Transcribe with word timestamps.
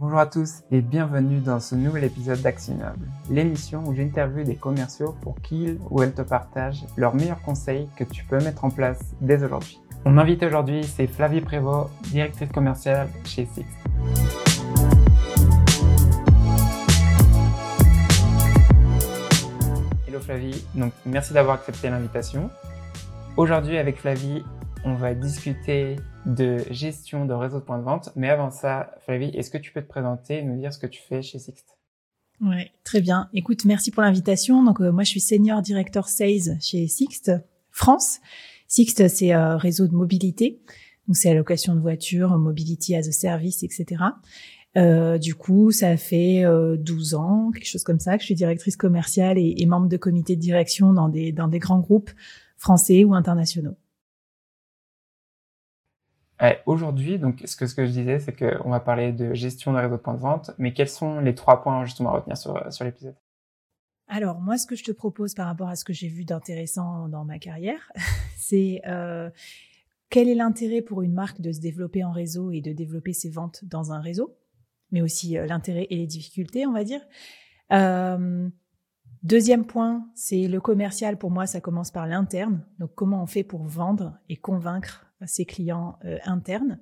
Bonjour 0.00 0.20
à 0.20 0.26
tous 0.26 0.62
et 0.70 0.80
bienvenue 0.80 1.40
dans 1.40 1.58
ce 1.58 1.74
nouvel 1.74 2.04
épisode 2.04 2.40
d'Actionable, 2.40 3.08
l'émission 3.30 3.82
où 3.84 3.92
j'interviewe 3.96 4.44
des 4.44 4.54
commerciaux 4.54 5.16
pour 5.22 5.34
qu'ils 5.40 5.80
ou 5.90 6.00
elles 6.04 6.14
te 6.14 6.22
partagent 6.22 6.84
leurs 6.96 7.16
meilleurs 7.16 7.42
conseils 7.42 7.88
que 7.96 8.04
tu 8.04 8.22
peux 8.24 8.38
mettre 8.38 8.64
en 8.64 8.70
place 8.70 9.00
dès 9.20 9.42
aujourd'hui. 9.42 9.80
Mon 10.04 10.16
invité 10.16 10.46
aujourd'hui, 10.46 10.84
c'est 10.84 11.08
Flavie 11.08 11.40
Prévost, 11.40 11.90
directrice 12.12 12.52
commerciale 12.52 13.08
chez 13.24 13.46
Six. 13.46 13.64
Hello 20.06 20.20
Flavie, 20.20 20.64
donc 20.76 20.92
merci 21.06 21.32
d'avoir 21.32 21.56
accepté 21.56 21.90
l'invitation. 21.90 22.50
Aujourd'hui 23.36 23.76
avec 23.76 23.98
Flavie, 23.98 24.44
on 24.84 24.94
va 24.94 25.14
discuter 25.14 25.96
de 26.26 26.58
gestion 26.70 27.24
de 27.24 27.32
réseau 27.32 27.58
de 27.58 27.64
points 27.64 27.78
de 27.78 27.84
vente. 27.84 28.10
Mais 28.16 28.28
avant 28.28 28.50
ça, 28.50 28.94
Flavie, 29.00 29.30
est-ce 29.34 29.50
que 29.50 29.58
tu 29.58 29.72
peux 29.72 29.82
te 29.82 29.88
présenter 29.88 30.38
et 30.38 30.42
nous 30.42 30.58
dire 30.58 30.72
ce 30.72 30.78
que 30.78 30.86
tu 30.86 31.00
fais 31.00 31.22
chez 31.22 31.38
Sixt? 31.38 31.76
Ouais, 32.40 32.70
très 32.84 33.00
bien. 33.00 33.28
Écoute, 33.32 33.64
merci 33.64 33.90
pour 33.90 34.02
l'invitation. 34.02 34.62
Donc 34.62 34.80
euh, 34.80 34.92
moi, 34.92 35.02
je 35.02 35.10
suis 35.10 35.20
senior 35.20 35.62
director 35.62 36.08
sales 36.08 36.58
chez 36.60 36.86
Sixt 36.86 37.32
France. 37.70 38.20
Sixt, 38.68 39.08
c'est 39.08 39.32
un 39.32 39.56
réseau 39.56 39.86
de 39.86 39.94
mobilité. 39.94 40.60
Donc 41.06 41.16
c'est 41.16 41.30
allocation 41.30 41.74
de 41.74 41.80
voitures, 41.80 42.36
mobility 42.38 42.94
as 42.94 43.08
a 43.08 43.12
service, 43.12 43.62
etc. 43.62 44.02
Euh, 44.76 45.18
du 45.18 45.34
coup, 45.34 45.72
ça 45.72 45.96
fait 45.96 46.44
12 46.44 47.14
euh, 47.14 47.16
ans, 47.16 47.50
quelque 47.52 47.66
chose 47.66 47.82
comme 47.82 47.98
ça, 47.98 48.16
que 48.16 48.20
je 48.20 48.26
suis 48.26 48.34
directrice 48.34 48.76
commerciale 48.76 49.38
et, 49.38 49.54
et 49.56 49.66
membre 49.66 49.88
de 49.88 49.96
comité 49.96 50.36
de 50.36 50.40
direction 50.40 50.92
dans 50.92 51.08
des, 51.08 51.32
dans 51.32 51.48
des 51.48 51.58
grands 51.58 51.80
groupes 51.80 52.10
français 52.58 53.04
ou 53.04 53.14
internationaux. 53.14 53.76
Aujourd'hui, 56.66 57.18
donc 57.18 57.42
ce 57.44 57.56
que, 57.56 57.66
je 57.66 57.90
disais, 57.90 58.20
c'est 58.20 58.32
qu'on 58.32 58.70
va 58.70 58.80
parler 58.80 59.12
de 59.12 59.34
gestion 59.34 59.72
de 59.72 59.78
réseau 59.78 59.96
de 59.96 60.00
points 60.00 60.14
de 60.14 60.20
vente, 60.20 60.52
mais 60.58 60.72
quels 60.72 60.88
sont 60.88 61.20
les 61.20 61.34
trois 61.34 61.62
points 61.62 61.84
justement 61.84 62.10
à 62.10 62.12
retenir 62.14 62.36
sur, 62.36 62.72
sur 62.72 62.84
l'épisode? 62.84 63.16
Alors 64.06 64.40
moi, 64.40 64.56
ce 64.56 64.66
que 64.66 64.76
je 64.76 64.84
te 64.84 64.92
propose 64.92 65.34
par 65.34 65.46
rapport 65.46 65.68
à 65.68 65.76
ce 65.76 65.84
que 65.84 65.92
j'ai 65.92 66.08
vu 66.08 66.24
d'intéressant 66.24 67.08
dans 67.08 67.24
ma 67.24 67.38
carrière, 67.38 67.92
c'est 68.36 68.80
euh, 68.86 69.30
quel 70.10 70.28
est 70.28 70.34
l'intérêt 70.34 70.80
pour 70.80 71.02
une 71.02 71.12
marque 71.12 71.40
de 71.40 71.52
se 71.52 71.60
développer 71.60 72.04
en 72.04 72.12
réseau 72.12 72.50
et 72.50 72.60
de 72.60 72.72
développer 72.72 73.12
ses 73.12 73.30
ventes 73.30 73.64
dans 73.64 73.92
un 73.92 74.00
réseau, 74.00 74.36
mais 74.92 75.02
aussi 75.02 75.36
euh, 75.36 75.46
l'intérêt 75.46 75.86
et 75.90 75.96
les 75.96 76.06
difficultés, 76.06 76.66
on 76.66 76.72
va 76.72 76.84
dire. 76.84 77.00
Euh, 77.72 78.48
Deuxième 79.24 79.66
point, 79.66 80.08
c'est 80.14 80.46
le 80.46 80.60
commercial. 80.60 81.18
Pour 81.18 81.32
moi, 81.32 81.46
ça 81.46 81.60
commence 81.60 81.90
par 81.90 82.06
l'interne. 82.06 82.64
Donc, 82.78 82.94
comment 82.94 83.20
on 83.22 83.26
fait 83.26 83.42
pour 83.42 83.64
vendre 83.64 84.16
et 84.28 84.36
convaincre 84.36 85.07
ses 85.26 85.44
clients 85.44 85.98
euh, 86.04 86.18
internes. 86.24 86.78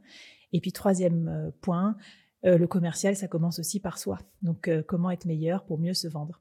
Et 0.53 0.61
puis 0.61 0.73
troisième 0.73 1.29
euh, 1.29 1.51
point, 1.61 1.97
euh, 2.45 2.59
le 2.59 2.67
commercial, 2.67 3.17
ça 3.17 3.29
commence 3.29 3.59
aussi 3.59 3.81
par 3.81 3.99
soi. 3.99 4.19
Donc 4.43 4.71
comment 4.87 5.11
être 5.11 5.25
meilleur 5.25 5.65
pour 5.65 5.79
mieux 5.79 5.95
se 5.95 6.09
vendre. 6.09 6.41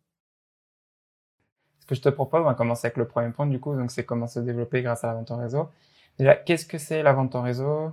Ce 1.79 1.85
que 1.85 1.95
je 1.95 2.01
te 2.01 2.09
propose, 2.09 2.41
on 2.41 2.45
va 2.45 2.55
commencer 2.55 2.87
avec 2.87 2.97
le 2.97 3.07
premier 3.07 3.31
point 3.31 3.47
du 3.47 3.59
coup, 3.59 3.75
donc 3.75 3.91
c'est 3.91 4.05
comment 4.05 4.27
se 4.27 4.39
développer 4.39 4.81
grâce 4.81 5.03
à 5.03 5.07
la 5.07 5.13
vente 5.13 5.31
en 5.31 5.37
réseau. 5.37 5.69
Déjà, 6.17 6.35
qu'est-ce 6.35 6.65
que 6.65 6.77
c'est 6.77 7.03
la 7.03 7.13
vente 7.13 7.35
en 7.35 7.41
réseau? 7.41 7.91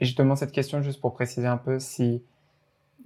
Et 0.00 0.04
je 0.04 0.14
te 0.14 0.22
demande 0.22 0.36
cette 0.36 0.52
question 0.52 0.82
juste 0.82 1.00
pour 1.00 1.14
préciser 1.14 1.46
un 1.46 1.56
peu 1.56 1.78
si 1.78 2.22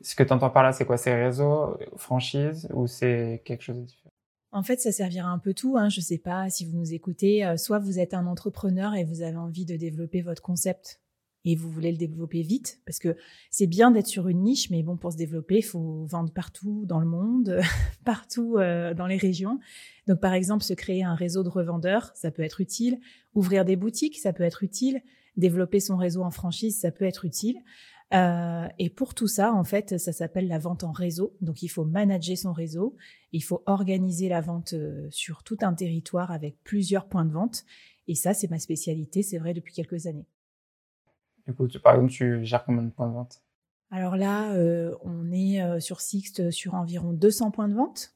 ce 0.02 0.14
que 0.14 0.22
tu 0.22 0.32
entends 0.32 0.50
par 0.50 0.62
là, 0.62 0.72
c'est 0.72 0.84
quoi? 0.84 0.96
C'est 0.96 1.14
réseau, 1.14 1.78
franchise 1.96 2.68
ou 2.72 2.86
c'est 2.86 3.42
quelque 3.44 3.62
chose 3.62 3.76
de 3.76 3.82
différent? 3.82 4.15
En 4.56 4.62
fait, 4.62 4.80
ça 4.80 4.90
servira 4.90 5.28
un 5.28 5.38
peu 5.38 5.52
tout. 5.52 5.76
Hein. 5.76 5.90
Je 5.90 6.00
ne 6.00 6.04
sais 6.04 6.16
pas 6.16 6.48
si 6.48 6.64
vous 6.64 6.74
nous 6.74 6.94
écoutez. 6.94 7.44
Euh, 7.44 7.58
soit 7.58 7.78
vous 7.78 7.98
êtes 7.98 8.14
un 8.14 8.26
entrepreneur 8.26 8.94
et 8.94 9.04
vous 9.04 9.20
avez 9.20 9.36
envie 9.36 9.66
de 9.66 9.76
développer 9.76 10.22
votre 10.22 10.40
concept 10.40 11.00
et 11.44 11.54
vous 11.54 11.70
voulez 11.70 11.92
le 11.92 11.98
développer 11.98 12.42
vite, 12.42 12.80
parce 12.86 12.98
que 12.98 13.16
c'est 13.50 13.68
bien 13.68 13.92
d'être 13.92 14.08
sur 14.08 14.26
une 14.26 14.42
niche, 14.42 14.68
mais 14.70 14.82
bon, 14.82 14.96
pour 14.96 15.12
se 15.12 15.16
développer, 15.16 15.58
il 15.58 15.64
faut 15.64 16.04
vendre 16.06 16.32
partout 16.32 16.84
dans 16.86 16.98
le 16.98 17.06
monde, 17.06 17.60
partout 18.04 18.56
euh, 18.56 18.94
dans 18.94 19.06
les 19.06 19.18
régions. 19.18 19.60
Donc, 20.08 20.20
par 20.20 20.32
exemple, 20.32 20.64
se 20.64 20.72
créer 20.72 21.04
un 21.04 21.14
réseau 21.14 21.44
de 21.44 21.48
revendeurs, 21.48 22.10
ça 22.14 22.32
peut 22.32 22.42
être 22.42 22.60
utile. 22.60 22.98
Ouvrir 23.34 23.64
des 23.64 23.76
boutiques, 23.76 24.18
ça 24.18 24.32
peut 24.32 24.42
être 24.42 24.64
utile. 24.64 25.02
Développer 25.36 25.80
son 25.80 25.96
réseau 25.96 26.24
en 26.24 26.30
franchise, 26.30 26.80
ça 26.80 26.90
peut 26.90 27.04
être 27.04 27.26
utile. 27.26 27.58
Euh, 28.14 28.68
et 28.78 28.88
pour 28.88 29.14
tout 29.14 29.26
ça, 29.26 29.52
en 29.52 29.64
fait, 29.64 29.98
ça 29.98 30.12
s'appelle 30.12 30.48
la 30.48 30.58
vente 30.58 30.84
en 30.84 30.92
réseau. 30.92 31.36
Donc, 31.40 31.62
il 31.62 31.68
faut 31.68 31.84
manager 31.84 32.36
son 32.36 32.52
réseau. 32.52 32.96
Il 33.32 33.42
faut 33.42 33.62
organiser 33.66 34.28
la 34.28 34.40
vente 34.40 34.74
euh, 34.74 35.08
sur 35.10 35.42
tout 35.42 35.58
un 35.62 35.74
territoire 35.74 36.30
avec 36.30 36.62
plusieurs 36.62 37.06
points 37.06 37.24
de 37.24 37.32
vente. 37.32 37.64
Et 38.06 38.14
ça, 38.14 38.34
c'est 38.34 38.48
ma 38.48 38.58
spécialité. 38.58 39.22
C'est 39.22 39.38
vrai 39.38 39.54
depuis 39.54 39.74
quelques 39.74 40.06
années. 40.06 40.26
Du 41.46 41.54
coup, 41.54 41.66
par 41.82 41.94
exemple, 41.94 42.12
tu 42.12 42.44
gères 42.44 42.64
combien 42.64 42.82
de 42.82 42.90
points 42.90 43.08
de 43.08 43.14
vente? 43.14 43.42
Alors 43.90 44.16
là, 44.16 44.52
euh, 44.54 44.94
on 45.02 45.30
est 45.30 45.80
sur 45.80 46.00
Sixt 46.00 46.50
sur 46.50 46.74
environ 46.74 47.12
200 47.12 47.52
points 47.52 47.68
de 47.68 47.74
vente. 47.74 48.14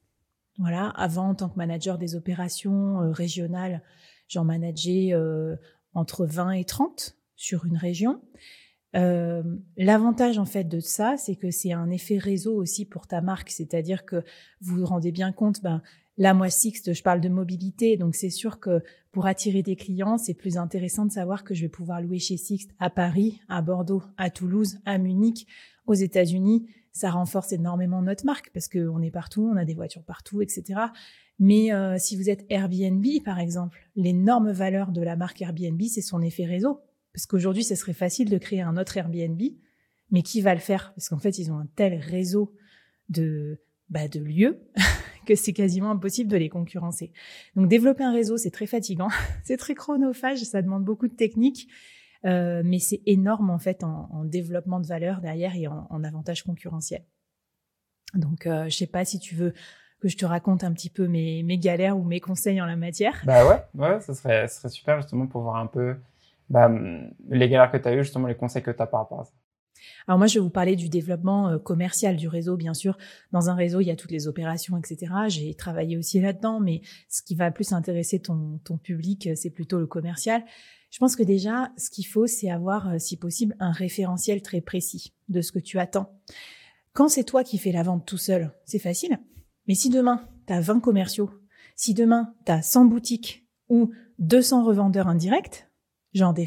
Voilà. 0.58 0.88
Avant, 0.90 1.28
en 1.28 1.34
tant 1.34 1.48
que 1.48 1.56
manager 1.56 1.96
des 1.96 2.16
opérations 2.16 3.12
régionales, 3.12 3.82
j'en 4.26 4.44
manageais 4.44 5.14
entre 5.94 6.26
20 6.26 6.52
et 6.52 6.64
30 6.64 7.16
sur 7.36 7.66
une 7.66 7.76
région. 7.76 8.20
Euh, 8.96 9.42
l'avantage 9.76 10.38
en 10.38 10.44
fait 10.44 10.64
de 10.64 10.80
ça, 10.80 11.16
c'est 11.16 11.36
que 11.36 11.50
c'est 11.50 11.72
un 11.72 11.90
effet 11.90 12.18
réseau 12.18 12.56
aussi 12.56 12.84
pour 12.84 13.06
ta 13.06 13.20
marque, 13.20 13.50
c'est-à-dire 13.50 14.04
que 14.04 14.24
vous 14.60 14.78
vous 14.78 14.86
rendez 14.86 15.12
bien 15.12 15.32
compte, 15.32 15.62
ben 15.62 15.80
là 16.16 16.34
moi 16.34 16.50
Sixte, 16.50 16.92
je 16.92 17.02
parle 17.02 17.20
de 17.20 17.28
mobilité, 17.28 17.96
donc 17.96 18.14
c'est 18.14 18.30
sûr 18.30 18.58
que 18.58 18.82
pour 19.12 19.26
attirer 19.26 19.62
des 19.62 19.76
clients, 19.76 20.18
c'est 20.18 20.34
plus 20.34 20.56
intéressant 20.56 21.06
de 21.06 21.12
savoir 21.12 21.44
que 21.44 21.54
je 21.54 21.62
vais 21.62 21.68
pouvoir 21.68 22.00
louer 22.00 22.18
chez 22.18 22.36
Sixte 22.36 22.70
à 22.78 22.90
Paris, 22.90 23.40
à 23.48 23.62
Bordeaux, 23.62 24.02
à 24.16 24.30
Toulouse, 24.30 24.78
à 24.84 24.98
Munich, 24.98 25.46
aux 25.86 25.94
États-Unis. 25.94 26.68
Ça 26.92 27.10
renforce 27.10 27.52
énormément 27.52 28.02
notre 28.02 28.26
marque 28.26 28.50
parce 28.52 28.68
qu'on 28.68 29.02
est 29.02 29.10
partout, 29.12 29.48
on 29.52 29.56
a 29.56 29.64
des 29.64 29.74
voitures 29.74 30.02
partout, 30.02 30.42
etc. 30.42 30.80
Mais 31.38 31.72
euh, 31.72 31.96
si 31.98 32.16
vous 32.16 32.28
êtes 32.28 32.44
Airbnb, 32.50 33.04
par 33.24 33.38
exemple, 33.38 33.88
l'énorme 33.96 34.50
valeur 34.50 34.90
de 34.90 35.00
la 35.00 35.16
marque 35.16 35.40
Airbnb, 35.40 35.80
c'est 35.82 36.02
son 36.02 36.20
effet 36.22 36.44
réseau. 36.44 36.80
Parce 37.12 37.26
qu'aujourd'hui, 37.26 37.64
ce 37.64 37.74
serait 37.74 37.92
facile 37.92 38.30
de 38.30 38.38
créer 38.38 38.60
un 38.60 38.76
autre 38.76 38.96
Airbnb, 38.96 39.40
mais 40.10 40.22
qui 40.22 40.40
va 40.40 40.54
le 40.54 40.60
faire? 40.60 40.92
Parce 40.94 41.08
qu'en 41.08 41.18
fait, 41.18 41.38
ils 41.38 41.50
ont 41.50 41.58
un 41.58 41.66
tel 41.74 41.94
réseau 41.94 42.54
de, 43.08 43.60
bah, 43.90 44.06
lieux 44.14 44.60
que 45.26 45.34
c'est 45.34 45.52
quasiment 45.52 45.90
impossible 45.90 46.30
de 46.30 46.36
les 46.36 46.48
concurrencer. 46.48 47.12
Donc 47.56 47.68
développer 47.68 48.04
un 48.04 48.12
réseau, 48.12 48.36
c'est 48.36 48.50
très 48.50 48.66
fatigant, 48.66 49.08
c'est 49.44 49.56
très 49.56 49.74
chronophage, 49.74 50.38
ça 50.38 50.62
demande 50.62 50.84
beaucoup 50.84 51.08
de 51.08 51.14
technique, 51.14 51.68
euh, 52.24 52.62
mais 52.64 52.78
c'est 52.78 53.02
énorme 53.06 53.50
en 53.50 53.58
fait 53.58 53.82
en, 53.84 54.24
développement 54.24 54.80
de 54.80 54.86
valeur 54.86 55.20
derrière 55.20 55.54
et 55.56 55.66
en, 55.66 56.04
avantage 56.04 56.44
concurrentiel. 56.44 57.04
Donc 58.14 58.46
euh, 58.46 58.68
je 58.68 58.76
sais 58.76 58.86
pas 58.86 59.04
si 59.04 59.18
tu 59.18 59.34
veux 59.34 59.52
que 60.00 60.08
je 60.08 60.16
te 60.16 60.24
raconte 60.24 60.64
un 60.64 60.72
petit 60.72 60.88
peu 60.88 61.06
mes, 61.06 61.58
galères 61.58 61.98
ou 61.98 62.04
mes 62.04 62.20
conseils 62.20 62.60
en 62.60 62.66
la 62.66 62.76
matière. 62.76 63.22
Bah 63.24 63.46
ouais, 63.46 63.62
ouais, 63.74 64.00
ça 64.00 64.14
ça 64.14 64.48
serait 64.48 64.68
super 64.68 65.00
justement 65.00 65.26
pour 65.26 65.42
voir 65.42 65.56
un 65.56 65.66
peu 65.66 65.96
bah, 66.50 66.70
les 67.28 67.48
galères 67.48 67.70
que 67.70 67.78
tu 67.78 67.88
as 67.88 67.94
eues, 67.94 68.02
justement 68.02 68.26
les 68.26 68.36
conseils 68.36 68.62
que 68.62 68.70
tu 68.70 68.82
as 68.82 68.86
par 68.86 69.00
rapport 69.00 69.20
à 69.20 69.24
ça. 69.24 69.32
Alors 70.06 70.18
moi, 70.18 70.26
je 70.26 70.34
vais 70.34 70.40
vous 70.40 70.50
parler 70.50 70.76
du 70.76 70.88
développement 70.88 71.48
euh, 71.48 71.58
commercial 71.58 72.16
du 72.16 72.28
réseau, 72.28 72.56
bien 72.56 72.74
sûr. 72.74 72.98
Dans 73.32 73.48
un 73.48 73.54
réseau, 73.54 73.80
il 73.80 73.86
y 73.86 73.90
a 73.90 73.96
toutes 73.96 74.10
les 74.10 74.28
opérations, 74.28 74.76
etc. 74.76 75.12
J'ai 75.28 75.54
travaillé 75.54 75.96
aussi 75.96 76.20
là-dedans, 76.20 76.60
mais 76.60 76.82
ce 77.08 77.22
qui 77.22 77.34
va 77.34 77.50
plus 77.50 77.72
intéresser 77.72 78.20
ton, 78.20 78.60
ton 78.64 78.76
public, 78.76 79.28
euh, 79.28 79.34
c'est 79.34 79.50
plutôt 79.50 79.78
le 79.78 79.86
commercial. 79.86 80.44
Je 80.90 80.98
pense 80.98 81.16
que 81.16 81.22
déjà, 81.22 81.70
ce 81.76 81.88
qu'il 81.88 82.06
faut, 82.06 82.26
c'est 82.26 82.50
avoir, 82.50 82.88
euh, 82.88 82.98
si 82.98 83.16
possible, 83.16 83.54
un 83.60 83.72
référentiel 83.72 84.42
très 84.42 84.60
précis 84.60 85.14
de 85.28 85.40
ce 85.40 85.52
que 85.52 85.60
tu 85.60 85.78
attends. 85.78 86.20
Quand 86.92 87.08
c'est 87.08 87.24
toi 87.24 87.44
qui 87.44 87.58
fais 87.58 87.72
la 87.72 87.84
vente 87.84 88.04
tout 88.04 88.18
seul, 88.18 88.52
c'est 88.64 88.80
facile. 88.80 89.18
Mais 89.68 89.74
si 89.74 89.88
demain, 89.88 90.26
tu 90.46 90.52
as 90.52 90.60
20 90.60 90.80
commerciaux, 90.80 91.30
si 91.76 91.94
demain, 91.94 92.34
tu 92.44 92.52
as 92.52 92.62
100 92.62 92.86
boutiques 92.86 93.46
ou 93.68 93.92
200 94.18 94.64
revendeurs 94.64 95.06
indirects, 95.06 95.69
genre 96.14 96.34
des, 96.34 96.46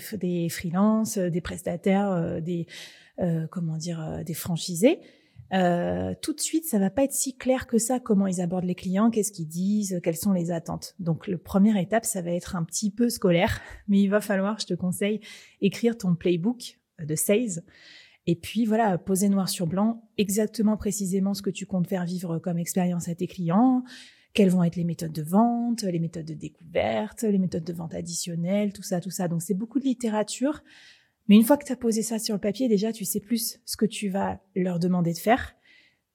freelances, 0.49 1.17
euh, 1.17 1.29
des 1.29 1.41
prestataires, 1.41 2.11
euh, 2.11 2.39
des 2.41 2.67
euh, 3.19 3.47
comment 3.51 3.77
dire, 3.77 4.21
des 4.25 4.33
franchisés. 4.33 4.99
Euh, 5.53 6.15
tout 6.19 6.33
de 6.33 6.39
suite, 6.39 6.65
ça 6.65 6.79
va 6.79 6.89
pas 6.89 7.03
être 7.03 7.13
si 7.13 7.37
clair 7.37 7.67
que 7.67 7.77
ça. 7.77 7.99
Comment 7.99 8.25
ils 8.25 8.41
abordent 8.41 8.65
les 8.65 8.75
clients, 8.75 9.11
qu'est-ce 9.11 9.31
qu'ils 9.31 9.47
disent, 9.47 9.99
quelles 10.03 10.17
sont 10.17 10.31
les 10.31 10.49
attentes. 10.51 10.95
Donc, 10.97 11.27
le 11.27 11.37
première 11.37 11.77
étape, 11.77 12.05
ça 12.05 12.23
va 12.23 12.31
être 12.31 12.55
un 12.55 12.63
petit 12.63 12.89
peu 12.89 13.09
scolaire, 13.09 13.61
mais 13.87 14.01
il 14.01 14.07
va 14.07 14.19
falloir, 14.19 14.59
je 14.59 14.65
te 14.65 14.73
conseille, 14.73 15.19
écrire 15.61 15.97
ton 15.97 16.15
playbook 16.15 16.79
de 16.99 17.15
sales. 17.15 17.63
Et 18.25 18.35
puis 18.35 18.65
voilà, 18.65 18.97
poser 18.97 19.27
noir 19.27 19.49
sur 19.49 19.67
blanc 19.67 20.09
exactement 20.17 20.77
précisément 20.77 21.33
ce 21.33 21.41
que 21.41 21.49
tu 21.49 21.65
comptes 21.65 21.87
faire 21.87 22.05
vivre 22.05 22.39
comme 22.39 22.57
expérience 22.57 23.09
à 23.09 23.15
tes 23.15 23.27
clients, 23.27 23.83
quelles 24.33 24.49
vont 24.49 24.63
être 24.63 24.75
les 24.75 24.83
méthodes 24.83 25.11
de 25.11 25.21
vente, 25.21 25.83
les 25.83 25.99
méthodes 25.99 26.25
de 26.25 26.33
découverte, 26.33 27.21
les 27.23 27.37
méthodes 27.37 27.63
de 27.63 27.73
vente 27.73 27.93
additionnelles, 27.93 28.73
tout 28.73 28.83
ça, 28.83 28.99
tout 28.99 29.11
ça. 29.11 29.27
Donc 29.27 29.41
c'est 29.41 29.53
beaucoup 29.53 29.79
de 29.79 29.85
littérature. 29.85 30.63
Mais 31.27 31.35
une 31.35 31.43
fois 31.43 31.57
que 31.57 31.65
tu 31.65 31.71
as 31.71 31.77
posé 31.77 32.01
ça 32.01 32.19
sur 32.19 32.35
le 32.35 32.41
papier, 32.41 32.67
déjà, 32.67 32.91
tu 32.91 33.05
sais 33.05 33.19
plus 33.19 33.59
ce 33.63 33.77
que 33.77 33.85
tu 33.85 34.09
vas 34.09 34.39
leur 34.55 34.79
demander 34.79 35.13
de 35.13 35.17
faire. 35.17 35.55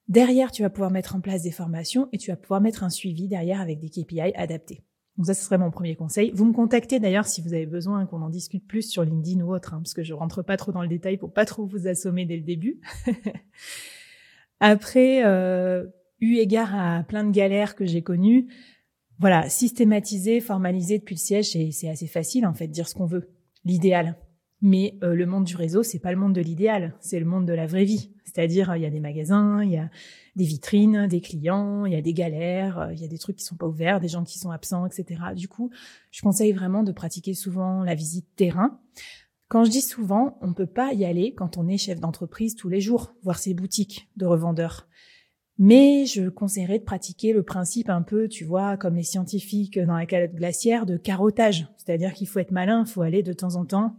Derrière, 0.08 0.50
tu 0.50 0.62
vas 0.62 0.70
pouvoir 0.70 0.90
mettre 0.90 1.14
en 1.16 1.20
place 1.20 1.42
des 1.42 1.50
formations 1.50 2.08
et 2.12 2.18
tu 2.18 2.30
vas 2.30 2.36
pouvoir 2.36 2.60
mettre 2.60 2.82
un 2.82 2.90
suivi 2.90 3.28
derrière 3.28 3.60
avec 3.60 3.78
des 3.78 3.88
KPI 3.88 4.34
adaptés. 4.34 4.82
Donc 5.16 5.26
ça, 5.26 5.34
ce 5.34 5.44
serait 5.44 5.58
mon 5.58 5.70
premier 5.70 5.96
conseil. 5.96 6.30
Vous 6.32 6.44
me 6.44 6.52
contactez 6.52 7.00
d'ailleurs 7.00 7.26
si 7.26 7.42
vous 7.42 7.52
avez 7.52 7.66
besoin 7.66 8.06
qu'on 8.06 8.22
en 8.22 8.30
discute 8.30 8.66
plus 8.66 8.88
sur 8.88 9.02
LinkedIn 9.02 9.40
ou 9.42 9.54
autre, 9.54 9.74
hein, 9.74 9.78
parce 9.78 9.94
que 9.94 10.02
je 10.02 10.14
rentre 10.14 10.42
pas 10.42 10.56
trop 10.56 10.72
dans 10.72 10.82
le 10.82 10.88
détail 10.88 11.18
pour 11.18 11.32
pas 11.32 11.44
trop 11.44 11.66
vous 11.66 11.88
assommer 11.88 12.24
dès 12.24 12.36
le 12.36 12.42
début. 12.42 12.80
Après, 14.60 15.24
euh, 15.24 15.86
eu 16.20 16.36
égard 16.36 16.74
à 16.74 17.02
plein 17.02 17.24
de 17.24 17.30
galères 17.30 17.74
que 17.74 17.86
j'ai 17.86 18.02
connues, 18.02 18.48
voilà, 19.18 19.48
systématiser, 19.48 20.40
formaliser 20.40 20.98
depuis 20.98 21.16
le 21.16 21.20
siège, 21.20 21.50
c'est 21.72 21.88
assez 21.88 22.06
facile 22.06 22.46
en 22.46 22.54
fait, 22.54 22.68
dire 22.68 22.88
ce 22.88 22.94
qu'on 22.94 23.06
veut, 23.06 23.30
l'idéal. 23.64 24.16
Mais 24.60 24.98
euh, 25.02 25.14
le 25.14 25.26
monde 25.26 25.44
du 25.44 25.56
réseau, 25.56 25.82
c'est 25.82 26.00
pas 26.00 26.10
le 26.10 26.18
monde 26.18 26.32
de 26.32 26.40
l'idéal, 26.40 26.94
c'est 27.00 27.20
le 27.20 27.26
monde 27.26 27.46
de 27.46 27.52
la 27.52 27.66
vraie 27.66 27.84
vie. 27.84 28.10
C'est-à-dire, 28.24 28.74
il 28.76 28.82
y 28.82 28.86
a 28.86 28.90
des 28.90 29.00
magasins, 29.00 29.62
il 29.62 29.70
y 29.70 29.76
a 29.76 29.88
des 30.36 30.44
vitrines, 30.44 31.06
des 31.06 31.20
clients, 31.20 31.86
il 31.86 31.92
y 31.92 31.96
a 31.96 32.02
des 32.02 32.12
galères, 32.12 32.78
euh, 32.78 32.92
il 32.92 33.00
y 33.00 33.04
a 33.04 33.08
des 33.08 33.18
trucs 33.18 33.36
qui 33.36 33.44
sont 33.44 33.56
pas 33.56 33.66
ouverts, 33.66 34.00
des 34.00 34.08
gens 34.08 34.24
qui 34.24 34.38
sont 34.38 34.50
absents, 34.50 34.86
etc. 34.86 35.20
Du 35.34 35.48
coup, 35.48 35.70
je 36.10 36.22
conseille 36.22 36.52
vraiment 36.52 36.82
de 36.82 36.92
pratiquer 36.92 37.34
souvent 37.34 37.82
la 37.84 37.94
visite 37.94 38.26
terrain. 38.36 38.80
Quand 39.48 39.64
je 39.64 39.70
dis 39.70 39.80
souvent, 39.80 40.38
on 40.42 40.52
peut 40.52 40.66
pas 40.66 40.92
y 40.92 41.04
aller 41.04 41.34
quand 41.34 41.56
on 41.56 41.68
est 41.68 41.78
chef 41.78 42.00
d'entreprise 42.00 42.54
tous 42.54 42.68
les 42.68 42.80
jours, 42.80 43.14
voir 43.22 43.38
ses 43.38 43.54
boutiques 43.54 44.10
de 44.16 44.26
revendeurs. 44.26 44.88
Mais 45.58 46.06
je 46.06 46.28
conseillerais 46.28 46.78
de 46.78 46.84
pratiquer 46.84 47.32
le 47.32 47.42
principe 47.42 47.90
un 47.90 48.02
peu, 48.02 48.28
tu 48.28 48.44
vois, 48.44 48.76
comme 48.76 48.94
les 48.94 49.02
scientifiques 49.02 49.78
dans 49.78 49.96
la 49.96 50.06
calotte 50.06 50.34
glaciaire, 50.34 50.86
de 50.86 50.96
carottage. 50.96 51.66
C'est-à-dire 51.78 52.12
qu'il 52.12 52.28
faut 52.28 52.38
être 52.38 52.52
malin, 52.52 52.84
il 52.86 52.90
faut 52.90 53.02
aller 53.02 53.24
de 53.24 53.32
temps 53.32 53.56
en 53.56 53.64
temps 53.64 53.96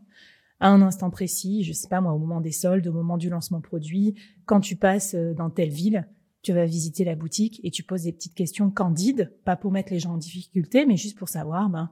à 0.61 0.69
un 0.69 0.81
instant 0.81 1.09
précis, 1.09 1.63
je 1.63 1.73
sais 1.73 1.87
pas 1.87 2.01
moi, 2.01 2.13
au 2.13 2.17
moment 2.17 2.41
des 2.41 2.51
soldes, 2.51 2.87
au 2.87 2.93
moment 2.93 3.17
du 3.17 3.29
lancement 3.29 3.61
produit, 3.61 4.15
quand 4.45 4.59
tu 4.59 4.75
passes 4.75 5.15
euh, 5.15 5.33
dans 5.33 5.49
telle 5.49 5.69
ville, 5.69 6.07
tu 6.41 6.53
vas 6.53 6.65
visiter 6.65 7.03
la 7.03 7.15
boutique 7.15 7.59
et 7.63 7.71
tu 7.71 7.83
poses 7.83 8.03
des 8.03 8.11
petites 8.11 8.35
questions 8.35 8.69
candides, 8.69 9.33
pas 9.45 9.55
pour 9.55 9.71
mettre 9.71 9.91
les 9.91 9.99
gens 9.99 10.13
en 10.13 10.17
difficulté, 10.17 10.85
mais 10.85 10.97
juste 10.97 11.17
pour 11.17 11.29
savoir, 11.29 11.69
ben, 11.69 11.91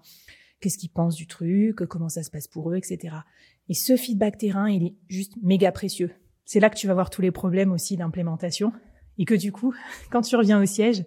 qu'est-ce 0.59 0.77
qu'ils 0.77 0.89
pensent 0.89 1.15
du 1.15 1.27
truc, 1.27 1.77
comment 1.85 2.09
ça 2.09 2.23
se 2.23 2.29
passe 2.29 2.47
pour 2.47 2.71
eux, 2.71 2.77
etc. 2.77 3.15
Et 3.69 3.73
ce 3.73 3.97
feedback 3.97 4.37
terrain, 4.37 4.69
il 4.69 4.83
est 4.83 4.95
juste 5.07 5.33
méga 5.41 5.71
précieux. 5.71 6.11
C'est 6.45 6.61
là 6.61 6.69
que 6.69 6.77
tu 6.77 6.87
vas 6.87 6.93
voir 6.93 7.09
tous 7.09 7.21
les 7.21 7.31
problèmes 7.31 7.71
aussi 7.71 7.97
d'implémentation 7.97 8.71
et 9.17 9.25
que 9.25 9.35
du 9.35 9.51
coup, 9.51 9.73
quand 10.11 10.21
tu 10.21 10.35
reviens 10.35 10.61
au 10.61 10.65
siège, 10.65 11.03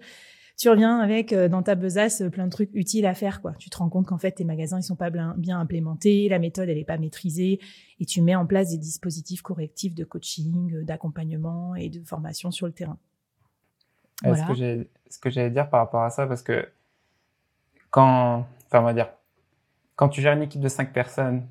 tu 0.60 0.68
reviens 0.68 0.98
avec 0.98 1.32
euh, 1.32 1.48
dans 1.48 1.62
ta 1.62 1.74
besace 1.74 2.22
plein 2.30 2.44
de 2.44 2.50
trucs 2.50 2.68
utiles 2.74 3.06
à 3.06 3.14
faire 3.14 3.40
quoi. 3.40 3.54
Tu 3.58 3.70
te 3.70 3.78
rends 3.78 3.88
compte 3.88 4.06
qu'en 4.06 4.18
fait 4.18 4.32
tes 4.32 4.44
magasins 4.44 4.78
ils 4.78 4.82
sont 4.82 4.94
pas 4.94 5.08
bien 5.08 5.58
implémentés, 5.58 6.28
la 6.28 6.38
méthode 6.38 6.68
elle 6.68 6.76
est 6.76 6.84
pas 6.84 6.98
maîtrisée 6.98 7.60
et 7.98 8.04
tu 8.04 8.20
mets 8.20 8.34
en 8.34 8.44
place 8.44 8.68
des 8.68 8.76
dispositifs 8.76 9.40
correctifs 9.40 9.94
de 9.94 10.04
coaching, 10.04 10.84
d'accompagnement 10.84 11.74
et 11.76 11.88
de 11.88 12.02
formation 12.04 12.50
sur 12.50 12.66
le 12.66 12.74
terrain. 12.74 12.98
Voilà. 14.22 14.42
Ce 14.42 14.48
que 14.48 14.54
j'ai 14.54 14.90
ce 15.08 15.18
que 15.18 15.30
j'allais 15.30 15.48
dire 15.48 15.70
par 15.70 15.80
rapport 15.80 16.02
à 16.02 16.10
ça 16.10 16.26
parce 16.26 16.42
que 16.42 16.68
quand 17.88 18.46
enfin 18.66 18.80
on 18.80 18.84
va 18.84 18.92
dire 18.92 19.08
quand 19.96 20.10
tu 20.10 20.20
gères 20.20 20.34
une 20.34 20.42
équipe 20.42 20.60
de 20.60 20.68
cinq 20.68 20.92
personnes, 20.92 21.46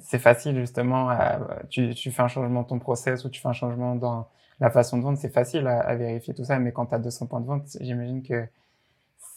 c'est 0.00 0.20
facile 0.20 0.60
justement 0.60 1.10
tu, 1.70 1.92
tu 1.92 2.12
fais 2.12 2.22
un 2.22 2.28
changement 2.28 2.60
dans 2.60 2.68
ton 2.68 2.78
process 2.78 3.24
ou 3.24 3.30
tu 3.30 3.40
fais 3.40 3.48
un 3.48 3.52
changement 3.52 3.96
dans 3.96 4.28
la 4.60 4.70
façon 4.70 4.98
de 4.98 5.02
vendre, 5.02 5.18
c'est 5.18 5.32
facile 5.32 5.66
à, 5.66 5.94
vérifier 5.94 6.34
tout 6.34 6.44
ça, 6.44 6.58
mais 6.58 6.72
quand 6.72 6.86
tu 6.86 6.94
as 6.94 6.98
200 6.98 7.26
points 7.26 7.40
de 7.40 7.46
vente, 7.46 7.76
j'imagine 7.80 8.22
que 8.22 8.46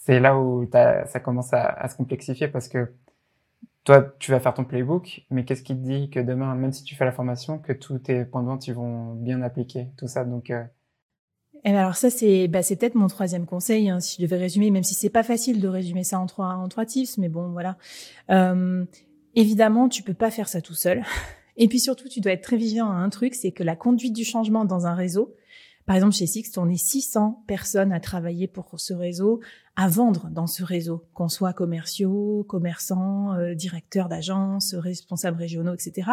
c'est 0.03 0.19
là 0.19 0.37
où 0.37 0.67
ça 0.71 1.19
commence 1.19 1.53
à, 1.53 1.87
se 1.87 1.95
complexifier 1.95 2.47
parce 2.47 2.67
que 2.67 2.91
toi, 3.83 4.13
tu 4.19 4.31
vas 4.31 4.39
faire 4.39 4.53
ton 4.53 4.63
playbook, 4.63 5.25
mais 5.29 5.43
qu'est-ce 5.43 5.63
qui 5.63 5.75
te 5.75 5.81
dit 5.81 6.09
que 6.09 6.19
demain, 6.19 6.53
même 6.55 6.71
si 6.71 6.83
tu 6.83 6.95
fais 6.95 7.05
la 7.05 7.11
formation, 7.11 7.59
que 7.59 7.73
tous 7.73 7.99
tes 7.99 8.25
points 8.25 8.43
de 8.43 8.47
vente, 8.47 8.67
ils 8.67 8.73
vont 8.73 9.15
bien 9.15 9.41
appliquer 9.41 9.87
tout 9.97 10.07
ça? 10.07 10.23
Donc, 10.23 10.49
euh... 10.49 10.63
Eh 11.63 11.71
ben, 11.71 11.77
alors 11.77 11.95
ça, 11.95 12.09
c'est 12.09 12.47
bah, 12.47 12.61
peut-être 12.61 12.95
mon 12.95 13.07
troisième 13.07 13.45
conseil, 13.45 13.89
hein, 13.89 13.99
si 13.99 14.17
je 14.17 14.21
devais 14.21 14.37
résumer, 14.37 14.71
même 14.71 14.83
si 14.83 14.93
c'est 14.93 15.09
pas 15.09 15.23
facile 15.23 15.61
de 15.61 15.67
résumer 15.67 16.03
ça 16.03 16.19
en 16.19 16.25
trois, 16.25 16.55
en 16.55 16.67
trois 16.67 16.85
tips, 16.85 17.17
mais 17.17 17.29
bon, 17.29 17.49
voilà. 17.49 17.77
Euh, 18.29 18.85
évidemment, 19.35 19.89
tu 19.89 20.03
peux 20.03 20.13
pas 20.13 20.31
faire 20.31 20.47
ça 20.47 20.61
tout 20.61 20.73
seul. 20.73 21.03
Et 21.61 21.67
puis 21.67 21.79
surtout, 21.79 22.09
tu 22.09 22.21
dois 22.21 22.31
être 22.31 22.41
très 22.41 22.57
vigilant 22.57 22.89
à 22.89 22.95
un 22.95 23.09
truc, 23.09 23.35
c'est 23.35 23.51
que 23.51 23.61
la 23.61 23.75
conduite 23.75 24.13
du 24.13 24.23
changement 24.23 24.65
dans 24.65 24.87
un 24.87 24.95
réseau, 24.95 25.35
par 25.85 25.95
exemple 25.95 26.15
chez 26.15 26.25
Sixt, 26.25 26.57
on 26.57 26.67
est 26.67 26.75
600 26.75 27.43
personnes 27.45 27.91
à 27.93 27.99
travailler 27.99 28.47
pour 28.47 28.79
ce 28.79 28.95
réseau, 28.95 29.41
à 29.75 29.87
vendre 29.87 30.31
dans 30.31 30.47
ce 30.47 30.63
réseau, 30.63 31.05
qu'on 31.13 31.29
soit 31.29 31.53
commerciaux, 31.53 32.43
commerçants, 32.49 33.35
euh, 33.35 33.53
directeurs 33.53 34.09
d'agence, 34.09 34.73
responsables 34.73 35.37
régionaux, 35.37 35.75
etc. 35.75 36.09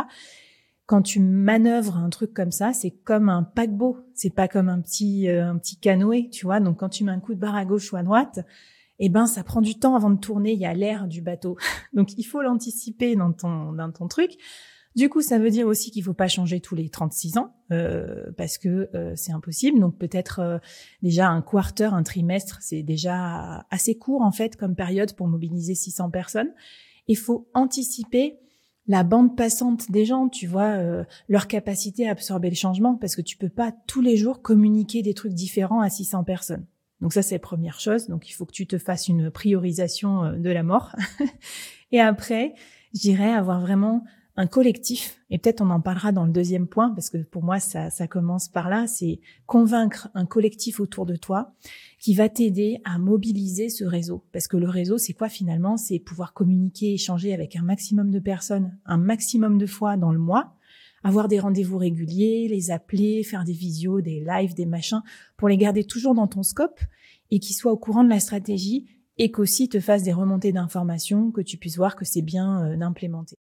Quand 0.84 1.00
tu 1.00 1.18
manœuvres 1.18 1.96
un 1.96 2.10
truc 2.10 2.34
comme 2.34 2.52
ça, 2.52 2.74
c'est 2.74 2.90
comme 2.90 3.30
un 3.30 3.42
paquebot, 3.42 3.96
c'est 4.12 4.34
pas 4.34 4.48
comme 4.48 4.68
un 4.68 4.82
petit 4.82 5.30
euh, 5.30 5.48
un 5.48 5.56
petit 5.56 5.78
canoë, 5.78 6.28
tu 6.28 6.44
vois. 6.44 6.60
Donc 6.60 6.80
quand 6.80 6.90
tu 6.90 7.04
mets 7.04 7.12
un 7.12 7.20
coup 7.20 7.32
de 7.32 7.40
barre 7.40 7.56
à 7.56 7.64
gauche 7.64 7.90
ou 7.90 7.96
à 7.96 8.02
droite, 8.02 8.40
eh 8.98 9.08
ben 9.08 9.26
ça 9.26 9.44
prend 9.44 9.62
du 9.62 9.78
temps 9.78 9.96
avant 9.96 10.10
de 10.10 10.20
tourner, 10.20 10.52
il 10.52 10.60
y 10.60 10.66
a 10.66 10.74
l'air 10.74 11.08
du 11.08 11.22
bateau. 11.22 11.56
Donc 11.94 12.18
il 12.18 12.24
faut 12.24 12.42
l'anticiper 12.42 13.16
dans 13.16 13.32
ton 13.32 13.72
dans 13.72 13.90
ton 13.90 14.08
truc. 14.08 14.32
Du 14.98 15.08
coup, 15.08 15.22
ça 15.22 15.38
veut 15.38 15.50
dire 15.50 15.68
aussi 15.68 15.92
qu'il 15.92 16.02
faut 16.02 16.12
pas 16.12 16.26
changer 16.26 16.58
tous 16.58 16.74
les 16.74 16.88
36 16.88 17.38
ans 17.38 17.54
euh, 17.70 18.32
parce 18.36 18.58
que 18.58 18.90
euh, 18.96 19.12
c'est 19.14 19.30
impossible. 19.30 19.78
Donc 19.78 19.96
peut-être 19.96 20.40
euh, 20.40 20.58
déjà 21.02 21.28
un 21.28 21.40
quarter, 21.40 21.94
un 21.94 22.02
trimestre, 22.02 22.58
c'est 22.62 22.82
déjà 22.82 23.64
assez 23.70 23.96
court 23.96 24.22
en 24.22 24.32
fait 24.32 24.56
comme 24.56 24.74
période 24.74 25.14
pour 25.14 25.28
mobiliser 25.28 25.76
600 25.76 26.10
personnes. 26.10 26.52
Il 27.06 27.16
faut 27.16 27.48
anticiper 27.54 28.40
la 28.88 29.04
bande 29.04 29.36
passante 29.36 29.88
des 29.88 30.04
gens, 30.04 30.28
tu 30.28 30.48
vois, 30.48 30.78
leur 31.28 31.46
capacité 31.46 32.08
à 32.08 32.10
absorber 32.10 32.48
le 32.48 32.56
changement 32.56 32.96
parce 32.96 33.14
que 33.14 33.22
tu 33.22 33.36
peux 33.36 33.50
pas 33.50 33.72
tous 33.86 34.00
les 34.00 34.16
jours 34.16 34.42
communiquer 34.42 35.02
des 35.02 35.14
trucs 35.14 35.32
différents 35.32 35.80
à 35.80 35.90
600 35.90 36.24
personnes. 36.24 36.66
Donc 37.00 37.12
ça 37.12 37.22
c'est 37.22 37.38
première 37.38 37.78
chose. 37.78 38.08
Donc 38.08 38.28
il 38.28 38.32
faut 38.32 38.46
que 38.46 38.52
tu 38.52 38.66
te 38.66 38.78
fasses 38.78 39.06
une 39.06 39.30
priorisation 39.30 40.32
de 40.32 40.50
la 40.50 40.64
mort. 40.64 40.96
Et 41.92 42.00
après, 42.00 42.54
j'irai 42.92 43.30
avoir 43.30 43.60
vraiment 43.60 44.02
un 44.38 44.46
collectif, 44.46 45.20
et 45.30 45.38
peut-être 45.38 45.62
on 45.62 45.70
en 45.70 45.80
parlera 45.80 46.12
dans 46.12 46.24
le 46.24 46.30
deuxième 46.30 46.68
point, 46.68 46.90
parce 46.90 47.10
que 47.10 47.18
pour 47.18 47.42
moi, 47.42 47.58
ça, 47.58 47.90
ça 47.90 48.06
commence 48.06 48.48
par 48.48 48.70
là, 48.70 48.86
c'est 48.86 49.18
convaincre 49.46 50.10
un 50.14 50.26
collectif 50.26 50.78
autour 50.78 51.06
de 51.06 51.16
toi 51.16 51.56
qui 51.98 52.14
va 52.14 52.28
t'aider 52.28 52.80
à 52.84 52.98
mobiliser 52.98 53.68
ce 53.68 53.82
réseau. 53.82 54.22
Parce 54.32 54.46
que 54.46 54.56
le 54.56 54.68
réseau, 54.68 54.96
c'est 54.96 55.12
quoi 55.12 55.28
finalement? 55.28 55.76
C'est 55.76 55.98
pouvoir 55.98 56.34
communiquer, 56.34 56.92
échanger 56.92 57.34
avec 57.34 57.56
un 57.56 57.62
maximum 57.62 58.12
de 58.12 58.20
personnes, 58.20 58.78
un 58.86 58.96
maximum 58.96 59.58
de 59.58 59.66
fois 59.66 59.96
dans 59.96 60.12
le 60.12 60.20
mois, 60.20 60.54
avoir 61.02 61.26
des 61.26 61.40
rendez-vous 61.40 61.78
réguliers, 61.78 62.46
les 62.48 62.70
appeler, 62.70 63.24
faire 63.24 63.42
des 63.42 63.52
visios, 63.52 64.00
des 64.00 64.24
lives, 64.24 64.54
des 64.54 64.66
machins, 64.66 65.02
pour 65.36 65.48
les 65.48 65.56
garder 65.56 65.82
toujours 65.82 66.14
dans 66.14 66.28
ton 66.28 66.44
scope 66.44 66.78
et 67.32 67.40
qu'ils 67.40 67.56
soient 67.56 67.72
au 67.72 67.76
courant 67.76 68.04
de 68.04 68.08
la 68.08 68.20
stratégie 68.20 68.86
et 69.16 69.32
qu'aussi 69.32 69.68
te 69.68 69.80
fassent 69.80 70.04
des 70.04 70.12
remontées 70.12 70.52
d'informations, 70.52 71.32
que 71.32 71.40
tu 71.40 71.56
puisses 71.56 71.76
voir 71.76 71.96
que 71.96 72.04
c'est 72.04 72.22
bien 72.22 72.64
euh, 72.64 72.76
d'implémenter. 72.76 73.36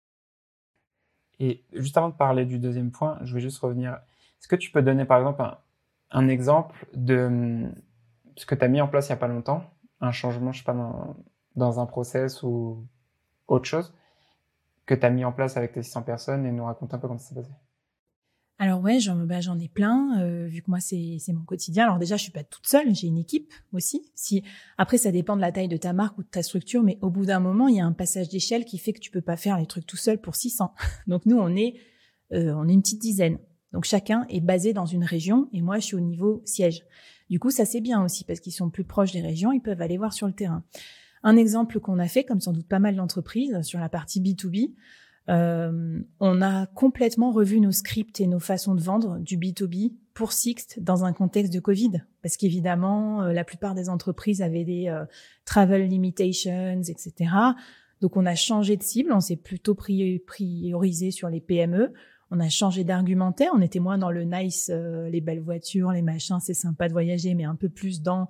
Et 1.39 1.63
juste 1.73 1.97
avant 1.97 2.09
de 2.09 2.13
parler 2.13 2.45
du 2.45 2.59
deuxième 2.59 2.91
point, 2.91 3.19
je 3.23 3.33
vais 3.33 3.41
juste 3.41 3.59
revenir. 3.59 3.93
Est-ce 4.39 4.47
que 4.47 4.55
tu 4.55 4.71
peux 4.71 4.81
donner 4.81 5.05
par 5.05 5.17
exemple 5.17 5.43
un, 6.11 6.27
exemple 6.27 6.87
de 6.93 7.69
ce 8.35 8.45
que 8.45 8.55
tu 8.55 8.63
as 8.63 8.67
mis 8.67 8.81
en 8.81 8.87
place 8.87 9.07
il 9.07 9.11
n'y 9.11 9.13
a 9.13 9.17
pas 9.17 9.27
longtemps, 9.27 9.63
un 10.01 10.11
changement, 10.11 10.51
je 10.51 10.59
sais 10.59 10.63
pas, 10.63 10.73
dans, 10.73 11.15
dans 11.55 11.79
un 11.79 11.85
process 11.85 12.43
ou 12.43 12.85
autre 13.47 13.65
chose 13.65 13.93
que 14.85 14.93
tu 14.93 15.05
as 15.05 15.09
mis 15.09 15.25
en 15.25 15.31
place 15.31 15.57
avec 15.57 15.73
tes 15.73 15.81
600 15.81 16.03
personnes 16.03 16.45
et 16.45 16.51
nous 16.51 16.65
raconter 16.65 16.95
un 16.95 16.99
peu 16.99 17.07
comment 17.07 17.19
ça 17.19 17.29
s'est 17.29 17.35
passé 17.35 17.51
alors 18.57 18.81
ouais, 18.81 18.99
j'en 18.99 19.17
bah, 19.17 19.39
ai 19.59 19.67
plein, 19.67 20.21
euh, 20.21 20.47
vu 20.47 20.61
que 20.61 20.69
moi 20.69 20.79
c'est 20.79 21.19
mon 21.33 21.43
quotidien. 21.43 21.83
Alors 21.83 21.99
déjà, 21.99 22.15
je 22.15 22.23
suis 22.23 22.31
pas 22.31 22.43
toute 22.43 22.67
seule, 22.67 22.95
j'ai 22.95 23.07
une 23.07 23.17
équipe 23.17 23.53
aussi. 23.73 24.09
Si 24.15 24.43
après, 24.77 24.97
ça 24.97 25.11
dépend 25.11 25.35
de 25.35 25.41
la 25.41 25.51
taille 25.51 25.67
de 25.67 25.75
ta 25.75 25.91
marque 25.91 26.17
ou 26.17 26.23
de 26.23 26.29
ta 26.29 26.41
structure, 26.41 26.81
mais 26.81 26.97
au 27.01 27.09
bout 27.09 27.25
d'un 27.25 27.41
moment, 27.41 27.67
il 27.67 27.75
y 27.75 27.81
a 27.81 27.85
un 27.85 27.91
passage 27.91 28.29
d'échelle 28.29 28.63
qui 28.63 28.77
fait 28.77 28.93
que 28.93 28.99
tu 28.99 29.11
peux 29.11 29.21
pas 29.21 29.35
faire 29.35 29.59
les 29.59 29.65
trucs 29.65 29.85
tout 29.85 29.97
seul 29.97 30.21
pour 30.21 30.35
600. 30.35 30.73
Donc 31.07 31.25
nous, 31.25 31.37
on 31.37 31.53
est 31.55 31.75
euh, 32.31 32.53
on 32.55 32.67
est 32.69 32.73
une 32.73 32.81
petite 32.81 33.01
dizaine. 33.01 33.39
Donc 33.73 33.83
chacun 33.83 34.25
est 34.29 34.39
basé 34.39 34.71
dans 34.71 34.85
une 34.85 35.03
région 35.03 35.49
et 35.51 35.61
moi, 35.61 35.79
je 35.79 35.87
suis 35.87 35.95
au 35.97 36.01
niveau 36.01 36.41
siège. 36.45 36.85
Du 37.29 37.39
coup, 37.39 37.51
ça 37.51 37.65
c'est 37.65 37.81
bien 37.81 38.03
aussi 38.05 38.23
parce 38.23 38.39
qu'ils 38.39 38.53
sont 38.53 38.69
plus 38.69 38.85
proches 38.85 39.11
des 39.11 39.21
régions, 39.21 39.51
ils 39.51 39.61
peuvent 39.61 39.81
aller 39.81 39.97
voir 39.97 40.13
sur 40.13 40.27
le 40.27 40.33
terrain. 40.33 40.63
Un 41.23 41.35
exemple 41.35 41.79
qu'on 41.79 41.99
a 41.99 42.07
fait, 42.07 42.23
comme 42.23 42.39
sans 42.39 42.53
doute 42.53 42.67
pas 42.67 42.79
mal 42.79 42.95
d'entreprises, 42.95 43.59
sur 43.63 43.79
la 43.79 43.89
partie 43.89 44.21
B2B, 44.21 44.75
euh, 45.27 45.99
on 46.19 46.41
a 46.41 46.67
complètement 46.67 47.31
revu 47.31 47.59
nos 47.59 47.71
scripts 47.71 48.19
et 48.19 48.27
nos 48.27 48.39
façons 48.39 48.75
de 48.75 48.81
vendre 48.81 49.17
du 49.19 49.37
B2B 49.37 49.93
pour 50.13 50.31
Sixt 50.31 50.79
dans 50.81 51.03
un 51.03 51.13
contexte 51.13 51.53
de 51.53 51.59
Covid. 51.59 52.03
Parce 52.21 52.37
qu'évidemment, 52.37 53.23
euh, 53.23 53.33
la 53.33 53.43
plupart 53.43 53.75
des 53.75 53.89
entreprises 53.89 54.41
avaient 54.41 54.63
des 54.63 54.87
euh, 54.87 55.05
travel 55.45 55.87
limitations, 55.87 56.81
etc. 56.81 57.31
Donc 58.01 58.17
on 58.17 58.25
a 58.25 58.35
changé 58.35 58.77
de 58.77 58.83
cible, 58.83 59.11
on 59.13 59.19
s'est 59.19 59.35
plutôt 59.35 59.75
priorisé 59.75 61.11
sur 61.11 61.29
les 61.29 61.41
PME. 61.41 61.93
On 62.31 62.39
a 62.39 62.49
changé 62.49 62.83
d'argumentaire, 62.83 63.51
on 63.53 63.61
était 63.61 63.79
moins 63.79 63.99
dans 63.99 64.09
le 64.09 64.23
nice, 64.23 64.71
les 65.11 65.21
belles 65.21 65.41
voitures, 65.41 65.91
les 65.91 66.01
machins, 66.01 66.39
c'est 66.41 66.55
sympa 66.55 66.87
de 66.87 66.93
voyager, 66.93 67.35
mais 67.35 67.43
un 67.43 67.55
peu 67.55 67.69
plus 67.69 68.01
dans 68.01 68.29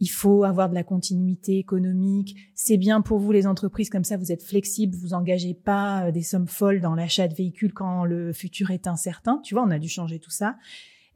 il 0.00 0.08
faut 0.08 0.44
avoir 0.44 0.68
de 0.68 0.74
la 0.74 0.84
continuité 0.84 1.58
économique. 1.58 2.36
C'est 2.54 2.76
bien 2.76 3.00
pour 3.00 3.18
vous 3.18 3.32
les 3.32 3.46
entreprises 3.46 3.90
comme 3.90 4.04
ça, 4.04 4.16
vous 4.16 4.32
êtes 4.32 4.42
flexibles, 4.42 4.96
vous 4.96 5.14
engagez 5.14 5.54
pas 5.54 6.06
euh, 6.06 6.10
des 6.12 6.22
sommes 6.22 6.46
folles 6.46 6.80
dans 6.80 6.94
l'achat 6.94 7.28
de 7.28 7.34
véhicules 7.34 7.72
quand 7.72 8.04
le 8.04 8.32
futur 8.32 8.70
est 8.70 8.86
incertain. 8.86 9.40
Tu 9.42 9.54
vois, 9.54 9.64
on 9.64 9.70
a 9.70 9.78
dû 9.78 9.88
changer 9.88 10.18
tout 10.18 10.30
ça. 10.30 10.56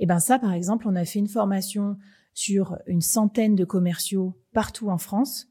Et 0.00 0.06
ben 0.06 0.18
ça, 0.18 0.38
par 0.38 0.52
exemple, 0.52 0.88
on 0.88 0.96
a 0.96 1.04
fait 1.04 1.20
une 1.20 1.28
formation 1.28 1.96
sur 2.34 2.78
une 2.86 3.02
centaine 3.02 3.54
de 3.54 3.64
commerciaux 3.64 4.34
partout 4.52 4.88
en 4.88 4.98
France 4.98 5.48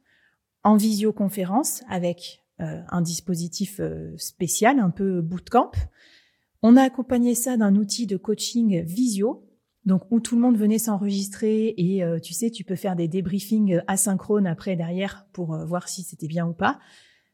en 0.63 0.75
visioconférence 0.75 1.83
avec 1.89 2.43
euh, 2.59 2.81
un 2.89 3.01
dispositif 3.01 3.79
euh, 3.79 4.13
spécial, 4.17 4.79
un 4.79 4.89
peu 4.89 5.21
bootcamp. 5.21 5.71
On 6.61 6.77
a 6.77 6.83
accompagné 6.83 7.33
ça 7.33 7.57
d'un 7.57 7.75
outil 7.75 8.05
de 8.07 8.17
coaching 8.17 8.83
visio 8.83 9.47
Donc 9.85 10.03
où 10.11 10.19
tout 10.19 10.35
le 10.35 10.41
monde 10.41 10.57
venait 10.57 10.77
s'enregistrer 10.77 11.73
et 11.77 12.03
tu 12.21 12.33
sais, 12.33 12.51
tu 12.51 12.63
peux 12.63 12.75
faire 12.75 12.95
des 12.95 13.07
débriefings 13.07 13.81
asynchrones 13.87 14.45
après 14.45 14.75
derrière 14.75 15.25
pour 15.33 15.57
voir 15.65 15.89
si 15.89 16.03
c'était 16.03 16.27
bien 16.27 16.45
ou 16.45 16.53
pas. 16.53 16.79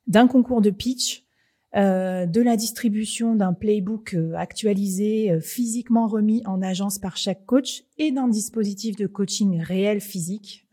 D'un 0.08 0.28
concours 0.28 0.62
de 0.62 0.70
pitch, 0.70 1.26
de 1.74 2.42
la 2.42 2.56
distribution 2.56 3.36
d'un 3.36 3.52
playbook 3.52 4.16
actualisé, 4.36 5.42
physiquement 5.42 6.08
remis 6.08 6.42
en 6.46 6.62
agence 6.62 7.00
par 7.00 7.18
chaque 7.18 7.46
coach 7.46 7.84
et 7.98 8.12
d'un 8.14 8.30
dispositif 8.30 8.96
de 8.96 9.08
coaching 9.08 9.62
réel 9.62 10.00
physique 10.00 10.66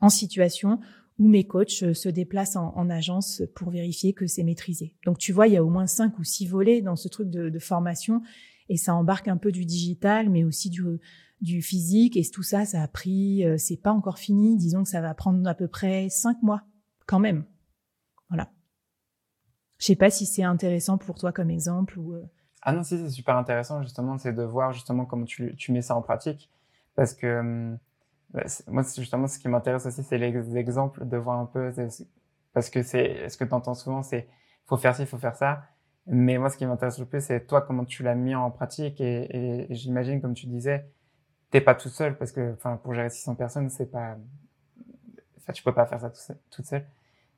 en 0.00 0.08
situation 0.08 0.80
où 1.18 1.28
mes 1.28 1.44
coachs 1.44 1.82
euh, 1.82 1.94
se 1.94 2.08
déplacent 2.08 2.56
en, 2.56 2.90
agence 2.90 3.42
pour 3.54 3.70
vérifier 3.70 4.12
que 4.12 4.26
c'est 4.26 4.44
maîtrisé. 4.44 4.94
Donc 5.04 5.18
tu 5.18 5.32
vois, 5.32 5.48
il 5.48 5.54
y 5.54 5.56
a 5.56 5.64
au 5.64 5.68
moins 5.68 5.86
cinq 5.86 6.18
ou 6.18 6.24
six 6.24 6.46
volets 6.46 6.80
dans 6.80 6.96
ce 6.96 7.08
truc 7.08 7.28
de, 7.28 7.58
formation 7.58 8.22
et 8.68 8.76
ça 8.76 8.94
embarque 8.94 9.28
un 9.28 9.36
peu 9.36 9.52
du 9.52 9.64
digital, 9.64 10.28
mais 10.30 10.44
aussi 10.44 10.70
du, 10.70 11.62
physique. 11.62 12.16
Et 12.16 12.24
tout 12.24 12.42
ça, 12.42 12.64
ça 12.64 12.82
a 12.82 12.88
pris, 12.88 13.44
euh, 13.44 13.56
c'est 13.58 13.76
pas 13.76 13.92
encore 13.92 14.18
fini. 14.18 14.56
Disons 14.56 14.82
que 14.82 14.88
ça 14.88 15.00
va 15.00 15.14
prendre 15.14 15.46
à 15.48 15.54
peu 15.54 15.68
près 15.68 16.08
cinq 16.08 16.42
mois, 16.42 16.62
quand 17.06 17.18
même. 17.18 17.44
Voilà. 18.28 18.50
Je 19.78 19.86
sais 19.86 19.96
pas 19.96 20.10
si 20.10 20.26
c'est 20.26 20.42
intéressant 20.42 20.98
pour 20.98 21.18
toi 21.18 21.32
comme 21.32 21.50
exemple. 21.50 21.98
Euh. 21.98 22.22
Ah 22.62 22.72
non, 22.72 22.82
si 22.82 22.98
c'est 22.98 23.10
super 23.10 23.36
intéressant 23.36 23.82
justement, 23.82 24.18
c'est 24.18 24.32
de 24.32 24.42
voir 24.42 24.72
justement 24.72 25.06
comment 25.06 25.24
tu, 25.24 25.54
tu 25.56 25.72
mets 25.72 25.82
ça 25.82 25.94
en 25.94 26.02
pratique, 26.02 26.50
parce 26.96 27.14
que 27.14 27.38
hum, 27.38 27.78
bah, 28.30 28.42
moi, 28.66 28.82
justement, 28.82 29.26
ce 29.26 29.38
qui 29.38 29.48
m'intéresse 29.48 29.86
aussi, 29.86 30.02
c'est 30.02 30.18
les 30.18 30.56
exemples, 30.56 31.06
de 31.06 31.16
voir 31.16 31.38
un 31.38 31.46
peu, 31.46 31.72
parce 32.52 32.70
que 32.70 32.82
c'est, 32.82 33.28
ce 33.28 33.36
que 33.36 33.44
tu 33.44 33.54
entends 33.54 33.74
souvent, 33.74 34.02
c'est, 34.02 34.28
faut 34.66 34.76
faire 34.76 34.94
ci, 34.94 35.06
faut 35.06 35.18
faire 35.18 35.36
ça. 35.36 35.64
Mais 36.10 36.38
moi, 36.38 36.48
ce 36.48 36.56
qui 36.56 36.64
m'intéresse 36.64 36.98
le 36.98 37.04
plus, 37.04 37.20
c'est 37.20 37.46
toi, 37.46 37.60
comment 37.60 37.84
tu 37.84 38.02
l'as 38.02 38.14
mis 38.14 38.34
en 38.34 38.50
pratique. 38.50 39.00
Et, 39.00 39.66
j'imagine, 39.70 40.20
comme 40.22 40.34
tu 40.34 40.46
disais, 40.46 40.86
t'es 41.50 41.60
pas 41.60 41.74
tout 41.74 41.90
seul, 41.90 42.16
parce 42.16 42.32
que, 42.32 42.54
enfin, 42.54 42.78
pour 42.82 42.94
gérer 42.94 43.10
600 43.10 43.34
personnes, 43.34 43.68
c'est 43.68 43.90
pas, 43.90 44.16
tu 45.52 45.62
peux 45.62 45.74
pas 45.74 45.86
faire 45.86 46.00
ça 46.00 46.34
toute 46.50 46.64
seule. 46.64 46.86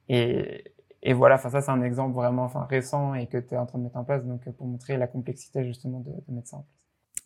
Et, 0.08 0.64
voilà, 1.12 1.36
ça, 1.38 1.60
c'est 1.60 1.70
un 1.70 1.82
exemple 1.82 2.14
vraiment, 2.14 2.44
enfin, 2.44 2.64
récent 2.70 3.14
et 3.14 3.26
que 3.26 3.38
tu 3.38 3.54
es 3.54 3.56
en 3.56 3.66
train 3.66 3.78
de 3.78 3.84
mettre 3.84 3.96
en 3.96 4.04
place, 4.04 4.24
donc, 4.24 4.48
pour 4.52 4.66
montrer 4.66 4.96
la 4.96 5.08
complexité, 5.08 5.64
justement, 5.64 6.00
de, 6.00 6.10
de 6.10 6.34
mettre 6.34 6.48
ça 6.48 6.58
en 6.58 6.60
place. 6.60 6.76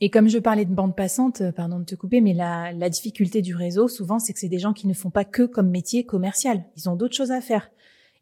Et 0.00 0.10
comme 0.10 0.28
je 0.28 0.38
parlais 0.38 0.64
de 0.64 0.74
bande 0.74 0.96
passante, 0.96 1.42
euh, 1.42 1.52
pardon 1.52 1.78
de 1.78 1.84
te 1.84 1.94
couper, 1.94 2.20
mais 2.20 2.32
la 2.32 2.88
difficulté 2.88 3.42
du 3.42 3.54
réseau, 3.54 3.86
souvent, 3.86 4.18
c'est 4.18 4.32
que 4.32 4.40
c'est 4.40 4.48
des 4.48 4.58
gens 4.58 4.72
qui 4.72 4.88
ne 4.88 4.94
font 4.94 5.10
pas 5.10 5.24
que 5.24 5.42
comme 5.42 5.70
métier 5.70 6.04
commercial. 6.04 6.64
Ils 6.76 6.88
ont 6.88 6.96
d'autres 6.96 7.14
choses 7.14 7.30
à 7.30 7.40
faire. 7.40 7.70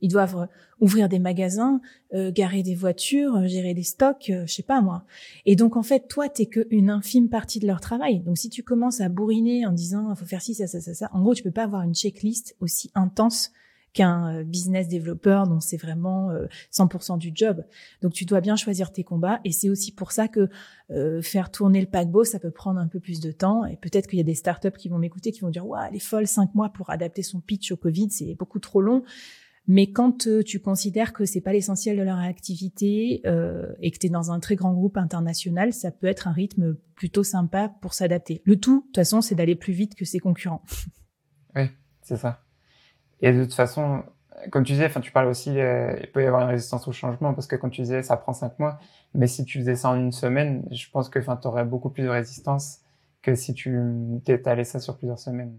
Ils 0.03 0.09
doivent 0.09 0.37
euh, 0.37 0.47
ouvrir 0.81 1.09
des 1.09 1.19
magasins, 1.19 1.81
euh, 2.13 2.31
garer 2.31 2.63
des 2.63 2.75
voitures, 2.75 3.47
gérer 3.47 3.73
des 3.73 3.83
stocks, 3.83 4.31
je 4.47 4.53
sais 4.53 4.63
pas 4.63 4.83
moi. 4.83 5.05
Et 5.47 5.57
donc 5.57 5.77
en 5.77 5.83
fait, 5.83 6.09
toi, 6.09 6.29
t'es 6.29 6.47
qu'une 6.47 6.91
infime 6.91 7.29
partie 7.29 7.61
de 7.61 7.67
leur 7.67 7.81
travail. 7.81 8.21
Donc 8.21 8.37
si 8.37 8.51
tu 8.51 8.63
commences 8.63 9.01
à 9.01 9.09
bourriner 9.09 9.65
en 9.65 9.73
disant, 9.73 10.15
faut 10.15 10.27
faire 10.27 10.43
ci, 10.43 10.55
ça, 10.55 10.67
ça, 10.67 10.81
ça, 10.81 10.93
ça, 10.93 11.09
en 11.13 11.23
gros, 11.23 11.35
tu 11.35 11.43
peux 11.43 11.51
pas 11.51 11.65
avoir 11.65 11.83
une 11.83 11.95
checklist 11.95 12.55
aussi 12.61 12.91
intense 12.95 13.53
qu'un 13.93 14.37
euh, 14.37 14.45
business 14.45 14.89
développeur 14.89 15.47
dont 15.47 15.61
c'est 15.61 15.77
vraiment 15.77 16.31
100% 16.73 17.15
euh, 17.15 17.17
du 17.17 17.33
job. 17.35 17.65
Donc 18.01 18.13
tu 18.13 18.25
dois 18.25 18.41
bien 18.41 18.57
choisir 18.57 18.93
tes 18.93 19.05
combats 19.05 19.41
et 19.45 19.53
c'est 19.53 19.69
aussi 19.69 19.93
pour 19.93 20.13
ça 20.13 20.29
que 20.29 20.49
euh, 20.91 21.23
faire 21.23 21.51
tourner 21.51 21.81
le 21.81 21.87
paquebot, 21.87 22.25
ça 22.25 22.39
peut 22.39 22.51
prendre 22.51 22.81
un 22.81 22.89
peu 22.89 23.01
plus 23.01 23.21
de 23.21 23.33
temps 23.33 23.65
et 23.65 23.77
peut-être 23.77 24.09
qu'il 24.09 24.19
y 24.19 24.23
a 24.23 24.25
des 24.25 24.35
startups 24.35 24.73
qui 24.79 24.89
vont 24.89 24.99
m'écouter 24.99 25.33
qui 25.33 25.41
vont 25.41 25.51
dire 25.51 25.67
"Waouh, 25.67 25.87
elle 25.89 25.97
est 25.97 26.01
folle, 26.01 26.27
cinq 26.27 26.55
mois 26.55 26.71
pour 26.71 26.91
adapter 26.91 27.23
son 27.23 27.41
pitch 27.41 27.73
au 27.73 27.77
Covid, 27.77 28.11
c'est 28.11 28.35
beaucoup 28.35 28.59
trop 28.59 28.81
long." 28.81 29.05
Mais 29.69 29.93
quand 29.93 30.27
tu 30.45 30.61
considères 30.61 31.13
que 31.13 31.25
c'est 31.25 31.41
pas 31.41 31.53
l'essentiel 31.53 31.97
de 31.97 32.03
leur 32.03 32.19
activité 32.19 33.23
euh, 33.27 33.73
et 33.81 33.91
que 33.93 33.99
tu 33.99 34.09
es 34.09 34.11
dans 34.11 34.33
un 34.33 34.41
très 34.41 34.57
grand 34.57 34.73
groupe 34.73 34.97
international, 34.97 35.73
ça 35.73 35.93
peut 35.93 36.09
être 36.09 36.27
un 36.27 36.33
rythme 36.33 36.75
plutôt 36.97 37.23
sympa 37.23 37.69
pour 37.81 37.95
s'adapter. 37.95 38.43
Le 38.45 38.59
tout, 38.59 38.81
de 38.81 38.87
toute 38.87 38.97
façon, 38.97 39.21
c'est 39.21 39.37
d'aller 39.37 39.55
plus 39.55 39.73
vite 39.73 39.95
que 39.95 40.05
ses 40.05 40.19
concurrents. 40.19 40.63
Oui, 41.55 41.69
c'est 42.01 42.17
ça. 42.17 42.43
Et 43.21 43.31
de 43.31 43.45
toute 43.45 43.53
façon, 43.53 44.05
comme 44.51 44.65
tu 44.65 44.73
disais, 44.73 44.87
enfin, 44.87 45.03
tu 45.03 45.13
parles 45.13 45.29
aussi, 45.29 45.51
euh, 45.61 45.95
il 46.01 46.11
peut 46.11 46.23
y 46.23 46.27
avoir 46.27 46.43
une 46.43 46.49
résistance 46.49 46.89
au 46.89 46.93
changement 46.93 47.35
parce 47.35 47.47
que 47.47 47.57
comme 47.57 47.71
tu 47.71 47.83
disais, 47.83 48.03
ça 48.03 48.17
prend 48.17 48.33
cinq 48.33 48.59
mois. 48.59 48.79
Mais 49.15 49.27
si 49.27 49.45
tu 49.45 49.59
faisais 49.59 49.77
ça 49.77 49.91
en 49.91 49.97
une 49.97 50.13
semaine, 50.13 50.67
je 50.71 50.89
pense 50.91 51.11
que, 51.11 51.19
enfin, 51.19 51.39
aurais 51.45 51.67
beaucoup 51.67 51.91
plus 51.91 52.05
de 52.05 52.09
résistance 52.09 52.81
que 53.21 53.35
si 53.35 53.55
tu 53.55 53.79
t'étalais 54.25 54.65
ça 54.65 54.81
sur 54.81 54.97
plusieurs 54.97 55.19
semaines. 55.19 55.59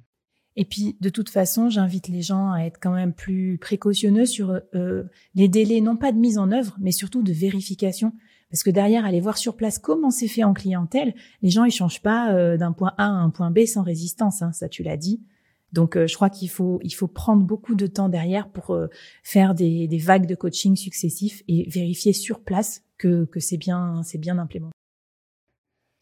Et 0.55 0.65
puis, 0.65 0.95
de 1.01 1.10
toute 1.10 1.29
façon, 1.29 1.69
j'invite 1.69 2.07
les 2.07 2.22
gens 2.22 2.51
à 2.51 2.60
être 2.62 2.77
quand 2.81 2.93
même 2.93 3.13
plus 3.13 3.57
précautionneux 3.57 4.25
sur 4.25 4.62
euh, 4.75 5.03
les 5.36 5.48
délais, 5.48 5.81
non 5.81 5.95
pas 5.95 6.12
de 6.12 6.17
mise 6.17 6.38
en 6.38 6.51
œuvre, 6.51 6.75
mais 6.79 6.91
surtout 6.91 7.24
de 7.24 7.33
vérification. 7.33 8.13
Parce 8.51 8.62
que 8.62 8.69
derrière, 8.69 9.03
aller 9.03 9.19
voir 9.19 9.38
sur 9.38 9.55
place 9.55 9.79
comment 9.79 10.12
c'est 10.12 10.27
fait 10.27 10.43
en 10.43 10.53
clientèle, 10.53 11.15
les 11.41 11.50
gens 11.50 11.63
ils 11.63 11.72
changent 11.72 12.03
pas 12.03 12.31
euh, 12.33 12.55
d'un 12.55 12.72
point 12.72 12.93
A 13.00 13.05
à 13.05 13.10
un 13.10 13.31
point 13.31 13.50
B 13.50 13.65
sans 13.65 13.81
résistance. 13.81 14.43
Hein, 14.43 14.51
ça, 14.51 14.69
tu 14.69 14.83
l'as 14.83 14.95
dit. 14.95 15.24
Donc, 15.72 15.98
euh, 15.98 16.05
je 16.05 16.13
crois 16.13 16.29
qu'il 16.29 16.51
faut, 16.51 16.79
il 16.83 16.91
faut 16.91 17.07
prendre 17.07 17.43
beaucoup 17.43 17.74
de 17.74 17.88
temps 17.88 18.10
derrière 18.10 18.48
pour 18.48 18.75
euh, 18.75 18.89
faire 19.24 19.55
des, 19.55 19.88
des, 19.88 19.98
vagues 19.98 20.27
de 20.27 20.36
coaching 20.36 20.75
successifs 20.75 21.41
et 21.48 21.67
vérifier 21.67 22.13
sur 22.13 22.41
place 22.41 22.83
que, 23.00 23.25
que 23.25 23.39
c'est 23.39 23.57
bien, 23.57 24.03
c'est 24.03 24.19
bien 24.19 24.38
implémenté. 24.38 24.74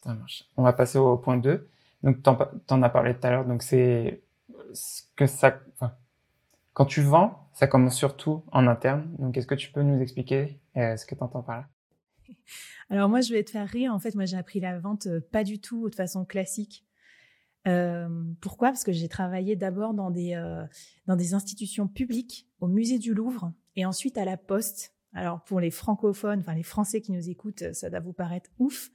Ça 0.04 0.14
marche. 0.14 0.44
On 0.58 0.64
va 0.64 0.74
passer 0.74 0.98
au 0.98 1.18
point 1.18 1.38
2. 1.38 1.70
Donc, 2.04 2.22
t'en, 2.22 2.38
en 2.70 2.84
as 2.84 2.90
parlé 2.90 3.14
tout 3.14 3.26
à 3.26 3.32
l'heure. 3.32 3.46
Donc, 3.46 3.64
c'est 3.64 4.24
ce 4.28 4.31
que 5.16 5.28
ça, 5.28 5.60
quand 6.74 6.86
tu 6.86 7.02
vends, 7.02 7.50
ça 7.54 7.68
commence 7.68 7.98
surtout 7.98 8.44
en 8.52 8.68
interne. 8.68 9.16
Donc, 9.20 9.38
est-ce 9.38 9.48
que 9.48 9.56
tu 9.56 9.72
peux 9.72 9.82
nous 9.84 10.02
expliquer 10.02 10.60
euh, 10.78 10.96
ce 10.98 11.06
que 11.06 11.16
tu 11.16 11.24
entends 11.24 11.44
par 11.44 11.58
là? 11.58 11.68
Alors 12.90 13.10
moi, 13.10 13.22
je 13.22 13.34
vais 13.34 13.44
te 13.44 13.52
faire 13.52 13.68
rire. 13.68 13.94
En 13.94 14.00
fait, 14.00 14.16
moi, 14.16 14.26
j'ai 14.26 14.38
appris 14.38 14.60
la 14.60 14.80
vente 14.80 15.08
pas 15.32 15.44
du 15.44 15.60
tout 15.60 15.90
de 15.90 15.96
façon 15.96 16.26
classique. 16.26 16.86
Euh, 17.68 18.08
pourquoi? 18.42 18.70
Parce 18.70 18.84
que 18.84 18.92
j'ai 18.92 19.08
travaillé 19.08 19.56
d'abord 19.56 19.94
dans 19.94 20.10
des 20.10 20.34
euh, 20.34 20.66
dans 21.06 21.16
des 21.16 21.34
institutions 21.34 21.88
publiques, 21.88 22.50
au 22.60 22.68
musée 22.68 22.98
du 22.98 23.14
Louvre 23.14 23.54
et 23.76 23.86
ensuite 23.86 24.18
à 24.18 24.26
la 24.26 24.38
Poste. 24.38 24.96
Alors 25.14 25.44
pour 25.44 25.60
les 25.60 25.72
francophones, 25.72 26.40
enfin 26.40 26.56
les 26.56 26.64
Français 26.64 27.02
qui 27.02 27.12
nous 27.12 27.30
écoutent, 27.30 27.74
ça 27.74 27.90
doit 27.90 28.00
vous 28.00 28.14
paraître 28.14 28.50
ouf, 28.60 28.90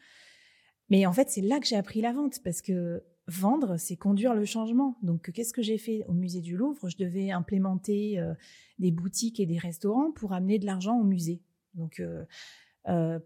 mais 0.89 1.07
en 1.07 1.13
fait 1.13 1.29
c'est 1.29 1.43
là 1.43 1.61
que 1.61 1.67
j'ai 1.67 1.77
appris 1.77 2.01
la 2.01 2.13
vente 2.13 2.43
parce 2.43 2.63
que 2.63 3.05
vendre, 3.29 3.77
c'est 3.77 3.97
conduire 3.97 4.35
le 4.35 4.45
changement. 4.45 4.97
Donc 5.03 5.31
qu'est-ce 5.33 5.53
que 5.53 5.63
j'ai 5.63 5.79
fait 5.79 6.05
au 6.09 6.13
musée 6.13 6.41
du 6.41 6.57
Louvre? 6.57 6.89
Je 6.89 6.97
devais 6.97 7.31
implémenter 7.31 8.19
euh, 8.19 8.35
des 8.79 8.91
boutiques 8.91 9.41
et 9.41 9.47
des 9.47 9.59
restaurants 9.59 10.13
pour 10.13 10.33
amener 10.33 10.59
de 10.59 10.67
l'argent 10.67 10.99
au 10.99 11.05
musée. 11.05 11.43
Donc 11.75 12.03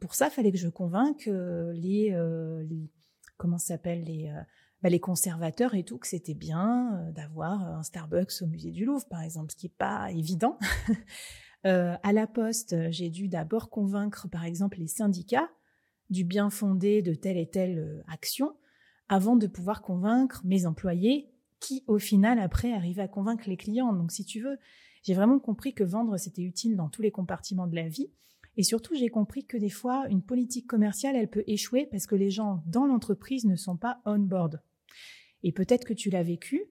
pour 0.00 0.14
ça, 0.14 0.30
fallait 0.30 0.52
que 0.52 0.59
je 0.59 0.69
convainque 0.69 1.26
les, 1.26 2.11
les 2.69 2.90
comment 3.37 3.59
s'appelle 3.59 4.04
les 4.04 4.33
bah, 4.83 4.88
les 4.88 5.00
conservateurs 5.00 5.75
et 5.75 5.85
tout 5.85 5.99
que 5.99 6.07
c'était 6.07 6.35
bien 6.35 6.95
euh, 6.95 7.12
d'avoir 7.12 7.62
euh, 7.62 7.75
un 7.75 7.83
Starbucks 7.83 8.40
au 8.40 8.47
musée 8.47 8.71
du 8.71 8.87
Louvre, 8.87 9.07
par 9.09 9.21
exemple, 9.21 9.52
ce 9.52 9.57
qui 9.57 9.66
n'est 9.66 9.75
pas 9.76 10.11
évident. 10.11 10.59
euh, 11.66 11.97
à 12.02 12.12
la 12.12 12.26
Poste, 12.26 12.90
j'ai 12.90 13.11
dû 13.11 13.28
d'abord 13.28 13.69
convaincre, 13.69 14.28
par 14.28 14.45
exemple, 14.45 14.78
les 14.78 14.87
syndicats 14.87 15.50
du 16.09 16.25
bien 16.25 16.50
fondé 16.50 17.02
de 17.02 17.14
telle 17.14 17.37
et 17.37 17.49
telle 17.49 17.78
euh, 17.78 18.02
action 18.09 18.54
avant 19.11 19.35
de 19.35 19.49
pouvoir 19.49 19.83
convaincre 19.83 20.40
mes 20.45 20.67
employés 20.67 21.29
qui, 21.59 21.83
au 21.88 21.99
final, 21.99 22.38
après, 22.38 22.73
arrivaient 22.73 23.02
à 23.02 23.09
convaincre 23.09 23.49
les 23.49 23.57
clients. 23.57 23.93
Donc, 23.93 24.12
si 24.12 24.25
tu 24.25 24.40
veux, 24.40 24.57
j'ai 25.02 25.14
vraiment 25.14 25.40
compris 25.40 25.75
que 25.75 25.83
vendre, 25.83 26.17
c'était 26.17 26.43
utile 26.43 26.76
dans 26.76 26.88
tous 26.88 27.02
les 27.02 27.11
compartiments 27.11 27.67
de 27.67 27.75
la 27.75 27.88
vie. 27.88 28.12
Et 28.57 28.62
surtout, 28.62 28.95
j'ai 28.95 29.09
compris 29.09 29.45
que 29.45 29.57
des 29.57 29.69
fois, 29.69 30.07
une 30.11 30.23
politique 30.23 30.69
commerciale, 30.69 31.17
elle 31.17 31.29
peut 31.29 31.43
échouer 31.49 31.88
parce 31.90 32.07
que 32.07 32.14
les 32.14 32.31
gens 32.31 32.62
dans 32.67 32.87
l'entreprise 32.87 33.47
ne 33.47 33.57
sont 33.57 33.76
pas 33.76 34.00
on 34.05 34.21
board. 34.21 34.62
Et 35.43 35.50
peut-être 35.50 35.85
que 35.85 35.95
tu 35.95 36.09
l'as 36.09 36.23
vécu. 36.23 36.62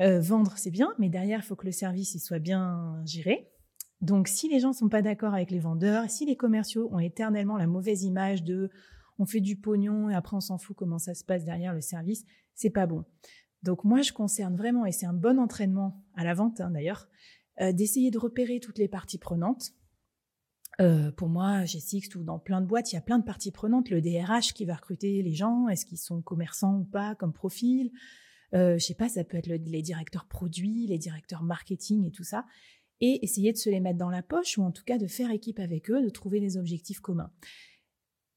Euh, 0.00 0.20
vendre, 0.20 0.54
c'est 0.56 0.70
bien, 0.70 0.92
mais 0.98 1.08
derrière, 1.08 1.40
il 1.40 1.46
faut 1.46 1.56
que 1.56 1.66
le 1.66 1.72
service 1.72 2.12
il 2.14 2.20
soit 2.20 2.40
bien 2.40 3.00
géré. 3.04 3.52
Donc, 4.00 4.26
si 4.26 4.48
les 4.48 4.58
gens 4.58 4.72
sont 4.72 4.88
pas 4.88 5.02
d'accord 5.02 5.34
avec 5.34 5.52
les 5.52 5.58
vendeurs, 5.60 6.10
si 6.10 6.26
les 6.26 6.36
commerciaux 6.36 6.88
ont 6.92 6.98
éternellement 6.98 7.56
la 7.56 7.68
mauvaise 7.68 8.02
image 8.02 8.42
de 8.42 8.68
on 9.18 9.26
fait 9.26 9.40
du 9.40 9.56
pognon 9.56 10.10
et 10.10 10.14
après 10.14 10.36
on 10.36 10.40
s'en 10.40 10.58
fout 10.58 10.76
comment 10.76 10.98
ça 10.98 11.14
se 11.14 11.24
passe 11.24 11.44
derrière 11.44 11.74
le 11.74 11.80
service, 11.80 12.24
c'est 12.54 12.70
pas 12.70 12.86
bon. 12.86 13.04
Donc 13.62 13.84
moi, 13.84 14.02
je 14.02 14.12
concerne 14.12 14.56
vraiment, 14.56 14.86
et 14.86 14.92
c'est 14.92 15.06
un 15.06 15.12
bon 15.12 15.38
entraînement 15.38 16.04
à 16.14 16.24
la 16.24 16.34
vente 16.34 16.60
hein, 16.60 16.70
d'ailleurs, 16.70 17.08
euh, 17.60 17.72
d'essayer 17.72 18.10
de 18.10 18.18
repérer 18.18 18.60
toutes 18.60 18.78
les 18.78 18.88
parties 18.88 19.18
prenantes. 19.18 19.72
Euh, 20.80 21.10
pour 21.10 21.28
moi, 21.28 21.66
chez 21.66 21.80
Six 21.80 22.14
ou 22.14 22.22
dans 22.22 22.38
plein 22.38 22.60
de 22.60 22.66
boîtes, 22.66 22.92
il 22.92 22.94
y 22.94 22.98
a 22.98 23.02
plein 23.02 23.18
de 23.18 23.24
parties 23.24 23.50
prenantes. 23.50 23.90
Le 23.90 24.00
DRH 24.00 24.52
qui 24.52 24.64
va 24.64 24.76
recruter 24.76 25.22
les 25.22 25.34
gens, 25.34 25.68
est-ce 25.68 25.84
qu'ils 25.84 25.98
sont 25.98 26.22
commerçants 26.22 26.78
ou 26.78 26.84
pas 26.84 27.16
comme 27.16 27.32
profil? 27.32 27.90
Euh, 28.54 28.78
Je 28.78 28.84
sais 28.84 28.94
pas, 28.94 29.08
ça 29.08 29.24
peut 29.24 29.36
être 29.36 29.48
les 29.48 29.82
directeurs 29.82 30.26
produits, 30.26 30.86
les 30.86 30.98
directeurs 30.98 31.42
marketing 31.42 32.04
et 32.06 32.12
tout 32.12 32.22
ça. 32.22 32.46
Et 33.00 33.24
essayer 33.24 33.52
de 33.52 33.58
se 33.58 33.70
les 33.70 33.80
mettre 33.80 33.98
dans 33.98 34.10
la 34.10 34.22
poche 34.22 34.56
ou 34.56 34.62
en 34.62 34.70
tout 34.70 34.84
cas 34.84 34.98
de 34.98 35.08
faire 35.08 35.32
équipe 35.32 35.58
avec 35.58 35.90
eux, 35.90 36.00
de 36.02 36.10
trouver 36.10 36.38
des 36.38 36.56
objectifs 36.56 37.00
communs. 37.00 37.32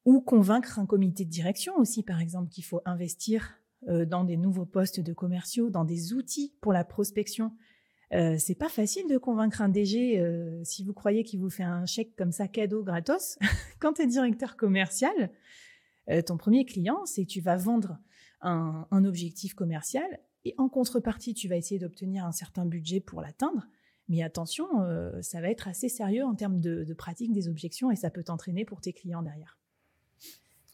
Ou 0.05 0.21
convaincre 0.21 0.79
un 0.79 0.85
comité 0.85 1.25
de 1.25 1.29
direction 1.29 1.77
aussi, 1.77 2.03
par 2.03 2.21
exemple, 2.21 2.49
qu'il 2.49 2.63
faut 2.63 2.81
investir 2.85 3.55
euh, 3.87 4.05
dans 4.05 4.23
des 4.23 4.37
nouveaux 4.37 4.65
postes 4.65 4.99
de 4.99 5.13
commerciaux, 5.13 5.69
dans 5.69 5.85
des 5.85 6.13
outils 6.13 6.53
pour 6.61 6.73
la 6.73 6.83
prospection. 6.83 7.53
Euh, 8.13 8.35
c'est 8.37 8.55
pas 8.55 8.67
facile 8.67 9.07
de 9.07 9.17
convaincre 9.17 9.61
un 9.61 9.69
DG 9.69 10.19
euh, 10.19 10.61
si 10.63 10.83
vous 10.83 10.93
croyez 10.93 11.23
qu'il 11.23 11.39
vous 11.39 11.49
fait 11.49 11.63
un 11.63 11.85
chèque 11.85 12.15
comme 12.15 12.31
ça 12.31 12.47
cadeau 12.47 12.83
gratos. 12.83 13.37
Quand 13.79 13.93
tu 13.93 14.01
es 14.01 14.07
directeur 14.07 14.57
commercial, 14.57 15.31
euh, 16.09 16.21
ton 16.21 16.37
premier 16.37 16.65
client, 16.65 17.05
c'est 17.05 17.25
tu 17.25 17.39
vas 17.39 17.55
vendre 17.55 17.99
un, 18.41 18.87
un 18.91 19.05
objectif 19.05 19.53
commercial 19.53 20.19
et 20.43 20.55
en 20.57 20.69
contrepartie, 20.69 21.33
tu 21.33 21.47
vas 21.47 21.55
essayer 21.55 21.79
d'obtenir 21.79 22.25
un 22.25 22.31
certain 22.31 22.65
budget 22.65 22.99
pour 22.99 23.21
l'atteindre. 23.21 23.67
Mais 24.07 24.23
attention, 24.23 24.65
euh, 24.81 25.21
ça 25.21 25.39
va 25.39 25.49
être 25.49 25.67
assez 25.67 25.87
sérieux 25.87 26.25
en 26.25 26.35
termes 26.35 26.59
de, 26.59 26.83
de 26.83 26.93
pratique 26.93 27.31
des 27.31 27.47
objections 27.47 27.91
et 27.91 27.95
ça 27.95 28.09
peut 28.09 28.23
t'entraîner 28.23 28.65
pour 28.65 28.81
tes 28.81 28.93
clients 28.93 29.21
derrière. 29.21 29.60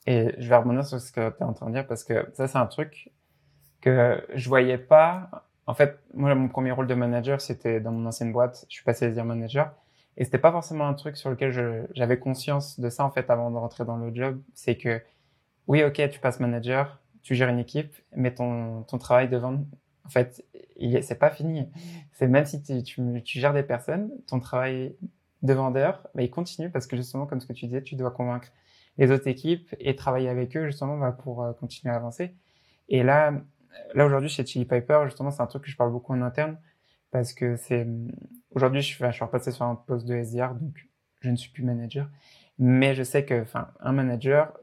Et 0.07 0.33
je 0.37 0.47
vais 0.47 0.55
rebondir 0.55 0.85
sur 0.85 1.01
ce 1.01 1.11
que 1.11 1.29
tu 1.29 1.37
es 1.37 1.43
en 1.43 1.53
train 1.53 1.67
de 1.67 1.73
dire 1.73 1.85
parce 1.85 2.05
que 2.05 2.29
ça, 2.33 2.47
c'est 2.47 2.57
un 2.57 2.65
truc 2.65 3.11
que 3.81 4.25
je 4.33 4.47
voyais 4.47 4.77
pas. 4.77 5.45
En 5.67 5.73
fait, 5.73 5.99
moi, 6.13 6.33
mon 6.33 6.47
premier 6.47 6.71
rôle 6.71 6.87
de 6.87 6.93
manager, 6.93 7.41
c'était 7.41 7.81
dans 7.81 7.91
mon 7.91 8.07
ancienne 8.07 8.31
boîte. 8.31 8.65
Je 8.69 8.75
suis 8.75 8.85
passé 8.85 9.11
dire 9.11 9.25
manager. 9.25 9.73
Et 10.15 10.23
c'était 10.23 10.37
pas 10.37 10.51
forcément 10.51 10.87
un 10.87 10.93
truc 10.93 11.17
sur 11.17 11.29
lequel 11.29 11.87
j'avais 11.93 12.17
conscience 12.17 12.79
de 12.79 12.89
ça, 12.89 13.03
en 13.03 13.11
fait, 13.11 13.29
avant 13.29 13.51
de 13.51 13.57
rentrer 13.57 13.83
dans 13.83 13.97
le 13.97 14.15
job. 14.15 14.41
C'est 14.53 14.77
que, 14.77 15.01
oui, 15.67 15.83
ok, 15.83 16.09
tu 16.09 16.19
passes 16.21 16.39
manager, 16.39 17.01
tu 17.21 17.35
gères 17.35 17.49
une 17.49 17.59
équipe, 17.59 17.93
mais 18.15 18.33
ton, 18.33 18.83
ton 18.83 18.97
travail 18.97 19.27
de 19.27 19.37
vente, 19.37 19.59
en 20.05 20.09
fait, 20.09 20.43
c'est 21.01 21.19
pas 21.19 21.29
fini. 21.29 21.69
C'est 22.13 22.27
même 22.27 22.45
si 22.45 22.63
tu, 22.63 22.81
tu, 22.81 23.23
tu, 23.23 23.39
gères 23.39 23.53
des 23.53 23.61
personnes, 23.61 24.09
ton 24.25 24.39
travail 24.39 24.95
de 25.43 25.53
vendeur, 25.53 26.07
bah, 26.15 26.23
il 26.23 26.31
continue 26.31 26.71
parce 26.71 26.87
que 26.87 26.95
justement, 26.95 27.25
comme 27.25 27.41
ce 27.41 27.45
que 27.45 27.53
tu 27.53 27.65
disais, 27.65 27.83
tu 27.83 27.95
dois 27.95 28.11
convaincre 28.11 28.47
les 28.97 29.11
autres 29.11 29.27
équipes 29.27 29.75
et 29.79 29.95
travailler 29.95 30.29
avec 30.29 30.55
eux 30.57 30.65
justement 30.65 30.97
bah, 30.97 31.11
pour 31.11 31.43
euh, 31.43 31.53
continuer 31.53 31.93
à 31.93 31.97
avancer. 31.97 32.35
Et 32.89 33.03
là, 33.03 33.33
là 33.93 34.05
aujourd'hui 34.05 34.29
chez 34.29 34.45
Chili 34.45 34.65
Piper, 34.65 35.01
justement, 35.05 35.31
c'est 35.31 35.41
un 35.41 35.47
truc 35.47 35.63
que 35.63 35.69
je 35.69 35.77
parle 35.77 35.91
beaucoup 35.91 36.13
en 36.13 36.21
interne 36.21 36.57
parce 37.11 37.33
que 37.33 37.55
c'est 37.55 37.87
aujourd'hui 38.51 38.81
je, 38.81 38.97
je 38.97 39.11
suis 39.11 39.23
repassé 39.23 39.51
sur 39.51 39.65
un 39.65 39.75
poste 39.75 40.07
de 40.07 40.15
SDR, 40.15 40.53
donc 40.55 40.87
je 41.21 41.29
ne 41.29 41.35
suis 41.35 41.51
plus 41.51 41.63
manager, 41.63 42.09
mais 42.59 42.95
je 42.95 43.03
sais 43.03 43.25
que, 43.25 43.41
enfin, 43.41 43.69
un 43.79 43.91
manager 43.91 44.53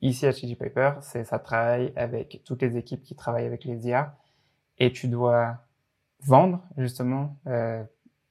ici 0.00 0.26
à 0.26 0.32
Chili 0.32 0.56
Piper, 0.56 0.92
c'est 1.00 1.24
ça 1.24 1.38
travaille 1.38 1.92
avec 1.96 2.42
toutes 2.44 2.62
les 2.62 2.76
équipes 2.76 3.02
qui 3.02 3.14
travaillent 3.14 3.46
avec 3.46 3.64
les 3.64 3.74
SDR 3.74 4.10
et 4.78 4.92
tu 4.92 5.08
dois 5.08 5.58
vendre 6.22 6.62
justement 6.76 7.36
euh, 7.46 7.82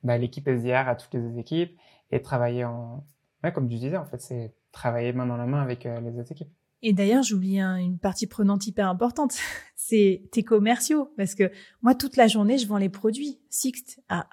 bah, 0.03 0.17
l'équipe 0.17 0.47
SDR 0.47 0.87
à 0.87 0.95
toutes 0.95 1.13
les 1.13 1.39
équipes 1.39 1.77
et 2.11 2.21
travailler 2.21 2.65
en, 2.65 3.05
ouais, 3.43 3.51
comme 3.51 3.69
tu 3.69 3.75
disais, 3.75 3.97
en 3.97 4.05
fait, 4.05 4.21
c'est 4.21 4.53
travailler 4.71 5.13
main 5.13 5.25
dans 5.25 5.37
la 5.37 5.45
main 5.45 5.61
avec 5.61 5.85
euh, 5.85 5.99
les 6.01 6.19
autres 6.19 6.31
équipes. 6.31 6.49
Et 6.81 6.93
d'ailleurs, 6.93 7.23
j'oublie 7.23 7.59
une 7.59 7.99
partie 7.99 8.27
prenante 8.27 8.65
hyper 8.65 8.87
importante, 8.87 9.35
c'est 9.75 10.23
tes 10.31 10.43
commerciaux. 10.43 11.11
Parce 11.17 11.35
que 11.35 11.51
moi, 11.81 11.93
toute 11.93 12.15
la 12.15 12.27
journée, 12.27 12.57
je 12.57 12.67
vends 12.67 12.77
les 12.77 12.89
produits 12.89 13.39
Sixt 13.49 14.01
à, 14.07 14.27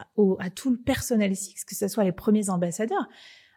tout 0.54 0.70
le 0.70 0.76
personnel 0.76 1.34
Sixt, 1.34 1.68
que 1.68 1.74
ce 1.74 1.88
soit 1.88 2.04
les 2.04 2.12
premiers 2.12 2.50
ambassadeurs. 2.50 3.08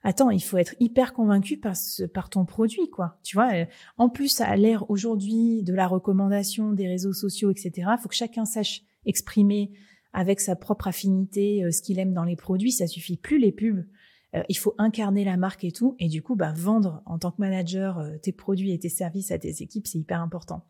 Attends, 0.01 0.29
il 0.29 0.41
faut 0.41 0.57
être 0.57 0.75
hyper 0.79 1.13
convaincu 1.13 1.57
par, 1.57 1.75
par 2.13 2.29
ton 2.29 2.45
produit, 2.45 2.89
quoi. 2.89 3.19
Tu 3.21 3.35
vois, 3.35 3.53
euh, 3.53 3.65
en 3.97 4.09
plus, 4.09 4.39
à 4.39 4.55
l'ère 4.55 4.89
aujourd'hui 4.89 5.61
de 5.61 5.73
la 5.73 5.87
recommandation 5.87 6.71
des 6.71 6.87
réseaux 6.87 7.11
sociaux, 7.11 7.51
etc., 7.51 7.89
faut 8.01 8.07
que 8.07 8.15
chacun 8.15 8.45
sache 8.45 8.81
exprimer 9.05 9.71
avec 10.13 10.39
sa 10.39 10.55
propre 10.55 10.87
affinité 10.87 11.63
euh, 11.63 11.71
ce 11.71 11.81
qu'il 11.81 11.99
aime 11.99 12.13
dans 12.13 12.23
les 12.23 12.37
produits. 12.37 12.71
Ça 12.71 12.87
suffit 12.87 13.17
plus 13.17 13.39
les 13.39 13.51
pubs. 13.51 13.85
Euh, 14.35 14.43
il 14.47 14.57
faut 14.57 14.75
incarner 14.77 15.23
la 15.23 15.37
marque 15.37 15.63
et 15.63 15.71
tout. 15.71 15.95
Et 15.99 16.07
du 16.07 16.21
coup, 16.21 16.35
bah, 16.35 16.53
vendre 16.55 17.01
en 17.05 17.17
tant 17.17 17.31
que 17.31 17.39
manager 17.39 17.99
euh, 17.99 18.17
tes 18.21 18.31
produits 18.31 18.71
et 18.71 18.79
tes 18.79 18.89
services 18.89 19.31
à 19.31 19.39
tes 19.39 19.61
équipes, 19.61 19.87
c'est 19.87 19.97
hyper 19.97 20.21
important. 20.21 20.65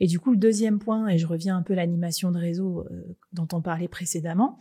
Et 0.00 0.06
du 0.06 0.20
coup, 0.20 0.30
le 0.30 0.36
deuxième 0.36 0.78
point, 0.78 1.08
et 1.08 1.18
je 1.18 1.26
reviens 1.26 1.56
un 1.56 1.62
peu 1.62 1.72
à 1.72 1.76
l'animation 1.76 2.30
de 2.30 2.38
réseau 2.38 2.80
euh, 2.90 3.16
dont 3.32 3.48
on 3.52 3.62
parlait 3.62 3.88
précédemment, 3.88 4.58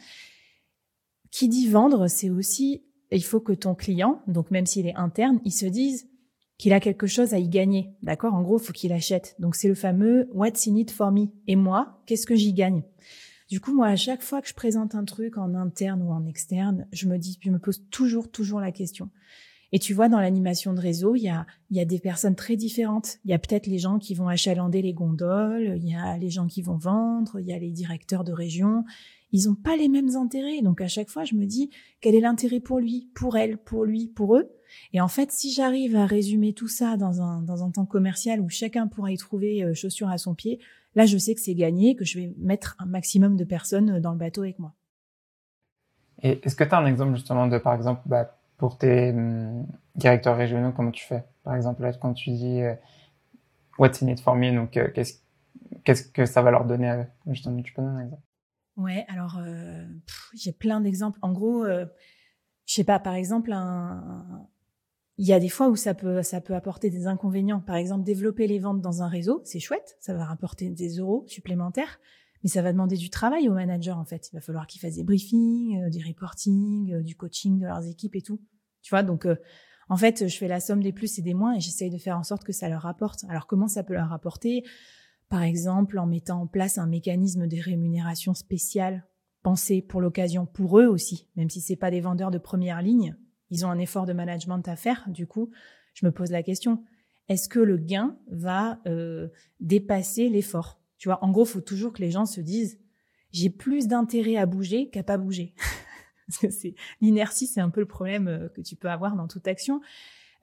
qui 1.29 1.49
dit 1.49 1.67
vendre, 1.67 2.07
c'est 2.07 2.29
aussi, 2.29 2.83
il 3.11 3.23
faut 3.23 3.41
que 3.41 3.53
ton 3.53 3.75
client, 3.75 4.21
donc 4.27 4.49
même 4.49 4.65
s'il 4.65 4.87
est 4.87 4.95
interne, 4.95 5.41
il 5.43 5.51
se 5.51 5.65
dise 5.65 6.07
qu'il 6.57 6.73
a 6.73 6.79
quelque 6.79 7.05
chose 7.05 7.33
à 7.33 7.39
y 7.39 7.49
gagner. 7.49 7.91
D'accord? 8.01 8.33
En 8.33 8.41
gros, 8.41 8.57
il 8.59 8.63
faut 8.63 8.73
qu'il 8.73 8.93
achète. 8.93 9.35
Donc 9.39 9.55
c'est 9.55 9.67
le 9.67 9.75
fameux 9.75 10.29
What's 10.33 10.67
in 10.67 10.75
it 10.75 10.89
for 10.89 11.11
me? 11.11 11.27
Et 11.47 11.55
moi, 11.55 12.01
qu'est-ce 12.05 12.25
que 12.25 12.35
j'y 12.35 12.53
gagne? 12.53 12.83
Du 13.49 13.59
coup, 13.61 13.73
moi, 13.73 13.87
à 13.87 13.95
chaque 13.95 14.21
fois 14.21 14.41
que 14.41 14.47
je 14.47 14.53
présente 14.53 14.95
un 14.95 15.05
truc 15.05 15.37
en 15.37 15.53
interne 15.55 16.01
ou 16.01 16.11
en 16.11 16.25
externe, 16.25 16.87
je 16.91 17.07
me 17.07 17.17
dis, 17.17 17.39
je 17.41 17.49
me 17.49 17.59
pose 17.59 17.83
toujours, 17.89 18.29
toujours 18.29 18.59
la 18.59 18.71
question. 18.71 19.09
Et 19.71 19.79
tu 19.79 19.93
vois, 19.93 20.07
dans 20.07 20.19
l'animation 20.19 20.73
de 20.73 20.79
réseau, 20.79 21.15
il 21.15 21.23
y 21.23 21.29
a, 21.29 21.45
il 21.71 21.77
y 21.77 21.81
a 21.81 21.85
des 21.85 21.99
personnes 21.99 22.35
très 22.35 22.55
différentes. 22.55 23.17
Il 23.25 23.31
y 23.31 23.33
a 23.33 23.39
peut-être 23.39 23.67
les 23.67 23.79
gens 23.79 23.99
qui 23.99 24.13
vont 24.13 24.27
achalander 24.27 24.81
les 24.81 24.93
gondoles, 24.93 25.77
il 25.77 25.89
y 25.89 25.95
a 25.95 26.17
les 26.17 26.29
gens 26.29 26.47
qui 26.47 26.61
vont 26.61 26.77
vendre, 26.77 27.39
il 27.39 27.47
y 27.47 27.53
a 27.53 27.59
les 27.59 27.71
directeurs 27.71 28.23
de 28.23 28.31
région. 28.31 28.85
Ils 29.33 29.47
n'ont 29.47 29.55
pas 29.55 29.75
les 29.75 29.89
mêmes 29.89 30.15
intérêts. 30.15 30.61
Donc 30.61 30.79
à 30.79 30.87
chaque 30.87 31.09
fois, 31.09 31.25
je 31.25 31.35
me 31.35 31.45
dis, 31.45 31.69
quel 31.99 32.15
est 32.15 32.21
l'intérêt 32.21 32.61
pour 32.61 32.79
lui, 32.79 33.09
pour 33.13 33.35
elle, 33.35 33.57
pour 33.57 33.83
lui, 33.83 34.07
pour 34.07 34.37
eux? 34.37 34.49
Et 34.93 35.01
en 35.01 35.07
fait, 35.09 35.31
si 35.31 35.51
j'arrive 35.51 35.95
à 35.95 36.05
résumer 36.05 36.53
tout 36.53 36.67
ça 36.67 36.95
dans 36.95 37.21
un, 37.21 37.41
dans 37.41 37.63
un 37.63 37.71
temps 37.71 37.85
commercial 37.85 38.39
où 38.39 38.49
chacun 38.49 38.87
pourra 38.87 39.11
y 39.11 39.17
trouver 39.17 39.63
euh, 39.63 39.73
chaussure 39.73 40.09
à 40.09 40.17
son 40.17 40.33
pied, 40.33 40.59
Là, 40.97 41.05
je 41.05 41.15
sais 41.19 41.35
que 41.35 41.41
c'est 41.41 41.53
gagné, 41.53 41.95
que 41.95 42.03
je 42.03 42.17
vais 42.17 42.33
mettre 42.39 42.75
un 42.79 42.87
maximum 42.87 43.37
de 43.37 43.43
personnes 43.43 43.99
dans 43.99 44.13
le 44.13 44.17
bateau 44.17 44.41
avec 44.41 44.57
moi. 44.57 44.73
Et 46.23 46.39
est-ce 46.43 46.55
que 46.55 46.63
tu 46.63 46.73
as 46.73 46.79
un 46.79 46.87
exemple 46.87 47.13
justement 47.13 47.45
de, 47.45 47.59
par 47.59 47.75
exemple, 47.75 48.01
bah, 48.07 48.35
pour 48.57 48.79
tes 48.79 49.11
hum, 49.11 49.67
directeurs 49.93 50.35
régionaux, 50.35 50.71
comment 50.71 50.89
tu 50.89 51.05
fais? 51.05 51.23
Par 51.43 51.53
exemple, 51.53 51.83
là, 51.83 51.93
quand 51.93 52.15
tu 52.15 52.31
dis 52.31 52.63
euh, 52.63 52.73
What's 53.77 54.01
in 54.01 54.07
it 54.07 54.19
for 54.19 54.35
me, 54.35 54.51
donc 54.51 54.75
euh, 54.75 54.87
qu'est-ce, 54.91 55.19
qu'est-ce 55.83 56.01
que 56.07 56.25
ça 56.25 56.41
va 56.41 56.49
leur 56.49 56.65
donner 56.65 56.89
à 56.89 56.97
eux? 56.97 57.07
Justement, 57.27 57.61
tu 57.61 57.73
peux 57.73 57.83
donner 57.83 58.01
un 58.01 58.05
exemple 58.05 58.23
Ouais, 58.77 59.05
alors 59.07 59.37
euh, 59.37 59.85
j'ai 60.33 60.51
plein 60.51 60.81
d'exemples. 60.81 61.19
En 61.21 61.31
gros, 61.31 61.63
je 61.63 61.85
sais 62.65 62.83
pas, 62.83 62.97
par 62.97 63.13
exemple, 63.13 63.51
un, 63.53 64.47
il 65.17 65.25
y 65.25 65.33
a 65.33 65.39
des 65.39 65.49
fois 65.49 65.67
où 65.69 65.75
ça 65.75 65.93
peut, 65.93 66.21
ça 66.21 66.41
peut 66.41 66.53
apporter 66.53 66.89
des 66.89 67.07
inconvénients. 67.07 67.59
Par 67.59 67.75
exemple, 67.75 68.03
développer 68.03 68.45
les 68.45 68.59
ventes 68.59 68.81
dans 68.81 69.01
un 69.01 69.07
réseau, 69.07 69.41
c'est 69.45 69.59
chouette, 69.59 69.97
ça 69.99 70.13
va 70.13 70.25
rapporter 70.25 70.69
des 70.69 70.97
euros 70.97 71.25
supplémentaires, 71.27 71.99
mais 72.43 72.49
ça 72.49 72.61
va 72.61 72.71
demander 72.71 72.97
du 72.97 73.09
travail 73.09 73.49
au 73.49 73.53
manager 73.53 73.97
en 73.97 74.05
fait. 74.05 74.29
Il 74.31 74.35
va 74.35 74.41
falloir 74.41 74.67
qu'ils 74.67 74.79
fassent 74.79 74.95
des 74.95 75.03
briefings, 75.03 75.83
euh, 75.83 75.89
du 75.89 76.05
reporting, 76.05 76.93
euh, 76.93 77.01
du 77.01 77.15
coaching 77.15 77.59
de 77.59 77.65
leurs 77.65 77.87
équipes 77.87 78.15
et 78.15 78.21
tout. 78.21 78.39
Tu 78.83 78.91
vois, 78.91 79.01
donc 79.01 79.25
euh, 79.25 79.35
en 79.89 79.97
fait, 79.97 80.27
je 80.27 80.37
fais 80.37 80.47
la 80.47 80.59
somme 80.59 80.83
des 80.83 80.93
plus 80.93 81.17
et 81.17 81.23
des 81.23 81.33
moins 81.33 81.55
et 81.55 81.59
j'essaye 81.59 81.89
de 81.89 81.97
faire 81.97 82.17
en 82.17 82.23
sorte 82.23 82.43
que 82.43 82.53
ça 82.53 82.69
leur 82.69 82.83
rapporte. 82.83 83.25
Alors 83.27 83.47
comment 83.47 83.67
ça 83.67 83.83
peut 83.83 83.95
leur 83.95 84.13
apporter? 84.13 84.63
Par 85.29 85.41
exemple, 85.41 85.97
en 85.97 86.05
mettant 86.05 86.41
en 86.41 86.47
place 86.47 86.77
un 86.77 86.87
mécanisme 86.87 87.47
de 87.47 87.57
rémunération 87.59 88.35
spéciale 88.35 89.07
pensé 89.41 89.81
pour 89.81 89.99
l'occasion 89.99 90.45
pour 90.45 90.79
eux 90.79 90.85
aussi, 90.85 91.27
même 91.35 91.49
si 91.49 91.59
c'est 91.59 91.75
pas 91.75 91.89
des 91.89 92.01
vendeurs 92.01 92.31
de 92.31 92.37
première 92.37 92.81
ligne, 92.81 93.15
ils 93.49 93.65
ont 93.65 93.69
un 93.69 93.79
effort 93.79 94.05
de 94.05 94.13
management 94.13 94.67
à 94.67 94.75
faire. 94.75 95.03
Du 95.07 95.27
coup, 95.27 95.49
je 95.93 96.05
me 96.05 96.11
pose 96.11 96.31
la 96.31 96.43
question 96.43 96.83
est-ce 97.29 97.49
que 97.49 97.59
le 97.59 97.77
gain 97.77 98.17
va 98.29 98.79
euh, 98.87 99.27
dépasser 99.59 100.29
l'effort? 100.29 100.79
Tu 100.97 101.09
vois, 101.09 101.23
en 101.23 101.31
gros, 101.31 101.45
faut 101.45 101.61
toujours 101.61 101.93
que 101.93 102.01
les 102.01 102.11
gens 102.11 102.25
se 102.25 102.41
disent 102.41 102.79
j'ai 103.31 103.49
plus 103.49 103.87
d'intérêt 103.87 104.37
à 104.37 104.45
bouger 104.45 104.89
qu'à 104.89 105.03
pas 105.03 105.17
bouger. 105.17 105.53
C'est 106.29 106.75
l'inertie, 106.99 107.47
c'est 107.47 107.61
un 107.61 107.69
peu 107.69 107.79
le 107.79 107.87
problème 107.87 108.27
euh, 108.27 108.49
que 108.49 108.59
tu 108.59 108.75
peux 108.75 108.89
avoir 108.89 109.15
dans 109.15 109.29
toute 109.29 109.47
action. 109.47 109.79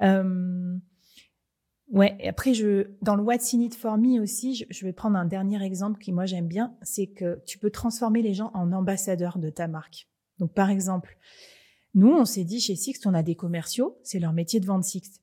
Euh, 0.00 0.74
ouais. 1.90 2.16
Après, 2.26 2.54
je 2.54 2.88
dans 3.02 3.16
le 3.16 3.22
What's 3.22 3.52
in 3.52 3.60
it 3.60 3.74
for 3.74 3.98
me 3.98 4.18
aussi, 4.18 4.54
je, 4.54 4.64
je 4.70 4.86
vais 4.86 4.94
prendre 4.94 5.18
un 5.18 5.26
dernier 5.26 5.62
exemple 5.62 6.00
qui 6.00 6.10
moi 6.10 6.24
j'aime 6.24 6.48
bien, 6.48 6.74
c'est 6.80 7.08
que 7.08 7.42
tu 7.44 7.58
peux 7.58 7.68
transformer 7.68 8.22
les 8.22 8.32
gens 8.32 8.50
en 8.54 8.72
ambassadeurs 8.72 9.38
de 9.38 9.50
ta 9.50 9.68
marque. 9.68 10.08
Donc 10.38 10.54
par 10.54 10.70
exemple, 10.70 11.18
nous, 11.94 12.12
on 12.12 12.24
s'est 12.24 12.44
dit 12.44 12.60
chez 12.60 12.76
Sixt, 12.76 13.06
on 13.06 13.14
a 13.14 13.22
des 13.22 13.34
commerciaux, 13.34 13.98
c'est 14.02 14.18
leur 14.18 14.32
métier 14.32 14.60
de 14.60 14.66
vendre 14.66 14.84
Sixt. 14.84 15.20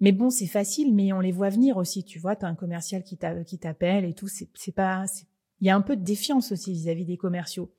Mais 0.00 0.12
bon, 0.12 0.30
c'est 0.30 0.46
facile, 0.46 0.94
mais 0.94 1.12
on 1.12 1.20
les 1.20 1.32
voit 1.32 1.50
venir 1.50 1.76
aussi. 1.76 2.04
Tu 2.04 2.18
vois, 2.18 2.34
tu 2.34 2.44
as 2.44 2.48
un 2.48 2.54
commercial 2.54 3.02
qui 3.04 3.18
t'appelle 3.18 4.04
et 4.04 4.14
tout. 4.14 4.28
C'est 4.28 4.72
pas, 4.72 5.04
il 5.60 5.66
y 5.66 5.70
a 5.70 5.76
un 5.76 5.82
peu 5.82 5.96
de 5.96 6.02
défiance 6.02 6.52
aussi 6.52 6.72
vis-à-vis 6.72 7.04
des 7.04 7.18
commerciaux. 7.18 7.70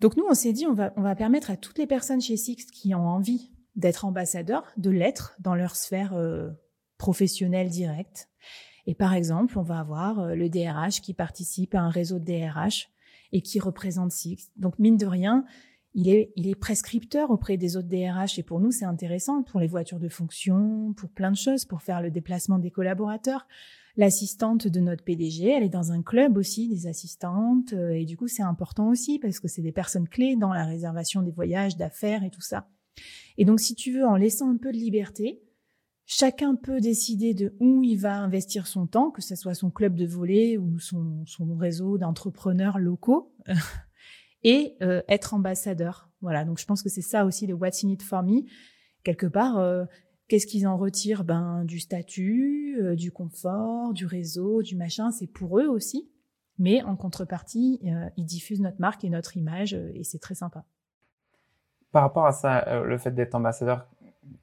Donc 0.00 0.16
nous, 0.16 0.24
on 0.28 0.34
s'est 0.34 0.52
dit, 0.52 0.66
on 0.66 0.74
va, 0.74 0.92
on 0.96 1.02
va 1.02 1.14
permettre 1.16 1.50
à 1.50 1.56
toutes 1.56 1.78
les 1.78 1.86
personnes 1.86 2.20
chez 2.20 2.36
Sixt 2.36 2.70
qui 2.70 2.94
ont 2.94 3.06
envie 3.06 3.50
d'être 3.74 4.04
ambassadeurs, 4.04 4.64
de 4.76 4.90
l'être 4.90 5.34
dans 5.40 5.54
leur 5.54 5.74
sphère 5.74 6.14
euh, 6.14 6.50
professionnelle 6.98 7.68
directe. 7.68 8.28
Et 8.86 8.94
par 8.94 9.14
exemple, 9.14 9.58
on 9.58 9.62
va 9.62 9.80
avoir 9.80 10.20
euh, 10.20 10.34
le 10.34 10.48
DRH 10.48 11.00
qui 11.00 11.14
participe 11.14 11.74
à 11.74 11.80
un 11.80 11.90
réseau 11.90 12.18
de 12.18 12.24
DRH 12.24 12.90
et 13.32 13.40
qui 13.40 13.58
représente 13.58 14.12
Sixt. 14.12 14.52
Donc 14.56 14.78
mine 14.78 14.96
de 14.96 15.06
rien, 15.06 15.44
il 15.94 16.08
est, 16.08 16.32
il 16.36 16.48
est 16.48 16.56
prescripteur 16.56 17.30
auprès 17.30 17.56
des 17.56 17.76
autres 17.76 17.88
DRH 17.88 18.38
et 18.38 18.42
pour 18.42 18.60
nous, 18.60 18.72
c'est 18.72 18.84
intéressant 18.84 19.42
pour 19.42 19.60
les 19.60 19.68
voitures 19.68 20.00
de 20.00 20.08
fonction, 20.08 20.92
pour 20.96 21.08
plein 21.10 21.30
de 21.30 21.36
choses, 21.36 21.64
pour 21.64 21.82
faire 21.82 22.02
le 22.02 22.10
déplacement 22.10 22.58
des 22.58 22.70
collaborateurs. 22.70 23.46
L'assistante 23.96 24.66
de 24.66 24.80
notre 24.80 25.04
PDG, 25.04 25.50
elle 25.50 25.62
est 25.62 25.68
dans 25.68 25.92
un 25.92 26.02
club 26.02 26.36
aussi 26.36 26.68
des 26.68 26.88
assistantes 26.88 27.74
euh, 27.74 27.90
et 27.90 28.04
du 28.04 28.16
coup, 28.16 28.26
c'est 28.26 28.42
important 28.42 28.88
aussi 28.88 29.20
parce 29.20 29.38
que 29.38 29.46
c'est 29.46 29.62
des 29.62 29.70
personnes 29.70 30.08
clés 30.08 30.34
dans 30.34 30.52
la 30.52 30.64
réservation 30.64 31.22
des 31.22 31.30
voyages, 31.30 31.76
d'affaires 31.76 32.24
et 32.24 32.30
tout 32.30 32.40
ça. 32.40 32.68
Et 33.38 33.44
donc, 33.44 33.60
si 33.60 33.76
tu 33.76 33.92
veux, 33.92 34.04
en 34.04 34.16
laissant 34.16 34.50
un 34.50 34.56
peu 34.56 34.72
de 34.72 34.76
liberté, 34.76 35.42
chacun 36.06 36.56
peut 36.56 36.80
décider 36.80 37.34
de 37.34 37.54
où 37.60 37.84
il 37.84 37.96
va 37.96 38.16
investir 38.16 38.66
son 38.66 38.88
temps, 38.88 39.12
que 39.12 39.22
ce 39.22 39.36
soit 39.36 39.54
son 39.54 39.70
club 39.70 39.94
de 39.94 40.06
volley 40.06 40.58
ou 40.58 40.80
son, 40.80 41.24
son 41.24 41.54
réseau 41.54 41.96
d'entrepreneurs 41.96 42.80
locaux. 42.80 43.32
et 44.44 44.76
euh, 44.82 45.02
être 45.08 45.34
ambassadeur. 45.34 46.08
Voilà, 46.20 46.44
donc 46.44 46.58
je 46.58 46.66
pense 46.66 46.82
que 46.82 46.88
c'est 46.88 47.02
ça 47.02 47.24
aussi 47.24 47.46
le 47.46 47.54
What's 47.54 47.84
in 47.84 47.88
it 47.88 48.02
for 48.02 48.22
me. 48.22 48.42
Quelque 49.02 49.26
part, 49.26 49.58
euh, 49.58 49.84
Qu'est-ce 50.28 50.46
qu'ils 50.46 50.66
en 50.66 50.76
retirent? 50.76 51.24
Ben 51.24 51.64
du 51.64 51.80
statut, 51.80 52.78
euh, 52.80 52.94
du 52.94 53.12
confort, 53.12 53.92
du 53.92 54.06
réseau, 54.06 54.62
du 54.62 54.74
machin. 54.76 55.10
C'est 55.10 55.26
pour 55.26 55.58
eux 55.58 55.66
aussi. 55.66 56.10
Mais 56.58 56.82
en 56.82 56.96
contrepartie, 56.96 57.80
euh, 57.84 58.08
ils 58.16 58.24
diffusent 58.24 58.60
notre 58.60 58.80
marque 58.80 59.04
et 59.04 59.10
notre 59.10 59.36
image 59.36 59.74
euh, 59.74 59.90
et 59.94 60.04
c'est 60.04 60.20
très 60.20 60.34
sympa. 60.34 60.64
Par 61.92 62.02
rapport 62.02 62.26
à 62.26 62.32
ça, 62.32 62.82
le 62.82 62.98
fait 62.98 63.12
d'être 63.12 63.34
ambassadeur, 63.34 63.86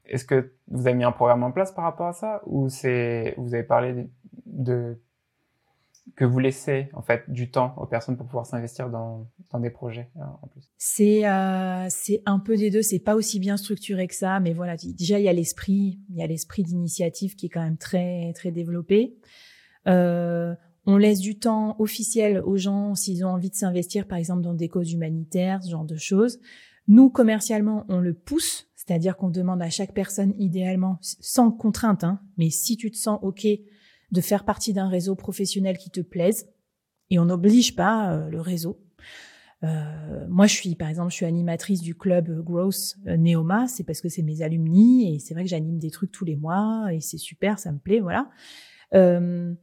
est-ce 0.06 0.24
que 0.24 0.52
vous 0.68 0.86
avez 0.86 0.94
mis 0.94 1.04
un 1.04 1.12
programme 1.12 1.42
en 1.42 1.52
place 1.52 1.72
par 1.72 1.84
rapport 1.84 2.06
à 2.06 2.12
ça? 2.12 2.40
Ou 2.46 2.70
c'est 2.70 3.34
vous 3.36 3.52
avez 3.52 3.64
parlé 3.64 4.08
de 4.46 4.98
que 6.16 6.24
vous 6.24 6.38
laissez 6.38 6.88
en 6.94 7.02
fait 7.02 7.30
du 7.30 7.50
temps 7.50 7.74
aux 7.78 7.86
personnes 7.86 8.16
pour 8.16 8.26
pouvoir 8.26 8.46
s'investir 8.46 8.90
dans, 8.90 9.30
dans 9.50 9.60
des 9.60 9.70
projets 9.70 10.10
euh, 10.16 10.24
en 10.42 10.48
plus 10.48 10.70
C'est 10.76 11.26
euh, 11.26 11.86
c'est 11.88 12.22
un 12.26 12.38
peu 12.38 12.56
des 12.56 12.70
deux. 12.70 12.82
C'est 12.82 12.98
pas 12.98 13.14
aussi 13.14 13.38
bien 13.38 13.56
structuré 13.56 14.08
que 14.08 14.14
ça, 14.14 14.40
mais 14.40 14.52
voilà. 14.52 14.76
Déjà 14.76 15.18
il 15.18 15.24
y 15.24 15.28
a 15.28 15.32
l'esprit, 15.32 16.00
il 16.10 16.16
y 16.16 16.22
a 16.22 16.26
l'esprit 16.26 16.62
d'initiative 16.64 17.36
qui 17.36 17.46
est 17.46 17.48
quand 17.48 17.62
même 17.62 17.78
très 17.78 18.32
très 18.34 18.50
développé. 18.50 19.16
Euh, 19.86 20.54
on 20.84 20.96
laisse 20.96 21.20
du 21.20 21.38
temps 21.38 21.76
officiel 21.78 22.42
aux 22.44 22.56
gens 22.56 22.94
s'ils 22.94 23.24
ont 23.24 23.30
envie 23.30 23.50
de 23.50 23.54
s'investir, 23.54 24.06
par 24.06 24.18
exemple 24.18 24.42
dans 24.42 24.54
des 24.54 24.68
causes 24.68 24.92
humanitaires, 24.92 25.62
ce 25.62 25.70
genre 25.70 25.84
de 25.84 25.96
choses. 25.96 26.40
Nous 26.88 27.10
commercialement, 27.10 27.84
on 27.88 28.00
le 28.00 28.12
pousse, 28.12 28.68
c'est-à-dire 28.74 29.16
qu'on 29.16 29.30
demande 29.30 29.62
à 29.62 29.70
chaque 29.70 29.94
personne 29.94 30.34
idéalement 30.38 30.98
sans 31.00 31.52
contrainte, 31.52 32.02
hein, 32.02 32.20
mais 32.36 32.50
si 32.50 32.76
tu 32.76 32.90
te 32.90 32.96
sens 32.96 33.20
ok 33.22 33.46
de 34.12 34.20
faire 34.20 34.44
partie 34.44 34.72
d'un 34.72 34.88
réseau 34.88 35.14
professionnel 35.14 35.76
qui 35.78 35.90
te 35.90 36.00
plaise. 36.00 36.48
Et 37.10 37.18
on 37.18 37.24
n'oblige 37.26 37.74
pas 37.74 38.12
euh, 38.12 38.28
le 38.28 38.40
réseau. 38.40 38.78
Euh, 39.64 40.26
moi, 40.28 40.46
je 40.46 40.54
suis, 40.54 40.74
par 40.74 40.88
exemple, 40.88 41.10
je 41.10 41.16
suis 41.16 41.26
animatrice 41.26 41.80
du 41.80 41.94
club 41.94 42.42
Growth 42.42 42.96
euh, 43.06 43.16
Neoma. 43.16 43.68
C'est 43.68 43.84
parce 43.84 44.00
que 44.00 44.08
c'est 44.08 44.22
mes 44.22 44.42
alumni 44.42 45.14
et 45.14 45.18
c'est 45.18 45.34
vrai 45.34 45.44
que 45.44 45.50
j'anime 45.50 45.78
des 45.78 45.90
trucs 45.90 46.10
tous 46.10 46.24
les 46.24 46.36
mois 46.36 46.88
et 46.92 47.00
c'est 47.00 47.18
super, 47.18 47.58
ça 47.58 47.72
me 47.72 47.78
plaît, 47.78 48.00
voilà. 48.00 48.28
Euh, 48.94 49.54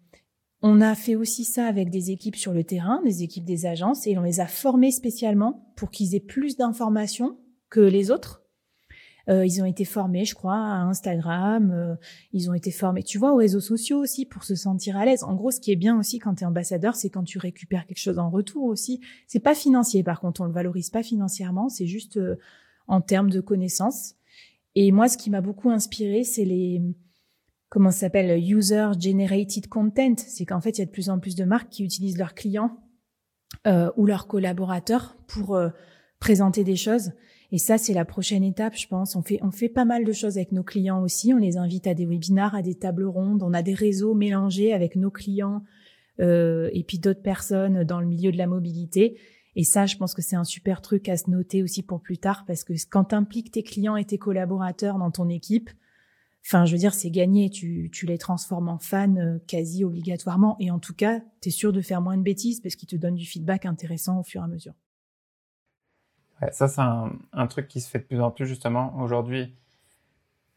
on 0.62 0.82
a 0.82 0.96
fait 0.96 1.16
aussi 1.16 1.46
ça 1.46 1.66
avec 1.66 1.90
des 1.90 2.12
équipes 2.12 2.36
sur 2.36 2.54
le 2.54 2.64
terrain, 2.64 3.02
des 3.04 3.24
équipes 3.24 3.46
des 3.46 3.66
agences, 3.66 4.08
et 4.08 4.18
on 4.18 4.24
les 4.24 4.42
a 4.42 4.48
formés 4.48 4.92
spécialement 4.92 5.72
pour 5.76 5.90
qu'ils 5.90 6.16
aient 6.16 6.20
plus 6.20 6.58
d'informations 6.58 7.38
que 7.70 7.80
les 7.80 8.12
autres 8.12 8.44
euh, 9.30 9.46
ils 9.46 9.62
ont 9.62 9.66
été 9.66 9.86
formés, 9.86 10.26
je 10.26 10.34
crois, 10.34 10.56
à 10.56 10.82
Instagram. 10.82 11.72
Euh, 11.72 11.96
ils 12.34 12.50
ont 12.50 12.54
été 12.54 12.72
formés, 12.72 13.04
tu 13.04 13.18
vois, 13.20 13.34
aux 13.34 13.38
réseaux 13.38 13.60
sociaux 13.60 14.00
aussi 14.00 14.26
pour 14.26 14.44
se 14.44 14.56
sentir 14.56 14.98
à 14.98 15.06
l'aise. 15.06 15.24
En 15.24 15.36
gros, 15.36 15.52
ce 15.52 15.60
qui 15.60 15.72
est 15.72 15.76
bien 15.76 16.00
aussi 16.00 16.18
quand 16.18 16.36
tu 16.36 16.44
es 16.44 16.48
ambassadeur, 16.48 16.96
c'est 16.96 17.10
quand 17.10 17.24
tu 17.24 17.38
récupères 17.38 17.86
quelque 17.86 18.00
chose 18.00 18.18
en 18.18 18.30
retour 18.30 18.64
aussi. 18.64 19.02
C'est 19.28 19.40
pas 19.40 19.54
financier, 19.54 20.04
par 20.04 20.20
contre, 20.20 20.42
on 20.42 20.46
le 20.46 20.52
valorise 20.52 20.90
pas 20.90 21.04
financièrement, 21.04 21.70
c'est 21.70 21.86
juste 21.86 22.18
euh, 22.18 22.38
en 22.88 23.02
termes 23.02 23.30
de 23.30 23.40
connaissances. 23.40 24.16
Et 24.74 24.92
moi, 24.92 25.08
ce 25.08 25.18
qui 25.18 25.30
m'a 25.30 25.42
beaucoup 25.42 25.70
inspiré, 25.70 26.24
c'est 26.24 26.46
les 26.46 26.82
comment 27.70 27.92
ça 27.92 28.00
s'appelle 28.00 28.44
user 28.44 28.90
generated 29.00 29.68
content. 29.68 30.16
C'est 30.18 30.46
qu'en 30.46 30.60
fait, 30.62 30.72
il 30.72 30.80
y 30.80 30.82
a 30.82 30.86
de 30.86 30.92
plus 30.92 31.12
en 31.12 31.20
plus 31.20 31.36
de 31.36 31.44
marques 31.44 31.70
qui 31.70 31.84
utilisent 31.84 32.18
leurs 32.18 32.34
clients 32.34 32.80
euh, 33.68 33.92
ou 33.96 34.08
leurs 34.08 34.26
collaborateurs 34.26 35.18
pour 35.28 35.60
présenter 36.20 36.64
des 36.64 36.76
choses. 36.76 37.12
Et 37.52 37.58
ça, 37.58 37.78
c'est 37.78 37.94
la 37.94 38.06
prochaine 38.06 38.44
étape, 38.44 38.76
je 38.76 38.88
pense. 38.88 39.16
On 39.16 39.24
fait, 39.24 39.40
on 39.42 39.52
fait 39.52 39.70
pas 39.70 39.86
mal 39.86 40.06
de 40.06 40.12
choses 40.12 40.38
avec 40.38 40.52
nos 40.52 40.64
clients 40.64 41.02
aussi. 41.02 41.34
On 41.34 41.38
les 41.38 41.58
invite 41.58 41.88
à 41.88 41.96
des 41.96 42.06
webinars, 42.06 42.54
à 42.54 42.62
des 42.62 42.76
tables 42.76 43.06
rondes. 43.06 43.42
On 43.42 43.54
a 43.54 43.64
des 43.64 43.74
réseaux 43.74 44.14
mélangés 44.14 44.72
avec 44.72 44.96
nos 44.96 45.10
clients 45.10 45.64
euh, 46.20 46.70
et 46.74 46.84
puis 46.84 47.00
d'autres 47.00 47.24
personnes 47.24 47.84
dans 47.84 48.00
le 48.02 48.06
milieu 48.06 48.32
de 48.32 48.38
la 48.38 48.46
mobilité. 48.46 49.18
Et 49.56 49.64
ça, 49.64 49.88
je 49.88 49.98
pense 49.98 50.14
que 50.14 50.22
c'est 50.22 50.36
un 50.36 50.44
super 50.44 50.82
truc 50.82 51.10
à 51.10 51.18
se 51.18 51.30
noter 51.30 51.64
aussi 51.64 51.82
pour 51.82 52.02
plus 52.02 52.20
tard 52.20 52.46
parce 52.46 52.64
que 52.64 52.74
quand 52.90 53.06
t'impliques 53.06 53.52
tes 53.52 53.64
clients 53.64 53.96
et 53.96 54.06
tes 54.06 54.20
collaborateurs 54.20 55.00
dans 55.00 55.10
ton 55.10 55.28
équipe, 55.28 55.72
enfin, 56.46 56.66
je 56.66 56.74
veux 56.74 56.78
dire, 56.78 56.94
c'est 56.94 57.10
gagné. 57.10 57.50
Tu, 57.50 57.90
tu 57.92 58.06
les 58.06 58.20
transformes 58.20 58.70
en 58.70 58.78
fans 58.78 59.16
euh, 59.16 59.40
quasi 59.48 59.84
obligatoirement. 59.84 60.56
Et 60.60 60.70
en 60.70 60.78
tout 60.78 60.94
cas, 60.94 61.20
tu 61.42 61.50
es 61.50 61.52
sûr 61.52 61.74
de 61.74 61.82
faire 61.82 62.02
moins 62.02 62.16
de 62.16 62.22
bêtises 62.22 62.62
parce 62.62 62.76
qu'ils 62.76 62.90
te 62.90 62.96
donnent 62.96 63.16
du 63.16 63.26
feedback 63.26 63.66
intéressant 63.66 64.20
au 64.20 64.24
fur 64.24 64.42
et 64.42 64.44
à 64.44 64.48
mesure 64.48 64.76
ça, 66.52 66.68
c'est 66.68 66.82
un, 66.82 67.12
un, 67.34 67.48
truc 67.48 67.68
qui 67.68 67.82
se 67.82 67.90
fait 67.90 68.00
de 68.00 68.04
plus 68.04 68.22
en 68.22 68.32
plus 68.32 68.46
justement 68.46 68.96
aujourd'hui. 69.02 69.56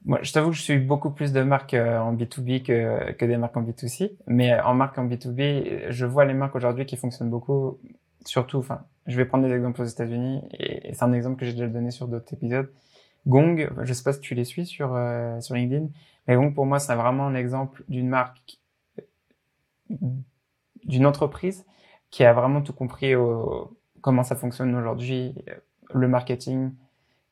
Moi, 0.05 0.19
je 0.23 0.33
t'avoue 0.33 0.51
que 0.51 0.57
je 0.57 0.63
suis 0.63 0.79
beaucoup 0.79 1.11
plus 1.11 1.33
de 1.33 1.43
marques 1.43 1.75
euh, 1.75 1.99
en 1.99 2.15
B2B 2.15 2.63
que, 2.63 3.13
que 3.13 3.25
des 3.25 3.37
marques 3.37 3.57
en 3.57 3.63
B2C. 3.63 4.17
Mais 4.27 4.59
en 4.61 4.75
marque 4.75 4.99
en 4.99 5.07
B2B, 5.07 5.91
je 5.91 6.07
vois 6.07 6.25
les 6.25 6.35
marques 6.35 6.57
aujourd'hui 6.57 6.87
qui 6.87 6.97
fonctionnent 6.97 7.31
beaucoup. 7.31 7.79
Surtout, 8.25 8.59
enfin, 8.59 8.85
je 9.07 9.17
vais 9.17 9.25
prendre 9.25 9.47
des 9.47 9.55
exemples 9.55 9.83
aux 9.83 9.87
États-Unis 9.87 10.43
et, 10.59 10.93
c'est 10.93 11.03
un 11.05 11.13
exemple 11.13 11.37
que 11.39 11.47
j'ai 11.47 11.53
déjà 11.53 11.69
donné 11.69 11.91
sur 11.91 12.09
d'autres 12.09 12.33
épisodes. 12.35 12.73
Gong, 13.27 13.71
je 13.83 13.93
sais 13.93 14.03
pas 14.03 14.13
si 14.13 14.21
tu 14.21 14.35
les 14.35 14.45
suis 14.45 14.67
sur 14.67 14.95
euh, 14.95 15.41
sur 15.41 15.55
LinkedIn, 15.55 15.89
mais 16.27 16.35
Gong 16.35 16.53
pour 16.53 16.67
moi 16.67 16.81
c'est 16.81 16.95
vraiment 16.97 17.27
un 17.27 17.35
exemple 17.37 17.85
d'une 17.89 18.09
marque, 18.09 18.59
d'une 20.85 21.07
entreprise 21.07 21.65
qui 22.11 22.25
a 22.25 22.33
vraiment 22.33 22.63
tout 22.63 22.73
compris 22.73 23.15
au, 23.15 23.77
comment 24.01 24.25
ça 24.25 24.37
fonctionne 24.37 24.75
aujourd'hui, 24.75 25.35
le 25.95 26.09
marketing. 26.09 26.73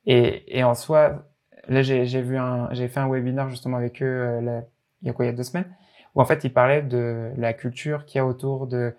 Et, 0.06 0.58
et 0.58 0.64
en 0.64 0.74
soi, 0.74 1.26
là, 1.68 1.82
j'ai 1.82 2.22
vu 2.22 2.36
un, 2.36 2.68
j'ai 2.72 2.88
fait 2.88 3.00
un 3.00 3.08
webinaire 3.08 3.48
justement 3.48 3.76
avec 3.76 4.02
eux 4.02 4.06
euh, 4.06 4.60
il 5.02 5.08
y 5.08 5.10
a 5.10 5.14
il 5.18 5.26
y 5.26 5.28
a 5.28 5.32
deux 5.32 5.42
semaines, 5.42 5.70
où 6.14 6.20
en 6.20 6.24
fait, 6.24 6.44
ils 6.44 6.52
parlaient 6.52 6.82
de 6.82 7.32
la 7.36 7.52
culture 7.52 8.04
qu'il 8.04 8.18
y 8.18 8.20
a 8.20 8.26
autour 8.26 8.66
de 8.66 8.94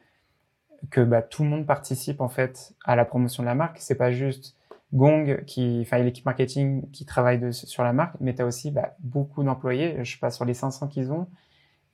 que 0.90 1.02
bah, 1.02 1.22
tout 1.22 1.44
le 1.44 1.50
monde 1.50 1.68
participe 1.68 2.22
en 2.22 2.28
fait 2.28 2.74
à 2.86 2.96
la 2.96 3.06
promotion 3.06 3.44
de 3.44 3.48
la 3.48 3.56
marque. 3.56 3.78
C'est 3.80 3.96
pas 3.96 4.12
juste 4.12 4.56
Gong 4.94 5.44
qui, 5.46 5.80
enfin 5.82 6.00
l'équipe 6.00 6.26
marketing 6.26 6.90
qui 6.92 7.06
travaille 7.06 7.54
sur 7.54 7.84
la 7.84 7.94
marque, 7.94 8.16
mais 8.20 8.34
tu 8.34 8.42
as 8.42 8.46
aussi 8.46 8.72
bah, 8.72 8.96
beaucoup 9.00 9.44
d'employés. 9.44 10.04
Je 10.04 10.12
sais 10.12 10.20
pas 10.20 10.32
sur 10.32 10.46
les 10.46 10.54
500 10.54 10.88
qu'ils 10.88 11.12
ont, 11.12 11.28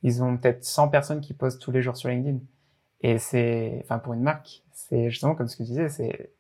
ils 0.04 0.24
ont 0.24 0.38
peut-être 0.38 0.64
100 0.64 0.90
personnes 0.90 1.22
qui 1.22 1.34
postent 1.34 1.62
tous 1.62 1.72
les 1.72 1.82
jours 1.82 1.98
sur 1.98 2.10
LinkedIn. 2.10 2.40
Et 3.02 3.20
c'est, 3.20 3.82
enfin 3.84 4.00
pour 4.00 4.14
une 4.14 4.22
marque, 4.22 4.64
c'est 4.72 5.10
justement 5.10 5.36
comme 5.36 5.48
ce 5.48 5.58
que 5.58 5.64
tu 5.64 5.70
disais, 5.70 5.90
c'est 5.90 6.32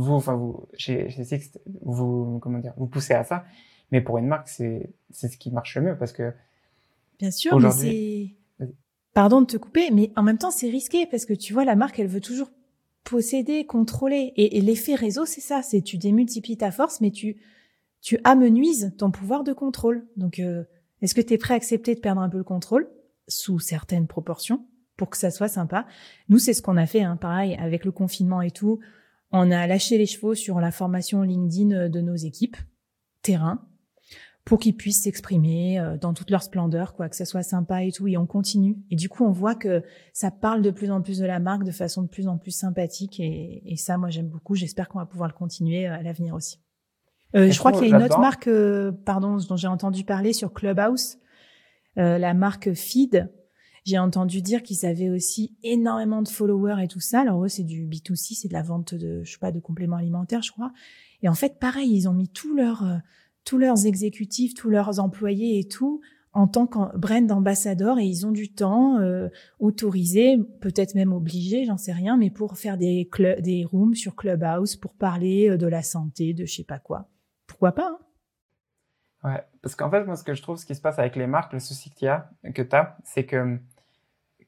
vous, 0.00 0.12
enfin 0.12 0.34
vous, 0.34 0.68
chez, 0.74 1.08
chez 1.10 1.40
vous, 1.82 2.38
comment 2.40 2.58
dire, 2.58 2.74
vous 2.76 2.86
poussez 2.86 3.14
à 3.14 3.24
ça. 3.24 3.44
Mais 3.92 4.00
pour 4.00 4.18
une 4.18 4.26
marque, 4.26 4.48
c'est, 4.48 4.92
c'est 5.10 5.28
ce 5.28 5.36
qui 5.38 5.50
marche 5.50 5.76
le 5.76 5.82
mieux 5.82 5.96
parce 5.98 6.12
que. 6.12 6.32
Bien 7.18 7.30
sûr, 7.30 7.58
mais 7.58 7.70
c'est. 7.70 8.66
Pardon 9.14 9.40
de 9.40 9.46
te 9.46 9.56
couper, 9.56 9.90
mais 9.90 10.12
en 10.16 10.22
même 10.22 10.36
temps, 10.36 10.50
c'est 10.50 10.68
risqué 10.68 11.06
parce 11.06 11.24
que 11.24 11.32
tu 11.32 11.54
vois, 11.54 11.64
la 11.64 11.76
marque, 11.76 11.98
elle 11.98 12.08
veut 12.08 12.20
toujours 12.20 12.50
posséder, 13.04 13.64
contrôler. 13.64 14.34
Et, 14.36 14.58
et 14.58 14.60
l'effet 14.60 14.94
réseau, 14.94 15.24
c'est 15.24 15.40
ça, 15.40 15.62
c'est 15.62 15.80
tu 15.80 15.96
démultiplies 15.96 16.58
ta 16.58 16.70
force, 16.70 17.00
mais 17.00 17.10
tu, 17.10 17.38
tu 18.02 18.18
amenuises 18.24 18.94
ton 18.98 19.10
pouvoir 19.10 19.44
de 19.44 19.54
contrôle. 19.54 20.06
Donc, 20.18 20.38
euh, 20.38 20.64
est-ce 21.00 21.14
que 21.14 21.22
tu 21.22 21.32
es 21.32 21.38
prêt 21.38 21.54
à 21.54 21.56
accepter 21.56 21.94
de 21.94 22.00
perdre 22.00 22.20
un 22.20 22.28
peu 22.28 22.36
le 22.36 22.44
contrôle? 22.44 22.90
Sous 23.28 23.58
certaines 23.58 24.06
proportions 24.06 24.66
pour 24.96 25.10
que 25.10 25.16
ça 25.16 25.30
soit 25.30 25.48
sympa 25.48 25.86
Nous, 26.28 26.38
c'est 26.38 26.52
ce 26.52 26.62
qu'on 26.62 26.76
a 26.76 26.86
fait, 26.86 27.02
hein, 27.02 27.16
pareil, 27.16 27.56
avec 27.58 27.84
le 27.84 27.92
confinement 27.92 28.42
et 28.42 28.50
tout. 28.50 28.80
On 29.32 29.50
a 29.50 29.66
lâché 29.66 29.98
les 29.98 30.06
chevaux 30.06 30.34
sur 30.34 30.60
la 30.60 30.70
formation 30.70 31.22
LinkedIn 31.22 31.70
euh, 31.72 31.88
de 31.88 32.00
nos 32.00 32.14
équipes 32.14 32.56
terrain 33.22 33.60
pour 34.44 34.60
qu'ils 34.60 34.76
puissent 34.76 35.02
s'exprimer 35.02 35.80
euh, 35.80 35.96
dans 35.96 36.14
toute 36.14 36.30
leur 36.30 36.42
splendeur, 36.42 36.94
quoi, 36.94 37.08
que 37.08 37.16
ça 37.16 37.24
soit 37.24 37.42
sympa 37.42 37.82
et 37.82 37.90
tout. 37.90 38.06
Et 38.06 38.16
on 38.16 38.26
continue. 38.26 38.76
Et 38.90 38.96
du 38.96 39.08
coup, 39.08 39.24
on 39.24 39.32
voit 39.32 39.56
que 39.56 39.82
ça 40.12 40.30
parle 40.30 40.62
de 40.62 40.70
plus 40.70 40.90
en 40.90 41.02
plus 41.02 41.18
de 41.18 41.26
la 41.26 41.40
marque 41.40 41.64
de 41.64 41.72
façon 41.72 42.02
de 42.02 42.08
plus 42.08 42.28
en 42.28 42.38
plus 42.38 42.52
sympathique. 42.52 43.18
Et, 43.18 43.62
et 43.64 43.76
ça, 43.76 43.98
moi, 43.98 44.08
j'aime 44.08 44.28
beaucoup. 44.28 44.54
J'espère 44.54 44.88
qu'on 44.88 45.00
va 45.00 45.06
pouvoir 45.06 45.28
le 45.28 45.34
continuer 45.34 45.88
euh, 45.88 45.94
à 45.94 46.02
l'avenir 46.02 46.34
aussi. 46.34 46.60
Euh, 47.34 47.50
je 47.50 47.58
crois 47.58 47.72
qu'il 47.72 47.88
y 47.88 47.92
a 47.92 47.96
une 47.96 48.04
autre 48.04 48.20
marque, 48.20 48.48
pardon, 49.04 49.36
dont 49.36 49.56
j'ai 49.56 49.66
entendu 49.66 50.04
parler 50.04 50.32
sur 50.32 50.52
Clubhouse, 50.52 51.18
euh, 51.98 52.18
la 52.18 52.34
marque 52.34 52.72
Feed, 52.74 53.30
j'ai 53.86 53.98
entendu 53.98 54.42
dire 54.42 54.64
qu'ils 54.64 54.84
avaient 54.84 55.10
aussi 55.10 55.56
énormément 55.62 56.20
de 56.20 56.28
followers 56.28 56.82
et 56.82 56.88
tout 56.88 57.00
ça. 57.00 57.20
Alors 57.20 57.44
eux, 57.44 57.48
c'est 57.48 57.62
du 57.62 57.86
B2C, 57.86 58.34
c'est 58.34 58.48
de 58.48 58.52
la 58.52 58.62
vente 58.62 58.94
de, 58.94 59.22
je 59.22 59.32
sais 59.32 59.38
pas, 59.38 59.52
de 59.52 59.60
compléments 59.60 59.96
alimentaires, 59.96 60.42
je 60.42 60.50
crois. 60.50 60.72
Et 61.22 61.28
en 61.28 61.34
fait, 61.34 61.60
pareil, 61.60 61.94
ils 61.94 62.08
ont 62.08 62.12
mis 62.12 62.28
tous 62.28 62.54
leurs, 62.54 62.84
euh, 62.84 62.96
tous 63.44 63.58
leurs 63.58 63.86
exécutifs, 63.86 64.54
tous 64.54 64.70
leurs 64.70 64.98
employés 64.98 65.60
et 65.60 65.68
tout 65.68 66.00
en 66.32 66.48
tant 66.48 66.66
que 66.66 66.98
brand 66.98 67.30
ambassadeur 67.30 67.98
et 67.98 68.04
ils 68.04 68.26
ont 68.26 68.32
du 68.32 68.52
temps 68.52 68.98
euh, 68.98 69.28
autorisé, 69.58 70.36
peut-être 70.60 70.94
même 70.94 71.12
obligé, 71.12 71.64
j'en 71.64 71.78
sais 71.78 71.92
rien, 71.92 72.18
mais 72.18 72.28
pour 72.28 72.58
faire 72.58 72.76
des 72.76 73.08
des 73.40 73.64
rooms 73.64 73.94
sur 73.94 74.16
Clubhouse 74.16 74.76
pour 74.76 74.94
parler 74.94 75.48
euh, 75.48 75.56
de 75.56 75.66
la 75.66 75.82
santé, 75.82 76.34
de 76.34 76.44
je 76.44 76.56
sais 76.56 76.64
pas 76.64 76.78
quoi. 76.78 77.08
Pourquoi 77.46 77.72
pas 77.72 77.88
hein? 77.88 77.98
Ouais, 79.24 79.42
parce 79.62 79.74
qu'en 79.74 79.90
fait, 79.90 80.04
moi, 80.04 80.14
ce 80.14 80.22
que 80.22 80.34
je 80.34 80.42
trouve, 80.42 80.56
ce 80.56 80.66
qui 80.66 80.74
se 80.74 80.80
passe 80.80 80.98
avec 80.98 81.16
les 81.16 81.26
marques, 81.26 81.52
le 81.52 81.58
souci 81.58 81.90
qu'il 81.90 82.06
y 82.06 82.08
a, 82.08 82.30
que 82.54 82.62
tu 82.62 82.76
as, 82.76 82.96
c'est 83.02 83.24
que 83.24 83.58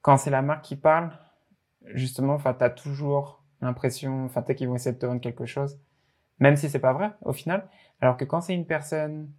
quand 0.03 0.17
c'est 0.17 0.31
la 0.31 0.43
marque 0.43 0.65
qui 0.65 0.77
parle, 0.77 1.11
justement, 1.95 2.35
enfin, 2.35 2.55
t'as 2.55 2.71
toujours 2.71 3.43
l'impression, 3.61 4.25
enfin, 4.25 4.43
t'as 4.43 4.55
qu'ils 4.55 4.69
vont 4.69 4.77
essayer 4.77 4.95
de 4.95 5.01
te 5.01 5.07
vendre 5.07 5.21
quelque 5.21 5.47
chose, 5.47 5.81
même 6.39 6.57
si 6.57 6.69
c'est 6.69 6.79
pas 6.79 6.93
vrai, 6.93 7.13
au 7.23 7.33
final. 7.33 7.69
Alors 8.01 8.17
que 8.17 8.25
quand 8.25 8.41
c'est 8.41 8.55
une 8.55 8.67
personne, 8.67 9.31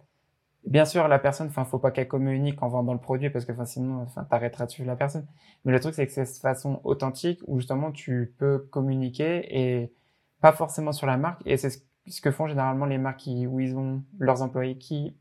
bien 0.66 0.84
sûr, 0.84 1.08
la 1.08 1.18
personne, 1.18 1.48
enfin, 1.48 1.64
faut 1.64 1.78
pas 1.78 1.90
qu'elle 1.90 2.08
communique 2.08 2.62
en 2.62 2.68
vendant 2.68 2.92
le 2.92 3.00
produit 3.00 3.30
parce 3.30 3.44
que, 3.44 3.52
enfin, 3.52 3.64
sinon, 3.64 4.02
enfin, 4.02 4.24
t'arrêteras 4.24 4.66
de 4.66 4.70
suivre 4.70 4.88
la 4.88 4.96
personne. 4.96 5.26
Mais 5.64 5.72
le 5.72 5.80
truc, 5.80 5.94
c'est 5.94 6.06
que 6.06 6.12
c'est 6.12 6.24
cette 6.24 6.42
façon 6.42 6.80
authentique 6.84 7.40
où, 7.46 7.58
justement, 7.58 7.92
tu 7.92 8.34
peux 8.38 8.58
communiquer 8.70 9.46
et 9.50 9.92
pas 10.40 10.52
forcément 10.52 10.92
sur 10.92 11.06
la 11.06 11.16
marque. 11.16 11.40
Et 11.46 11.56
c'est 11.56 11.70
ce 12.06 12.20
que 12.20 12.30
font 12.30 12.46
généralement 12.46 12.86
les 12.86 12.98
marques 12.98 13.26
où 13.26 13.60
ils 13.60 13.76
ont 13.76 14.02
leurs 14.18 14.42
employés 14.42 14.76
qui 14.78 15.16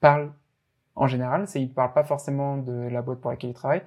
parlent 0.00 0.32
en 0.96 1.06
général, 1.06 1.48
c'est 1.48 1.60
ils 1.60 1.72
parlent 1.72 1.92
pas 1.92 2.04
forcément 2.04 2.56
de 2.56 2.72
la 2.72 3.02
boîte 3.02 3.20
pour 3.20 3.30
laquelle 3.30 3.50
ils 3.50 3.54
travaillent, 3.54 3.82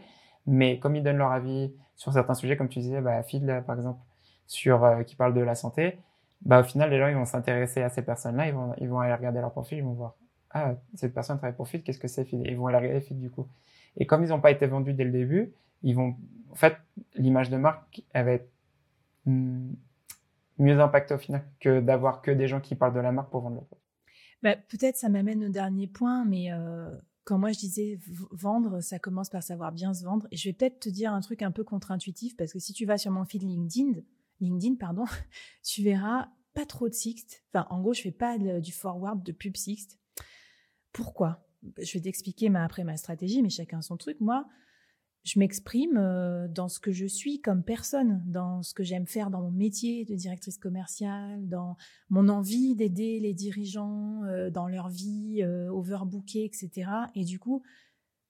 mais 0.47 0.79
comme 0.79 0.95
ils 0.95 1.03
donnent 1.03 1.17
leur 1.17 1.31
avis 1.31 1.73
sur 1.95 2.13
certains 2.13 2.33
sujets, 2.33 2.57
comme 2.57 2.69
tu 2.69 2.79
disais, 2.79 3.01
bah, 3.01 3.21
Phil, 3.23 3.63
par 3.65 3.75
exemple, 3.75 3.99
sur 4.47 4.83
euh, 4.83 5.03
qui 5.03 5.15
parle 5.15 5.33
de 5.33 5.41
la 5.41 5.55
santé, 5.55 5.99
bah 6.41 6.61
au 6.61 6.63
final 6.63 6.89
les 6.89 6.99
gens 6.99 7.07
ils 7.07 7.15
vont 7.15 7.25
s'intéresser 7.25 7.81
à 7.81 7.89
ces 7.89 8.01
personnes-là, 8.01 8.47
ils 8.47 8.53
vont 8.53 8.73
ils 8.77 8.87
vont 8.87 8.99
aller 8.99 9.13
regarder 9.13 9.41
leur 9.41 9.51
profil, 9.51 9.79
ils 9.79 9.83
vont 9.83 9.93
voir 9.93 10.15
ah 10.51 10.75
cette 10.95 11.13
personne 11.13 11.37
travaille 11.37 11.55
pour 11.55 11.67
Fit, 11.67 11.83
qu'est-ce 11.83 11.99
que 11.99 12.07
c'est 12.07 12.23
Fit 12.23 12.41
Ils 12.45 12.55
vont 12.55 12.67
aller 12.67 12.77
regarder 12.77 13.01
Fit 13.01 13.15
du 13.15 13.29
coup. 13.29 13.47
Et 13.97 14.05
comme 14.05 14.23
ils 14.23 14.29
n'ont 14.29 14.39
pas 14.39 14.51
été 14.51 14.65
vendus 14.67 14.93
dès 14.93 15.03
le 15.03 15.11
début, 15.11 15.53
ils 15.83 15.95
vont 15.95 16.15
en 16.51 16.55
fait 16.55 16.77
l'image 17.15 17.49
de 17.49 17.57
marque 17.57 18.03
elle 18.13 18.25
va 18.25 18.31
être 18.33 18.49
mieux 19.25 20.79
impactée 20.79 21.13
au 21.13 21.17
final 21.17 21.43
que 21.59 21.81
d'avoir 21.81 22.21
que 22.21 22.31
des 22.31 22.47
gens 22.47 22.61
qui 22.61 22.75
parlent 22.75 22.93
de 22.93 22.99
la 22.99 23.11
marque 23.11 23.29
pour 23.29 23.41
vendre 23.41 23.55
le 23.55 23.61
produit. 23.61 23.83
Bah, 24.43 24.55
peut-être 24.69 24.95
ça 24.95 25.09
m'amène 25.09 25.43
au 25.43 25.49
dernier 25.49 25.87
point, 25.87 26.23
mais 26.23 26.51
euh, 26.51 26.89
quand 27.27 27.37
moi 27.37 27.51
je 27.51 27.59
disais 27.59 27.99
vendre, 28.31 28.79
ça 28.79 28.99
commence 28.99 29.29
par 29.29 29.43
savoir 29.43 29.73
bien 29.73 29.93
se 29.93 30.05
vendre. 30.05 30.29
Et 30.31 30.37
je 30.37 30.47
vais 30.47 30.53
peut-être 30.53 30.79
te 30.79 30.89
dire 30.89 31.11
un 31.11 31.19
truc 31.19 31.41
un 31.41 31.51
peu 31.51 31.65
contre-intuitif 31.65 32.37
parce 32.37 32.53
que 32.53 32.59
si 32.59 32.71
tu 32.71 32.85
vas 32.85 32.97
sur 32.97 33.11
mon 33.11 33.25
feed 33.25 33.43
LinkedIn, 33.43 33.99
LinkedIn, 34.39 34.75
pardon, 34.75 35.03
tu 35.63 35.83
verras 35.83 36.29
pas 36.53 36.65
trop 36.65 36.87
de 36.87 36.93
Sixt. 36.93 37.43
Enfin, 37.49 37.67
en 37.69 37.81
gros, 37.81 37.93
je 37.93 38.01
fais 38.01 38.13
pas 38.13 38.37
du 38.37 38.71
forward 38.71 39.23
de 39.23 39.33
pub 39.33 39.57
Sixt. 39.57 39.99
Pourquoi? 40.93 41.45
Je 41.77 41.91
vais 41.95 41.99
t'expliquer 41.99 42.49
après 42.55 42.85
ma 42.85 42.95
stratégie, 42.95 43.41
mais 43.41 43.49
chacun 43.49 43.81
son 43.81 43.97
truc. 43.97 44.21
Moi, 44.21 44.47
je 45.23 45.39
m'exprime 45.39 45.97
euh, 45.97 46.47
dans 46.47 46.69
ce 46.69 46.79
que 46.79 46.91
je 46.91 47.05
suis 47.05 47.41
comme 47.41 47.63
personne, 47.63 48.23
dans 48.25 48.63
ce 48.63 48.73
que 48.73 48.83
j'aime 48.83 49.05
faire 49.05 49.29
dans 49.29 49.41
mon 49.41 49.51
métier 49.51 50.05
de 50.05 50.15
directrice 50.15 50.57
commerciale, 50.57 51.47
dans 51.47 51.75
mon 52.09 52.29
envie 52.29 52.75
d'aider 52.75 53.19
les 53.19 53.33
dirigeants 53.33 54.23
euh, 54.23 54.49
dans 54.49 54.67
leur 54.67 54.89
vie 54.89 55.43
euh, 55.43 55.69
overbookée, 55.69 56.45
etc. 56.45 56.89
Et 57.13 57.25
du 57.25 57.39
coup, 57.39 57.61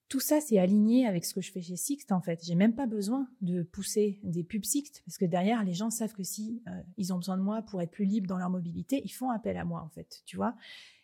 tout 0.08 0.20
ça, 0.20 0.40
c'est 0.40 0.58
aligné 0.58 1.06
avec 1.06 1.24
ce 1.24 1.34
que 1.34 1.40
je 1.40 1.52
fais 1.52 1.60
chez 1.60 1.76
Sixt, 1.76 2.10
en 2.10 2.20
fait. 2.20 2.42
J'ai 2.44 2.54
même 2.54 2.74
pas 2.74 2.86
besoin 2.86 3.28
de 3.42 3.62
pousser 3.62 4.18
des 4.22 4.42
pubs 4.42 4.64
Sixt, 4.64 5.02
parce 5.04 5.18
que 5.18 5.26
derrière, 5.26 5.62
les 5.62 5.74
gens 5.74 5.90
savent 5.90 6.14
que 6.14 6.22
si 6.22 6.62
ils 6.96 7.12
ont 7.12 7.18
besoin 7.18 7.36
de 7.36 7.42
moi 7.42 7.60
pour 7.60 7.82
être 7.82 7.90
plus 7.90 8.06
libres 8.06 8.26
dans 8.26 8.38
leur 8.38 8.48
mobilité, 8.48 9.02
ils 9.04 9.12
font 9.12 9.28
appel 9.28 9.58
à 9.58 9.66
moi, 9.66 9.82
en 9.82 9.90
fait, 9.90 10.22
tu 10.24 10.36
vois. 10.36 10.54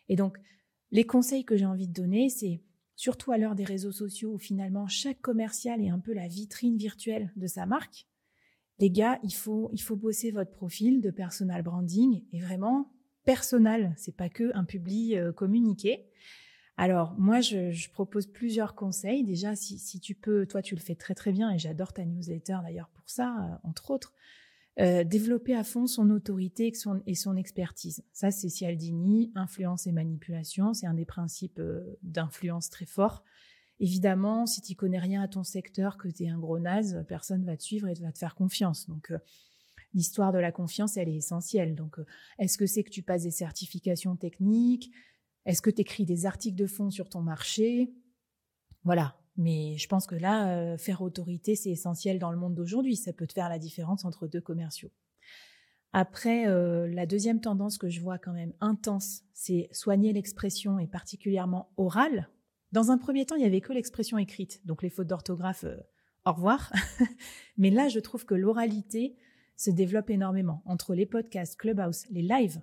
Et 0.09 0.15
donc, 0.15 0.39
les 0.91 1.03
conseils 1.03 1.45
que 1.45 1.55
j'ai 1.55 1.67
envie 1.67 1.87
de 1.87 1.93
donner, 1.93 2.29
c'est 2.29 2.61
surtout 2.95 3.31
à 3.31 3.37
l'heure 3.37 3.55
des 3.55 3.63
réseaux 3.63 3.91
sociaux 3.91 4.33
où 4.33 4.37
finalement 4.37 4.87
chaque 4.87 5.21
commercial 5.21 5.81
est 5.81 5.89
un 5.89 5.99
peu 5.99 6.13
la 6.13 6.27
vitrine 6.27 6.77
virtuelle 6.77 7.31
de 7.35 7.47
sa 7.47 7.65
marque. 7.65 8.07
Les 8.79 8.89
gars, 8.89 9.19
il 9.23 9.33
faut, 9.33 9.69
il 9.73 9.81
faut 9.81 9.95
bosser 9.95 10.31
votre 10.31 10.51
profil 10.51 11.01
de 11.01 11.09
personal 11.09 11.61
branding 11.61 12.23
et 12.33 12.39
vraiment 12.39 12.91
personnel. 13.23 13.93
C'est 13.97 14.15
pas 14.15 14.29
que 14.29 14.51
un 14.55 14.65
public 14.65 15.15
euh, 15.15 15.31
communiqué. 15.31 16.05
Alors, 16.77 17.15
moi, 17.17 17.39
je, 17.39 17.89
propose 17.91 18.27
plusieurs 18.27 18.75
conseils. 18.75 19.23
Déjà, 19.23 19.55
si, 19.55 19.99
tu 20.01 20.13
peux, 20.13 20.45
toi, 20.45 20.61
tu 20.61 20.75
le 20.75 20.81
fais 20.81 20.95
très 20.95 21.15
très 21.15 21.31
bien 21.31 21.51
et 21.51 21.57
j'adore 21.57 21.93
ta 21.93 22.03
newsletter 22.03 22.57
d'ailleurs 22.63 22.89
pour 22.89 23.09
ça, 23.09 23.29
euh, 23.29 23.67
entre 23.67 23.91
autres. 23.91 24.13
Euh, 24.79 25.05
développer 25.05 25.55
à 25.55 25.63
fond 25.63 25.87
son 25.87 26.09
autorité 26.09 26.67
et 27.05 27.15
son, 27.15 27.37
expertise. 27.37 28.03
Ça, 28.11 28.29
c'est 28.29 28.49
Cialdini, 28.49 29.31
influence 29.33 29.87
et 29.87 29.93
manipulation. 29.93 30.73
C'est 30.73 30.85
un 30.85 30.93
des 30.93 31.05
principes 31.05 31.59
euh, 31.59 31.97
d'influence 32.03 32.69
très 32.69 32.85
fort. 32.85 33.23
Évidemment, 33.79 34.45
si 34.45 34.61
tu 34.61 34.75
connais 34.75 34.99
rien 34.99 35.21
à 35.21 35.29
ton 35.29 35.43
secteur, 35.43 35.97
que 35.97 36.09
tu 36.09 36.23
es 36.23 36.29
un 36.29 36.39
gros 36.39 36.59
naze, 36.59 37.05
personne 37.07 37.45
va 37.45 37.55
te 37.55 37.63
suivre 37.63 37.87
et 37.87 37.93
va 37.93 38.11
te 38.11 38.17
faire 38.17 38.35
confiance. 38.35 38.87
Donc, 38.87 39.13
l'histoire 39.93 40.31
de 40.31 40.39
la 40.39 40.51
confiance, 40.51 40.97
elle 40.97 41.09
est 41.09 41.15
essentielle. 41.15 41.75
Donc, 41.75 41.97
est-ce 42.37 42.57
que 42.57 42.65
c'est 42.65 42.83
que 42.83 42.89
tu 42.89 43.01
passes 43.01 43.23
des 43.23 43.31
certifications 43.31 44.15
techniques? 44.15 44.91
Est-ce 45.45 45.61
que 45.61 45.69
tu 45.69 45.81
écris 45.81 46.05
des 46.05 46.25
articles 46.25 46.57
de 46.57 46.67
fond 46.67 46.89
sur 46.89 47.09
ton 47.09 47.21
marché? 47.21 47.93
Voilà. 48.83 49.17
Mais 49.37 49.77
je 49.77 49.87
pense 49.87 50.07
que 50.07 50.15
là, 50.15 50.57
euh, 50.57 50.77
faire 50.77 51.01
autorité, 51.01 51.55
c'est 51.55 51.71
essentiel 51.71 52.19
dans 52.19 52.31
le 52.31 52.37
monde 52.37 52.55
d'aujourd'hui. 52.55 52.95
Ça 52.95 53.13
peut 53.13 53.27
te 53.27 53.33
faire 53.33 53.49
la 53.49 53.59
différence 53.59 54.05
entre 54.05 54.27
deux 54.27 54.41
commerciaux. 54.41 54.91
Après, 55.91 56.47
euh, 56.47 56.87
la 56.87 57.05
deuxième 57.05 57.39
tendance 57.39 57.77
que 57.77 57.89
je 57.89 58.01
vois 58.01 58.17
quand 58.17 58.33
même 58.33 58.53
intense, 58.59 59.21
c'est 59.33 59.69
soigner 59.71 60.13
l'expression 60.13 60.77
et 60.79 60.87
particulièrement 60.87 61.71
orale. 61.77 62.29
Dans 62.71 62.91
un 62.91 62.97
premier 62.97 63.25
temps, 63.25 63.35
il 63.35 63.39
n'y 63.39 63.45
avait 63.45 63.61
que 63.61 63.71
l'expression 63.71 64.17
écrite, 64.17 64.65
donc 64.65 64.83
les 64.83 64.89
fautes 64.89 65.07
d'orthographe, 65.07 65.63
euh, 65.63 65.77
au 66.25 66.33
revoir. 66.33 66.73
Mais 67.57 67.69
là, 67.69 67.87
je 67.87 67.99
trouve 67.99 68.25
que 68.25 68.35
l'oralité 68.35 69.15
se 69.55 69.71
développe 69.71 70.09
énormément 70.09 70.61
entre 70.65 70.95
les 70.95 71.05
podcasts, 71.05 71.55
Clubhouse, 71.55 72.05
les 72.09 72.23
lives. 72.23 72.59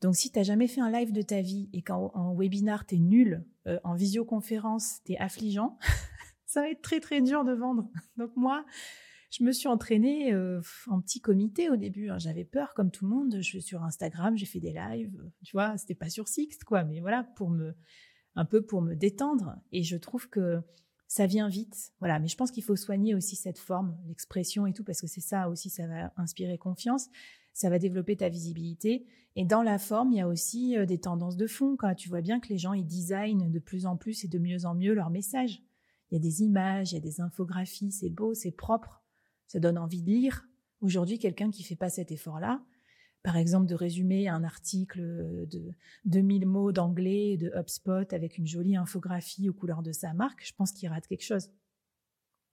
Donc, 0.00 0.16
si 0.16 0.30
tu 0.30 0.38
n'as 0.38 0.44
jamais 0.44 0.66
fait 0.66 0.80
un 0.80 0.90
live 0.90 1.12
de 1.12 1.22
ta 1.22 1.42
vie 1.42 1.68
et 1.72 1.82
qu'en 1.82 2.34
webinar, 2.34 2.86
tu 2.86 2.96
es 2.96 2.98
nul, 2.98 3.44
euh, 3.66 3.78
en 3.84 3.94
visioconférence, 3.94 5.00
tu 5.04 5.12
es 5.12 5.18
affligeant, 5.18 5.78
ça 6.46 6.62
va 6.62 6.70
être 6.70 6.80
très, 6.80 7.00
très 7.00 7.20
dur 7.20 7.44
de 7.44 7.52
vendre. 7.52 7.88
Donc, 8.16 8.34
moi, 8.34 8.64
je 9.30 9.44
me 9.44 9.52
suis 9.52 9.68
entraînée 9.68 10.32
euh, 10.32 10.60
en 10.86 11.00
petit 11.00 11.20
comité 11.20 11.68
au 11.68 11.76
début. 11.76 12.08
Hein. 12.08 12.18
J'avais 12.18 12.44
peur, 12.44 12.72
comme 12.74 12.90
tout 12.90 13.04
le 13.04 13.14
monde. 13.14 13.36
Je 13.36 13.42
suis 13.42 13.62
sur 13.62 13.82
Instagram, 13.82 14.36
j'ai 14.36 14.46
fait 14.46 14.60
des 14.60 14.72
lives. 14.72 15.22
Tu 15.44 15.52
vois, 15.52 15.76
c'était 15.76 15.94
pas 15.94 16.08
sur 16.08 16.28
Sixt, 16.28 16.64
quoi. 16.64 16.82
Mais 16.84 17.00
voilà, 17.00 17.24
pour 17.36 17.50
me, 17.50 17.74
un 18.36 18.46
peu 18.46 18.62
pour 18.62 18.80
me 18.80 18.94
détendre. 18.94 19.56
Et 19.70 19.82
je 19.82 19.96
trouve 19.96 20.30
que 20.30 20.60
ça 21.08 21.26
vient 21.26 21.48
vite. 21.50 21.92
Voilà. 21.98 22.18
Mais 22.18 22.28
je 22.28 22.36
pense 22.36 22.50
qu'il 22.50 22.64
faut 22.64 22.76
soigner 22.76 23.14
aussi 23.14 23.36
cette 23.36 23.58
forme, 23.58 23.98
l'expression 24.08 24.66
et 24.66 24.72
tout, 24.72 24.82
parce 24.82 25.02
que 25.02 25.06
c'est 25.06 25.20
ça 25.20 25.50
aussi, 25.50 25.68
ça 25.68 25.86
va 25.86 26.12
inspirer 26.16 26.56
confiance 26.56 27.10
ça 27.52 27.70
va 27.70 27.78
développer 27.78 28.16
ta 28.16 28.28
visibilité. 28.28 29.06
Et 29.36 29.44
dans 29.44 29.62
la 29.62 29.78
forme, 29.78 30.12
il 30.12 30.18
y 30.18 30.20
a 30.20 30.28
aussi 30.28 30.76
euh, 30.76 30.86
des 30.86 30.98
tendances 30.98 31.36
de 31.36 31.46
fond. 31.46 31.76
Tu 31.96 32.08
vois 32.08 32.20
bien 32.20 32.40
que 32.40 32.48
les 32.48 32.58
gens 32.58 32.72
ils 32.72 32.86
designent 32.86 33.50
de 33.50 33.58
plus 33.58 33.86
en 33.86 33.96
plus 33.96 34.24
et 34.24 34.28
de 34.28 34.38
mieux 34.38 34.64
en 34.64 34.74
mieux 34.74 34.94
leur 34.94 35.10
message. 35.10 35.62
Il 36.10 36.14
y 36.14 36.16
a 36.16 36.20
des 36.20 36.42
images, 36.42 36.92
il 36.92 36.96
y 36.96 36.98
a 36.98 37.00
des 37.00 37.20
infographies, 37.20 37.92
c'est 37.92 38.10
beau, 38.10 38.34
c'est 38.34 38.50
propre, 38.50 39.02
ça 39.46 39.60
donne 39.60 39.78
envie 39.78 40.02
de 40.02 40.10
lire. 40.10 40.48
Aujourd'hui, 40.80 41.18
quelqu'un 41.18 41.50
qui 41.50 41.62
fait 41.62 41.76
pas 41.76 41.90
cet 41.90 42.10
effort-là, 42.10 42.64
par 43.22 43.36
exemple 43.36 43.66
de 43.66 43.74
résumer 43.74 44.28
un 44.28 44.42
article 44.42 45.00
de 45.46 45.70
2000 46.06 46.46
mots 46.46 46.72
d'anglais 46.72 47.36
de 47.36 47.52
HubSpot 47.54 48.12
avec 48.12 48.38
une 48.38 48.46
jolie 48.46 48.76
infographie 48.76 49.48
aux 49.48 49.52
couleurs 49.52 49.82
de 49.82 49.92
sa 49.92 50.14
marque, 50.14 50.44
je 50.44 50.54
pense 50.54 50.72
qu'il 50.72 50.88
rate 50.88 51.06
quelque 51.06 51.24
chose. 51.24 51.50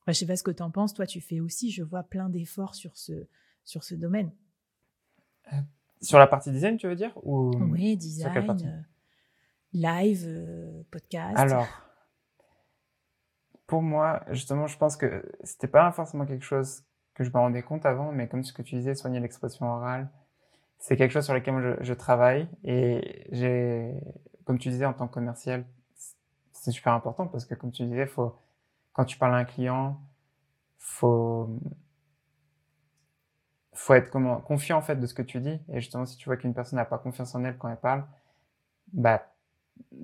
Je 0.06 0.14
je 0.14 0.20
sais 0.20 0.26
pas 0.26 0.36
ce 0.36 0.44
que 0.44 0.52
tu 0.52 0.64
en 0.64 0.72
penses, 0.72 0.94
toi 0.94 1.08
tu 1.08 1.22
fais 1.22 1.40
aussi, 1.40 1.72
je 1.72 1.84
vois 1.84 2.04
plein 2.04 2.30
d'efforts 2.30 2.76
sur 2.76 2.96
ce, 2.96 3.28
sur 3.64 3.84
ce 3.84 3.96
domaine. 3.96 4.32
Sur 6.02 6.20
la 6.20 6.28
partie 6.28 6.52
design, 6.52 6.78
tu 6.78 6.88
veux 6.88 6.96
dire 6.96 7.12
ou 7.24 7.52
Oui, 7.72 7.98
design, 7.98 8.50
euh, 8.50 8.82
live, 9.74 10.24
euh, 10.28 10.84
podcast. 10.92 11.38
Alors, 11.38 11.68
pour 13.66 13.82
moi, 13.82 14.24
justement, 14.30 14.68
je 14.68 14.78
pense 14.78 14.96
que 14.96 15.24
c'était 15.44 15.68
pas 15.68 15.92
forcément 15.92 16.26
quelque 16.26 16.46
chose 16.46 16.84
que 17.14 17.24
je 17.24 17.30
me 17.30 17.38
rendais 17.38 17.64
compte 17.64 17.86
avant, 17.86 18.12
mais 18.12 18.28
comme 18.28 18.44
ce 18.44 18.54
que 18.54 18.62
tu 18.62 18.76
disais, 18.76 18.94
soigner 18.94 19.20
l'expression 19.20 19.66
orale, 19.66 20.08
c'est 20.78 20.96
quelque 20.96 21.12
chose 21.12 21.26
sur 21.26 21.34
lequel 21.34 21.78
je, 21.82 21.94
travaille 21.94 22.48
et 22.64 23.28
j'ai, 23.32 23.92
comme 24.46 24.60
tu 24.60 24.70
disais, 24.70 24.86
en 24.86 24.94
tant 24.94 25.08
que 25.08 25.14
commercial, 25.14 25.66
c'est 26.52 26.72
super 26.72 26.94
important 26.94 27.28
parce 27.28 27.46
que 27.46 27.56
comme 27.56 27.72
tu 27.72 27.84
disais, 27.86 28.06
faut, 28.06 28.36
quand 28.94 29.06
tu 29.06 29.18
parles 29.18 29.34
à 29.34 29.38
un 29.38 29.46
client, 29.46 30.00
faut, 30.78 31.50
faut 33.78 33.94
être 33.94 34.10
confiant 34.42 34.78
en 34.78 34.82
fait 34.82 34.96
de 34.96 35.06
ce 35.06 35.14
que 35.14 35.22
tu 35.22 35.40
dis. 35.40 35.60
Et 35.70 35.80
justement, 35.80 36.06
si 36.06 36.18
tu 36.18 36.28
vois 36.30 36.38
qu'une 36.38 36.54
personne 36.54 36.78
n'a 36.78 36.86
pas 36.86 36.98
confiance 36.98 37.36
en 37.36 37.44
elle 37.44 37.58
quand 37.58 37.70
elle 37.70 37.78
parle, 37.78 38.06
bah, 38.94 39.34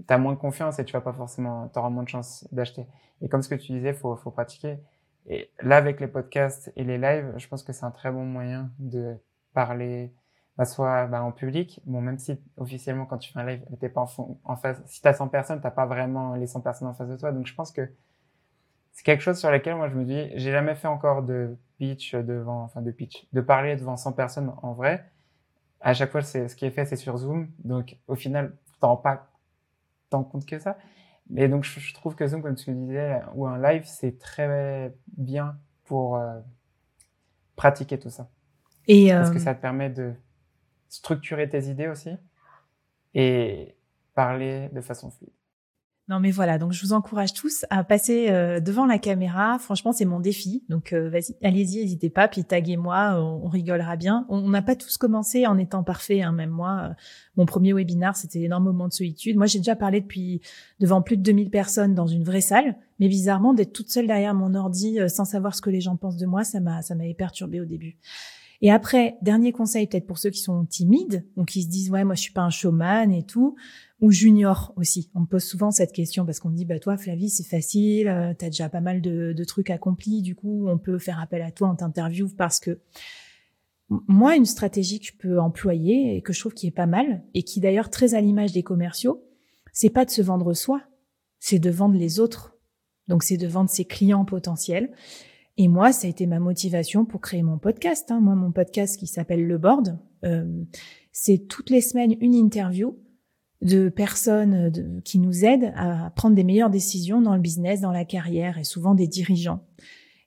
t'as 0.08 0.18
moins 0.18 0.34
de 0.34 0.38
confiance 0.38 0.80
et 0.80 0.86
tu 0.86 0.94
vas 0.94 1.02
pas 1.02 1.14
forcément, 1.14 1.68
t'auras 1.70 1.90
moins 1.90 2.04
de 2.04 2.10
chance 2.10 2.48
d'acheter. 2.52 2.86
Et 3.22 3.30
comme 3.30 3.42
ce 3.42 3.50
que 3.50 3.56
tu 3.56 3.72
disais, 3.72 3.94
faut, 3.94 4.16
faut 4.16 4.32
pratiquer. 4.32 4.78
Et 5.26 5.50
là, 5.62 5.78
avec 5.78 6.00
les 6.00 6.08
podcasts 6.08 6.72
et 6.76 6.84
les 6.84 6.98
lives, 6.98 7.34
je 7.38 7.48
pense 7.48 7.64
que 7.64 7.74
c'est 7.74 7.86
un 7.86 7.92
très 7.92 8.12
bon 8.12 8.26
moyen 8.26 8.72
de 8.80 9.16
parler, 9.54 10.14
bah, 10.58 10.66
soit 10.66 11.08
bah, 11.08 11.24
en 11.24 11.32
public. 11.32 11.82
Bon, 11.86 12.02
même 12.02 12.20
si 12.20 12.40
officiellement, 12.58 13.06
quand 13.06 13.18
tu 13.18 13.32
fais 13.32 13.40
un 13.40 13.46
live, 13.46 13.64
t'es 13.80 13.90
pas 13.90 14.02
en, 14.02 14.40
en 14.44 14.56
face. 14.56 14.82
Si 14.86 15.02
t'as 15.02 15.14
100 15.14 15.30
personnes, 15.30 15.62
t'as 15.62 15.72
pas 15.72 15.86
vraiment 15.86 16.36
les 16.36 16.48
100 16.48 16.62
personnes 16.62 16.88
en 16.88 16.94
face 16.94 17.10
de 17.10 17.18
toi. 17.18 17.32
Donc, 17.32 17.48
je 17.48 17.56
pense 17.56 17.72
que 17.72 17.90
c'est 18.92 19.04
quelque 19.04 19.22
chose 19.22 19.40
sur 19.40 19.50
lequel 19.50 19.76
moi 19.76 19.90
je 19.90 19.96
me 19.96 20.06
dis, 20.06 20.30
j'ai 20.36 20.52
jamais 20.52 20.76
fait 20.76 20.88
encore 20.88 21.24
de 21.24 21.58
pitch 21.84 22.16
devant, 22.16 22.64
enfin 22.64 22.82
de 22.82 22.92
pitch, 22.92 23.28
de 23.34 23.42
parler 23.42 23.76
devant 23.76 23.98
100 23.98 24.14
personnes 24.14 24.54
en 24.62 24.74
vrai. 24.74 25.12
À 25.82 25.94
chaque 25.94 26.12
fois, 26.12 26.22
c'est 26.22 26.48
ce 26.48 26.56
qui 26.56 26.66
est 26.66 26.72
fait, 26.72 26.86
c'est 26.86 26.96
sur 26.96 27.18
Zoom. 27.18 27.50
Donc 27.64 27.98
au 28.08 28.16
final, 28.16 28.56
tu 28.68 28.80
t'en 28.80 28.90
rends 28.90 28.98
pas 28.98 29.30
tant 30.10 30.24
compte 30.24 30.46
que 30.46 30.60
ça. 30.60 30.78
Mais 31.30 31.50
donc 31.50 31.66
je, 31.66 31.94
trouve 31.94 32.16
que 32.16 32.26
Zoom, 32.26 32.42
comme 32.42 32.56
tu 32.56 32.72
disais, 32.74 33.22
ou 33.36 33.46
un 33.48 33.62
live, 33.62 33.84
c'est 33.86 34.18
très 34.18 34.94
bien 35.18 35.58
pour 35.84 36.16
euh, 36.16 36.40
pratiquer 37.56 38.00
tout 38.00 38.10
ça. 38.10 38.30
Et 38.88 39.10
Parce 39.10 39.30
que 39.30 39.38
euh, 39.38 39.40
ça 39.40 39.56
te 39.56 39.62
permet 39.62 39.90
de 39.90 40.14
structurer 40.88 41.50
tes 41.50 41.66
idées 41.66 41.88
aussi 41.88 42.12
et 43.14 43.76
parler 44.14 44.70
de 44.70 44.82
façon 44.82 45.12
fluide. 45.12 45.32
Non 46.10 46.20
mais 46.20 46.32
voilà, 46.32 46.58
donc 46.58 46.74
je 46.74 46.86
vous 46.86 46.92
encourage 46.92 47.34
tous 47.34 47.66
à 47.70 47.86
passer 47.86 48.30
euh, 48.30 48.60
devant 48.60 48.86
la 48.86 49.00
caméra. 49.00 49.58
Franchement, 49.58 49.94
c'est 49.94 50.04
mon 50.04 50.20
défi. 50.20 50.62
Donc 50.68 50.92
euh, 50.92 51.10
vas-y, 51.10 51.34
allez-y, 51.42 51.80
n'hésitez 51.80 52.10
pas, 52.10 52.28
puis 52.28 52.44
taguez-moi, 52.44 53.16
on, 53.22 53.48
rigolera 53.48 53.96
bien. 53.96 54.26
On 54.28 54.50
n'a 54.50 54.62
pas 54.62 54.76
tous 54.76 54.98
commencé 54.98 55.48
en 55.48 55.58
étant 55.58 55.82
parfait, 55.82 56.22
hein, 56.22 56.34
même 56.34 56.50
moi. 56.50 56.90
Euh, 56.90 56.94
mon 57.38 57.46
premier 57.46 57.72
webinar, 57.72 58.18
c'était 58.18 58.52
un 58.52 58.60
moment 58.60 58.90
de 58.90 58.94
solitude. 58.94 59.38
Moi, 59.38 59.46
j'ai 59.46 59.60
déjà 59.60 59.78
parlé 59.78 60.02
depuis 60.02 60.42
devant 60.82 61.02
plus 61.02 61.16
de 61.16 61.22
2000 61.22 61.50
personnes 61.50 61.96
dans 61.96 62.08
une 62.08 62.26
vraie 62.26 62.42
salle, 62.42 62.76
mais 63.00 63.08
bizarrement, 63.08 63.54
d'être 63.54 63.72
toute 63.72 63.90
seule 63.90 64.08
derrière 64.08 64.34
mon 64.34 64.56
ordi 64.56 65.00
sans 65.08 65.26
savoir 65.26 65.56
ce 65.56 65.62
que 65.62 65.70
les 65.70 65.80
gens 65.80 65.96
pensent 65.96 66.18
de 66.18 66.26
moi, 66.26 66.44
ça 66.44 66.60
m'a 66.60 66.82
ça 66.82 66.96
m'avait 66.96 67.14
perturbé 67.14 67.62
au 67.62 67.66
début. 67.66 67.96
Et 68.64 68.72
après, 68.72 69.18
dernier 69.22 69.52
conseil 69.52 69.88
peut-être 69.88 70.08
pour 70.08 70.18
ceux 70.18 70.30
qui 70.30 70.40
sont 70.40 70.66
timides 70.66 71.26
ou 71.36 71.44
qui 71.44 71.64
se 71.64 71.68
disent 71.68 71.92
ouais 71.92 72.06
moi 72.06 72.16
je 72.16 72.22
suis 72.22 72.32
pas 72.32 72.44
un 72.44 72.50
showman 72.50 73.12
et 73.12 73.24
tout 73.24 73.58
ou 74.00 74.10
junior 74.10 74.74
aussi. 74.78 75.12
On 75.14 75.20
me 75.20 75.26
pose 75.26 75.44
souvent 75.44 75.70
cette 75.70 75.92
question 75.92 76.26
parce 76.26 76.40
qu'on 76.40 76.50
me 76.50 76.56
dit 76.56 76.64
bah 76.64 76.80
toi 76.80 76.98
Flavie 76.98 77.30
c'est 77.30 77.44
facile, 77.44 78.08
euh, 78.08 78.34
tu 78.34 78.46
as 78.46 78.50
déjà 78.50 78.70
pas 78.70 78.80
mal 78.80 79.02
de, 79.02 79.44
trucs 79.44 79.70
accomplis, 79.70 80.22
du 80.22 80.34
coup 80.34 80.70
on 80.70 80.78
peut 80.78 80.98
faire 80.98 81.20
appel 81.20 81.42
à 81.42 81.52
toi, 81.52 81.68
en 81.68 81.76
t'interview 81.76 82.30
parce 82.30 82.62
que 82.62 82.80
moi 83.90 84.38
une 84.38 84.46
stratégie 84.46 85.02
que 85.02 85.08
je 85.08 85.18
peux 85.18 85.42
employer 85.42 86.16
et 86.16 86.22
que 86.22 86.32
je 86.32 86.40
trouve 86.40 86.54
qui 86.54 86.68
est 86.68 86.72
pas 86.72 86.86
mal 86.86 87.22
et 87.34 87.44
qui 87.44 87.60
d'ailleurs 87.60 87.90
très 87.90 88.16
à 88.16 88.22
l'image 88.22 88.54
des 88.54 88.64
commerciaux, 88.64 89.26
c'est 89.74 89.90
pas 89.90 90.06
de 90.06 90.10
se 90.10 90.22
vendre 90.22 90.54
soi, 90.54 90.82
c'est 91.42 91.60
de 91.60 91.70
vendre 91.70 91.98
les 91.98 92.22
autres. 92.22 92.56
Donc 93.10 93.24
c'est 93.24 93.36
de 93.36 93.48
vendre 93.48 93.70
ses 93.70 93.84
clients 93.84 94.24
potentiels. 94.24 94.94
Et 95.58 95.68
moi, 95.68 95.92
ça 95.92 96.08
a 96.08 96.10
été 96.10 96.26
ma 96.26 96.40
motivation 96.40 97.06
pour 97.06 97.22
créer 97.22 97.44
mon 97.44 97.60
podcast. 97.60 98.10
Hein. 98.12 98.20
Moi, 98.22 98.36
mon 98.36 98.52
podcast 98.52 98.98
qui 98.98 99.06
s'appelle 99.06 99.46
Le 99.46 99.58
Board, 99.58 100.00
euh, 100.26 100.64
c'est 101.12 101.48
toutes 101.48 101.70
les 101.70 101.82
semaines 101.82 102.16
une 102.22 102.34
interview 102.34 102.98
de 103.62 103.90
personnes 103.90 105.02
qui 105.06 105.20
nous 105.20 105.46
aident 105.46 105.72
à 105.76 106.12
prendre 106.16 106.36
des 106.36 106.44
meilleures 106.44 106.72
décisions 106.72 107.22
dans 107.22 107.36
le 107.36 107.42
business, 107.42 107.82
dans 107.82 107.92
la 107.92 108.04
carrière 108.04 108.58
et 108.58 108.64
souvent 108.64 108.96
des 108.96 109.08
dirigeants. 109.08 109.64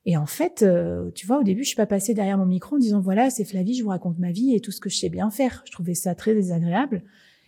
Et 0.06 0.16
en 0.16 0.26
fait, 0.26 0.62
euh, 0.62 1.10
tu 1.14 1.26
vois, 1.26 1.40
au 1.40 1.42
début, 1.42 1.64
je 1.64 1.68
suis 1.68 1.76
pas 1.76 1.86
passée 1.86 2.14
derrière 2.14 2.38
mon 2.38 2.46
micro 2.46 2.76
en 2.76 2.78
disant 2.78 3.00
voilà, 3.00 3.28
c'est 3.28 3.44
Flavie, 3.44 3.74
je 3.74 3.82
vous 3.82 3.90
raconte 3.90 4.18
ma 4.18 4.30
vie 4.30 4.54
et 4.54 4.60
tout 4.60 4.70
ce 4.70 4.80
que 4.80 4.88
je 4.88 4.96
sais 4.96 5.08
bien 5.08 5.30
faire. 5.30 5.62
Je 5.66 5.72
trouvais 5.72 5.94
ça 5.94 6.14
très 6.14 6.32
désagréable. 6.32 7.02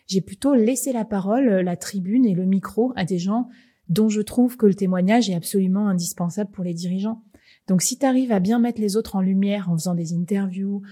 J'ai 0.09 0.21
plutôt 0.21 0.55
laissé 0.55 0.93
la 0.93 1.05
parole, 1.05 1.49
la 1.49 1.77
tribune 1.77 2.27
et 2.27 2.35
le 2.35 2.45
micro 2.45 2.93
à 2.97 3.05
des 3.05 3.19
gens 3.19 3.49
dont 3.89 4.09
je 4.09 4.21
trouve 4.21 4.57
que 4.57 4.67
le 4.67 4.75
témoignage 4.75 5.31
est 5.31 5.35
absolument 5.35 5.89
indispensable 5.89 6.51
pour 6.51 6.65
les 6.65 6.75
dirigeants. 6.75 7.23
Donc 7.69 7.83
si 7.83 7.99
tu 7.99 8.07
arrives 8.07 8.33
à 8.33 8.41
bien 8.41 8.59
mettre 8.59 8.81
les 8.81 8.97
autres 8.97 9.15
en 9.15 9.21
lumière 9.21 9.71
en 9.71 9.75
faisant 9.75 9.95
des 9.95 10.15
interviews, 10.15 10.83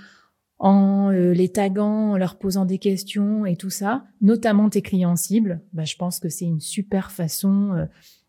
en 0.58 1.10
euh, 1.10 1.32
les 1.32 1.50
taguant, 1.50 2.12
en 2.12 2.16
leur 2.16 2.38
posant 2.38 2.64
des 2.64 2.78
questions 2.78 3.44
et 3.44 3.56
tout 3.56 3.70
ça, 3.70 4.04
notamment 4.20 4.70
tes 4.70 4.82
clients 4.82 5.16
cibles, 5.16 5.60
bah, 5.72 5.84
je 5.84 5.96
pense 5.96 6.20
que 6.20 6.28
c'est 6.28 6.44
une 6.44 6.60
super 6.60 7.10
façon 7.10 7.72
euh, 7.72 7.86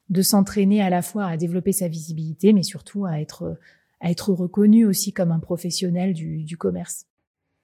de 0.10 0.22
s'entraîner 0.22 0.82
à 0.82 0.90
la 0.90 1.02
fois 1.02 1.26
à 1.26 1.38
développer 1.38 1.74
sa 1.74 1.88
visibilité, 1.88 2.54
mais 2.54 2.64
surtout 2.64 3.06
à 3.06 3.20
être, 3.20 3.58
à 4.00 4.10
être 4.10 4.32
reconnu 4.32 4.86
aussi 4.86 5.14
comme 5.14 5.32
un 5.32 5.40
professionnel 5.40 6.14
du, 6.14 6.58
commerce. 6.58 7.06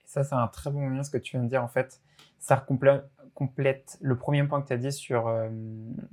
Ça, 0.05 0.23
c'est 0.23 0.35
un 0.35 0.47
très 0.47 0.69
bon 0.69 0.81
moyen 0.81 1.03
ce 1.03 1.09
que 1.09 1.17
tu 1.17 1.37
viens 1.37 1.43
de 1.43 1.49
dire. 1.49 1.63
En 1.63 1.69
fait, 1.69 2.01
ça 2.39 2.57
complète, 2.57 3.05
complète 3.33 3.97
le 4.01 4.17
premier 4.17 4.43
point 4.43 4.61
que 4.61 4.67
tu 4.67 4.73
as 4.73 4.77
dit 4.77 4.91
sur 4.91 5.27
euh, 5.27 5.49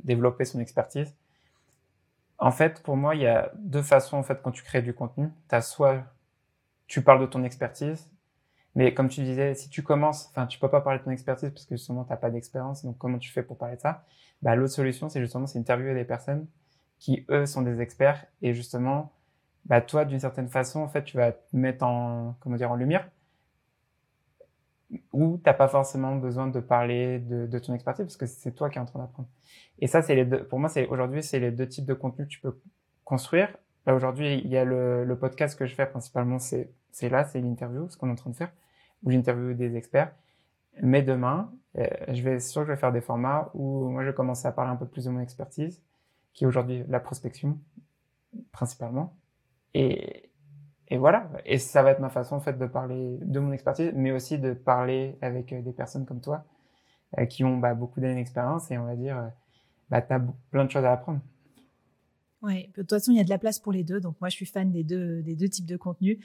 développer 0.04 0.44
son 0.44 0.60
expertise. 0.60 1.12
En 2.40 2.50
fait, 2.52 2.82
pour 2.82 2.96
moi, 2.96 3.14
il 3.14 3.22
y 3.22 3.26
a 3.26 3.52
deux 3.56 3.82
façons 3.82 4.16
en 4.16 4.22
fait 4.24 4.40
quand 4.42 4.50
tu 4.50 4.64
crées 4.64 4.82
du 4.82 4.94
contenu. 4.94 5.30
Tu 5.48 5.54
as 5.54 5.62
soit 5.62 6.04
tu 6.88 7.02
parles 7.02 7.20
de 7.20 7.26
ton 7.26 7.44
expertise 7.44 8.10
mais 8.74 8.94
comme 8.94 9.08
tu 9.08 9.22
disais, 9.22 9.54
si 9.54 9.68
tu 9.68 9.82
commences, 9.82 10.28
enfin, 10.30 10.46
tu 10.46 10.58
peux 10.58 10.68
pas 10.68 10.80
parler 10.80 11.00
de 11.00 11.04
ton 11.04 11.10
expertise 11.10 11.50
parce 11.50 11.66
que 11.66 11.76
justement, 11.76 12.04
t'as 12.04 12.16
pas 12.16 12.30
d'expérience. 12.30 12.84
Donc, 12.84 12.98
comment 12.98 13.18
tu 13.18 13.30
fais 13.30 13.42
pour 13.42 13.56
parler 13.58 13.76
de 13.76 13.80
ça? 13.80 14.04
Bah, 14.42 14.54
l'autre 14.54 14.72
solution, 14.72 15.08
c'est 15.08 15.20
justement, 15.20 15.46
c'est 15.46 15.58
interviewer 15.58 15.94
des 15.94 16.04
personnes 16.04 16.46
qui 16.98 17.24
eux 17.30 17.46
sont 17.46 17.62
des 17.62 17.80
experts 17.80 18.26
et 18.42 18.54
justement, 18.54 19.12
bah, 19.64 19.80
toi, 19.80 20.04
d'une 20.04 20.20
certaine 20.20 20.48
façon, 20.48 20.80
en 20.80 20.88
fait, 20.88 21.04
tu 21.04 21.16
vas 21.16 21.32
te 21.32 21.56
mettre 21.56 21.84
en, 21.84 22.36
comment 22.40 22.56
dire, 22.56 22.70
en 22.70 22.76
lumière 22.76 23.08
où 25.12 25.38
t'as 25.38 25.54
pas 25.54 25.68
forcément 25.68 26.16
besoin 26.16 26.48
de 26.48 26.60
parler 26.60 27.18
de, 27.20 27.46
de 27.46 27.58
ton 27.58 27.74
expertise 27.74 28.04
parce 28.04 28.16
que 28.16 28.26
c'est 28.26 28.52
toi 28.52 28.70
qui 28.70 28.78
es 28.78 28.80
en 28.80 28.86
train 28.86 28.98
d'apprendre. 28.98 29.28
Et 29.78 29.86
ça, 29.86 30.02
c'est 30.02 30.14
les 30.14 30.24
deux, 30.24 30.44
pour 30.44 30.58
moi, 30.58 30.68
c'est 30.68 30.86
aujourd'hui, 30.88 31.22
c'est 31.22 31.38
les 31.38 31.50
deux 31.50 31.68
types 31.68 31.86
de 31.86 31.94
contenus 31.94 32.28
que 32.28 32.32
tu 32.32 32.40
peux 32.40 32.60
construire. 33.04 33.56
Là, 33.86 33.94
aujourd'hui, 33.94 34.40
il 34.44 34.50
y 34.50 34.56
a 34.56 34.64
le, 34.64 35.04
le 35.04 35.18
podcast 35.18 35.58
que 35.58 35.66
je 35.66 35.74
fais 35.74 35.86
principalement, 35.86 36.38
c'est 36.38 36.70
c'est 36.92 37.08
là, 37.08 37.24
c'est 37.24 37.40
l'interview, 37.40 37.88
ce 37.88 37.96
qu'on 37.96 38.08
est 38.08 38.12
en 38.12 38.16
train 38.16 38.30
de 38.30 38.36
faire, 38.36 38.52
où 39.02 39.10
j'interviewe 39.10 39.54
des 39.54 39.76
experts. 39.76 40.12
Mais 40.82 41.02
demain, 41.02 41.52
euh, 41.78 41.86
je 42.08 42.22
vais, 42.22 42.40
sûr 42.40 42.62
que 42.62 42.68
je 42.68 42.72
vais 42.72 42.78
faire 42.78 42.92
des 42.92 43.00
formats 43.00 43.50
où 43.54 43.88
moi, 43.88 44.02
je 44.02 44.08
vais 44.08 44.14
commencer 44.14 44.46
à 44.46 44.52
parler 44.52 44.70
un 44.70 44.76
peu 44.76 44.86
plus 44.86 45.04
de 45.04 45.10
mon 45.10 45.20
expertise, 45.20 45.82
qui 46.32 46.44
est 46.44 46.46
aujourd'hui 46.46 46.84
la 46.88 47.00
prospection, 47.00 47.58
principalement. 48.52 49.16
Et, 49.74 50.29
et 50.90 50.98
voilà. 50.98 51.30
Et 51.46 51.58
ça 51.58 51.82
va 51.82 51.92
être 51.92 52.00
ma 52.00 52.10
façon, 52.10 52.36
en 52.36 52.40
fait, 52.40 52.58
de 52.58 52.66
parler 52.66 53.18
de 53.22 53.40
mon 53.40 53.52
expertise, 53.52 53.92
mais 53.94 54.12
aussi 54.12 54.38
de 54.38 54.52
parler 54.52 55.16
avec 55.22 55.52
euh, 55.52 55.62
des 55.62 55.72
personnes 55.72 56.04
comme 56.04 56.20
toi, 56.20 56.44
euh, 57.18 57.26
qui 57.26 57.44
ont 57.44 57.56
bah, 57.56 57.74
beaucoup 57.74 58.00
d'années 58.00 58.16
d'expérience 58.16 58.70
et 58.70 58.78
on 58.78 58.84
va 58.84 58.96
dire, 58.96 59.30
bah, 59.88 60.02
tu 60.02 60.12
as 60.12 60.20
plein 60.50 60.64
de 60.64 60.70
choses 60.70 60.84
à 60.84 60.92
apprendre. 60.92 61.20
Ouais, 62.42 62.70
de 62.76 62.82
toute 62.82 62.90
façon, 62.90 63.12
il 63.12 63.18
y 63.18 63.20
a 63.20 63.24
de 63.24 63.28
la 63.28 63.38
place 63.38 63.58
pour 63.58 63.72
les 63.72 63.84
deux. 63.84 64.00
Donc, 64.00 64.16
moi, 64.20 64.30
je 64.30 64.36
suis 64.36 64.46
fan 64.46 64.70
des 64.72 64.84
deux, 64.84 65.22
des 65.22 65.36
deux 65.36 65.48
types 65.48 65.66
de 65.66 65.76
contenus. 65.76 66.18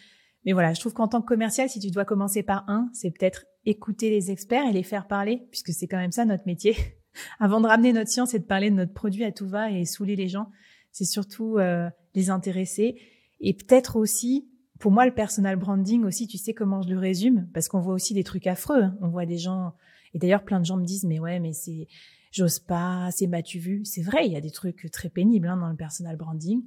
Mais 0.46 0.54
voilà, 0.54 0.74
je 0.74 0.80
trouve 0.80 0.94
qu'en 0.94 1.08
tant 1.08 1.22
que 1.22 1.28
commercial, 1.28 1.70
si 1.70 1.80
tu 1.80 1.90
dois 1.90 2.06
commencer 2.06 2.44
par 2.44 2.70
un, 2.70 2.90
c'est 2.94 3.12
peut-être 3.12 3.46
écouter 3.66 4.10
les 4.10 4.32
experts 4.32 4.66
et 4.68 4.72
les 4.72 4.84
faire 4.84 5.08
parler, 5.08 5.48
puisque 5.50 5.72
c'est 5.72 5.88
quand 5.88 5.98
même 5.98 6.12
ça 6.12 6.24
notre 6.24 6.46
métier. 6.46 6.76
Avant 7.40 7.60
de 7.60 7.68
ramener 7.68 7.94
notre 7.94 8.12
science 8.12 8.34
et 8.34 8.40
de 8.40 8.46
parler 8.46 8.70
de 8.70 8.76
notre 8.76 8.94
produit 8.94 9.24
à 9.24 9.32
tout 9.32 9.48
va 9.48 9.72
et 9.72 9.86
saouler 9.86 10.16
les 10.16 10.28
gens, 10.28 10.52
c'est 10.92 11.06
surtout 11.06 11.58
euh, 11.58 11.90
les 12.14 12.30
intéresser. 12.30 13.02
Et 13.40 13.54
peut-être 13.54 13.96
aussi, 13.96 14.48
pour 14.80 14.92
moi, 14.92 15.06
le 15.06 15.14
personal 15.14 15.56
branding 15.56 16.04
aussi, 16.04 16.28
tu 16.28 16.38
sais 16.38 16.54
comment 16.54 16.82
je 16.82 16.90
le 16.90 17.00
résume, 17.00 17.48
parce 17.54 17.68
qu'on 17.68 17.80
voit 17.80 17.94
aussi 17.94 18.14
des 18.14 18.24
trucs 18.24 18.48
affreux. 18.48 18.84
Hein. 18.84 18.98
On 19.02 19.08
voit 19.08 19.26
des 19.26 19.38
gens, 19.38 19.74
et 20.14 20.20
d'ailleurs 20.20 20.44
plein 20.44 20.60
de 20.60 20.66
gens 20.66 20.78
me 20.78 20.86
disent, 20.86 21.06
mais 21.06 21.20
ouais, 21.20 21.40
mais 21.40 21.54
c'est, 21.54 21.88
j'ose 22.32 22.60
pas, 22.60 23.10
c'est 23.12 23.28
m'as-tu 23.28 23.60
vu 23.60 23.86
C'est 23.86 24.02
vrai, 24.02 24.26
il 24.28 24.34
y 24.34 24.36
a 24.36 24.42
des 24.42 24.52
trucs 24.52 24.90
très 24.92 25.10
pénibles 25.10 25.48
hein, 25.48 25.58
dans 25.58 25.70
le 25.70 25.78
personal 25.78 26.18
branding. 26.18 26.64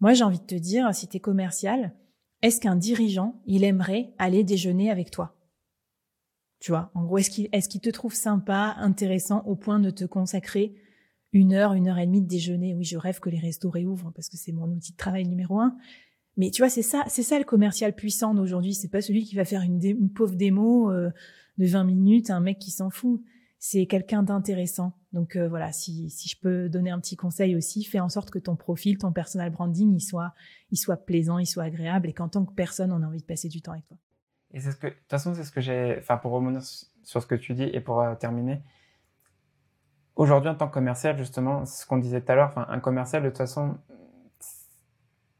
Moi, 0.00 0.12
j'ai 0.12 0.24
envie 0.24 0.40
de 0.40 0.44
te 0.44 0.54
dire, 0.54 0.94
si 0.94 1.08
tu 1.08 1.16
es 1.16 1.20
commercial, 1.20 1.94
est-ce 2.42 2.60
qu'un 2.60 2.76
dirigeant, 2.76 3.40
il 3.46 3.64
aimerait 3.64 4.12
aller 4.18 4.44
déjeuner 4.44 4.90
avec 4.90 5.10
toi? 5.10 5.36
Tu 6.60 6.72
vois, 6.72 6.90
en 6.94 7.04
gros, 7.04 7.18
est-ce 7.18 7.30
qu'il 7.30 7.48
est 7.52 7.80
te 7.80 7.90
trouve 7.90 8.14
sympa, 8.14 8.74
intéressant 8.78 9.42
au 9.46 9.56
point 9.56 9.78
de 9.78 9.90
te 9.90 10.04
consacrer 10.04 10.74
une 11.32 11.52
heure, 11.52 11.74
une 11.74 11.88
heure 11.88 11.98
et 11.98 12.06
demie 12.06 12.22
de 12.22 12.28
déjeuner? 12.28 12.74
Oui, 12.74 12.84
je 12.84 12.96
rêve 12.96 13.20
que 13.20 13.30
les 13.30 13.38
restos 13.38 13.70
réouvrent 13.70 14.12
parce 14.14 14.28
que 14.28 14.36
c'est 14.36 14.52
mon 14.52 14.68
outil 14.68 14.92
de 14.92 14.96
travail 14.96 15.26
numéro 15.26 15.60
un. 15.60 15.76
Mais 16.36 16.50
tu 16.50 16.62
vois, 16.62 16.68
c'est 16.68 16.82
ça, 16.82 17.04
c'est 17.08 17.22
ça 17.22 17.38
le 17.38 17.44
commercial 17.44 17.94
puissant 17.94 18.34
d'aujourd'hui. 18.34 18.74
C'est 18.74 18.90
pas 18.90 19.00
celui 19.00 19.24
qui 19.24 19.36
va 19.36 19.44
faire 19.44 19.62
une, 19.62 20.10
pauvre 20.10 20.34
démo 20.34 20.90
euh, 20.90 21.10
de 21.58 21.66
20 21.66 21.84
minutes, 21.84 22.30
un 22.30 22.40
mec 22.40 22.58
qui 22.58 22.70
s'en 22.70 22.90
fout 22.90 23.22
c'est 23.58 23.86
quelqu'un 23.86 24.22
d'intéressant. 24.22 24.92
Donc 25.12 25.36
euh, 25.36 25.48
voilà, 25.48 25.72
si, 25.72 26.08
je 26.08 26.36
peux 26.40 26.68
donner 26.68 26.90
un 26.90 27.00
petit 27.00 27.16
conseil 27.16 27.56
aussi, 27.56 27.84
fais 27.84 28.00
en 28.00 28.08
sorte 28.08 28.30
que 28.30 28.38
ton 28.38 28.56
profil, 28.56 28.98
ton 28.98 29.12
personal 29.12 29.50
branding, 29.50 29.94
il 29.94 30.00
soit, 30.00 30.34
il 30.70 30.76
soit 30.76 30.96
plaisant, 30.96 31.38
il 31.38 31.46
soit 31.46 31.64
agréable 31.64 32.08
et 32.08 32.12
qu'en 32.12 32.28
tant 32.28 32.44
que 32.44 32.52
personne, 32.52 32.92
on 32.92 33.02
a 33.02 33.06
envie 33.06 33.20
de 33.20 33.26
passer 33.26 33.48
du 33.48 33.62
temps 33.62 33.72
avec 33.72 33.86
toi. 33.86 33.96
Et 34.52 34.60
c'est 34.60 34.70
ce 34.72 34.76
que, 34.76 34.86
de 34.86 34.92
toute 34.92 35.10
façon, 35.10 35.34
c'est 35.34 35.44
ce 35.44 35.50
que 35.50 35.60
j'ai, 35.60 35.96
enfin 35.98 36.16
pour 36.16 36.32
revenir 36.32 36.62
sur 37.02 37.22
ce 37.22 37.26
que 37.26 37.34
tu 37.34 37.54
dis 37.54 37.64
et 37.64 37.80
pour 37.80 38.00
euh, 38.00 38.14
terminer, 38.14 38.62
aujourd'hui 40.14 40.50
en 40.50 40.54
tant 40.54 40.68
que 40.68 40.74
commercial, 40.74 41.16
justement, 41.18 41.64
c'est 41.64 41.82
ce 41.82 41.86
qu'on 41.86 41.98
disait 41.98 42.20
tout 42.20 42.32
à 42.32 42.34
l'heure, 42.34 42.52
un 42.56 42.80
commercial, 42.80 43.22
de 43.22 43.28
toute 43.28 43.38
façon, 43.38 43.78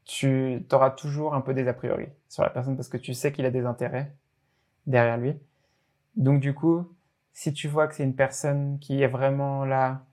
tu 0.07 0.65
auras 0.71 0.91
toujours 0.91 1.35
un 1.35 1.41
peu 1.41 1.53
des 1.53 1.67
a 1.67 1.73
priori 1.73 2.07
sur 2.29 2.41
la 2.41 2.49
personne 2.49 2.75
parce 2.75 2.87
que 2.87 2.97
tu 2.97 3.13
sais 3.13 3.31
qu'il 3.31 3.45
a 3.45 3.51
des 3.51 3.65
intérêts 3.65 4.13
derrière 4.87 5.17
lui. 5.17 5.35
Donc 6.15 6.39
du 6.39 6.53
coup, 6.53 6.87
si 7.33 7.53
tu 7.53 7.67
vois 7.67 7.87
que 7.87 7.95
c'est 7.95 8.03
une 8.03 8.15
personne 8.15 8.79
qui 8.79 9.01
est 9.01 9.07
vraiment 9.07 9.65
là, 9.65 10.05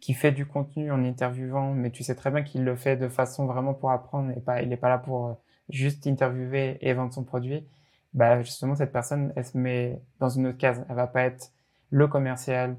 qui 0.00 0.14
fait 0.14 0.30
du 0.32 0.46
contenu 0.46 0.92
en 0.92 1.04
interviewant, 1.04 1.74
mais 1.74 1.90
tu 1.90 2.04
sais 2.04 2.14
très 2.14 2.30
bien 2.30 2.42
qu'il 2.42 2.64
le 2.64 2.76
fait 2.76 2.96
de 2.96 3.08
façon 3.08 3.46
vraiment 3.46 3.74
pour 3.74 3.90
apprendre 3.90 4.30
et 4.30 4.40
pas, 4.40 4.62
il 4.62 4.68
n'est 4.68 4.76
pas 4.76 4.88
là 4.88 4.98
pour 4.98 5.26
euh, 5.26 5.32
juste 5.68 6.06
interviewer 6.06 6.78
et 6.80 6.94
vendre 6.94 7.12
son 7.12 7.24
produit, 7.24 7.66
bah 8.14 8.40
justement 8.42 8.76
cette 8.76 8.92
personne, 8.92 9.32
elle 9.34 9.44
se 9.44 9.58
met 9.58 10.00
dans 10.20 10.28
une 10.28 10.46
autre 10.46 10.58
case. 10.58 10.84
Elle 10.88 10.94
va 10.96 11.08
pas 11.08 11.22
être 11.22 11.52
le 11.90 12.06
commercial 12.06 12.76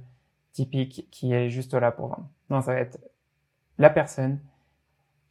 typique 0.53 1.07
qui 1.11 1.33
est 1.33 1.49
juste 1.49 1.73
là 1.73 1.91
pour 1.91 2.07
vendre. 2.07 2.29
Non, 2.49 2.61
ça 2.61 2.73
va 2.73 2.79
être 2.79 2.99
la 3.77 3.89
personne 3.89 4.39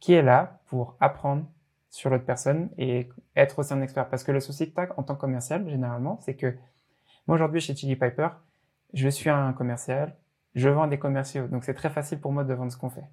qui 0.01 0.13
est 0.13 0.21
là 0.21 0.59
pour 0.65 0.97
apprendre 0.99 1.45
sur 1.89 2.09
l'autre 2.09 2.25
personne 2.25 2.69
et 2.77 3.07
être 3.35 3.59
aussi 3.59 3.73
un 3.73 3.81
expert. 3.81 4.09
Parce 4.09 4.23
que 4.25 4.31
le 4.31 4.41
souci 4.41 4.69
que 4.69 4.81
tu 4.81 4.91
en 4.97 5.03
tant 5.03 5.15
que 5.15 5.21
commercial, 5.21 5.69
généralement, 5.69 6.19
c'est 6.21 6.35
que 6.35 6.57
moi, 7.27 7.35
aujourd'hui, 7.35 7.61
chez 7.61 7.75
Chili 7.75 7.95
Piper, 7.95 8.29
je 8.93 9.07
suis 9.07 9.29
un 9.29 9.53
commercial, 9.53 10.17
je 10.55 10.67
vends 10.67 10.87
des 10.87 10.99
commerciaux, 10.99 11.47
donc 11.47 11.63
c'est 11.63 11.73
très 11.73 11.89
facile 11.89 12.19
pour 12.19 12.33
moi 12.33 12.43
de 12.43 12.53
vendre 12.53 12.71
ce 12.71 12.77
qu'on 12.77 12.89
fait. 12.89 13.05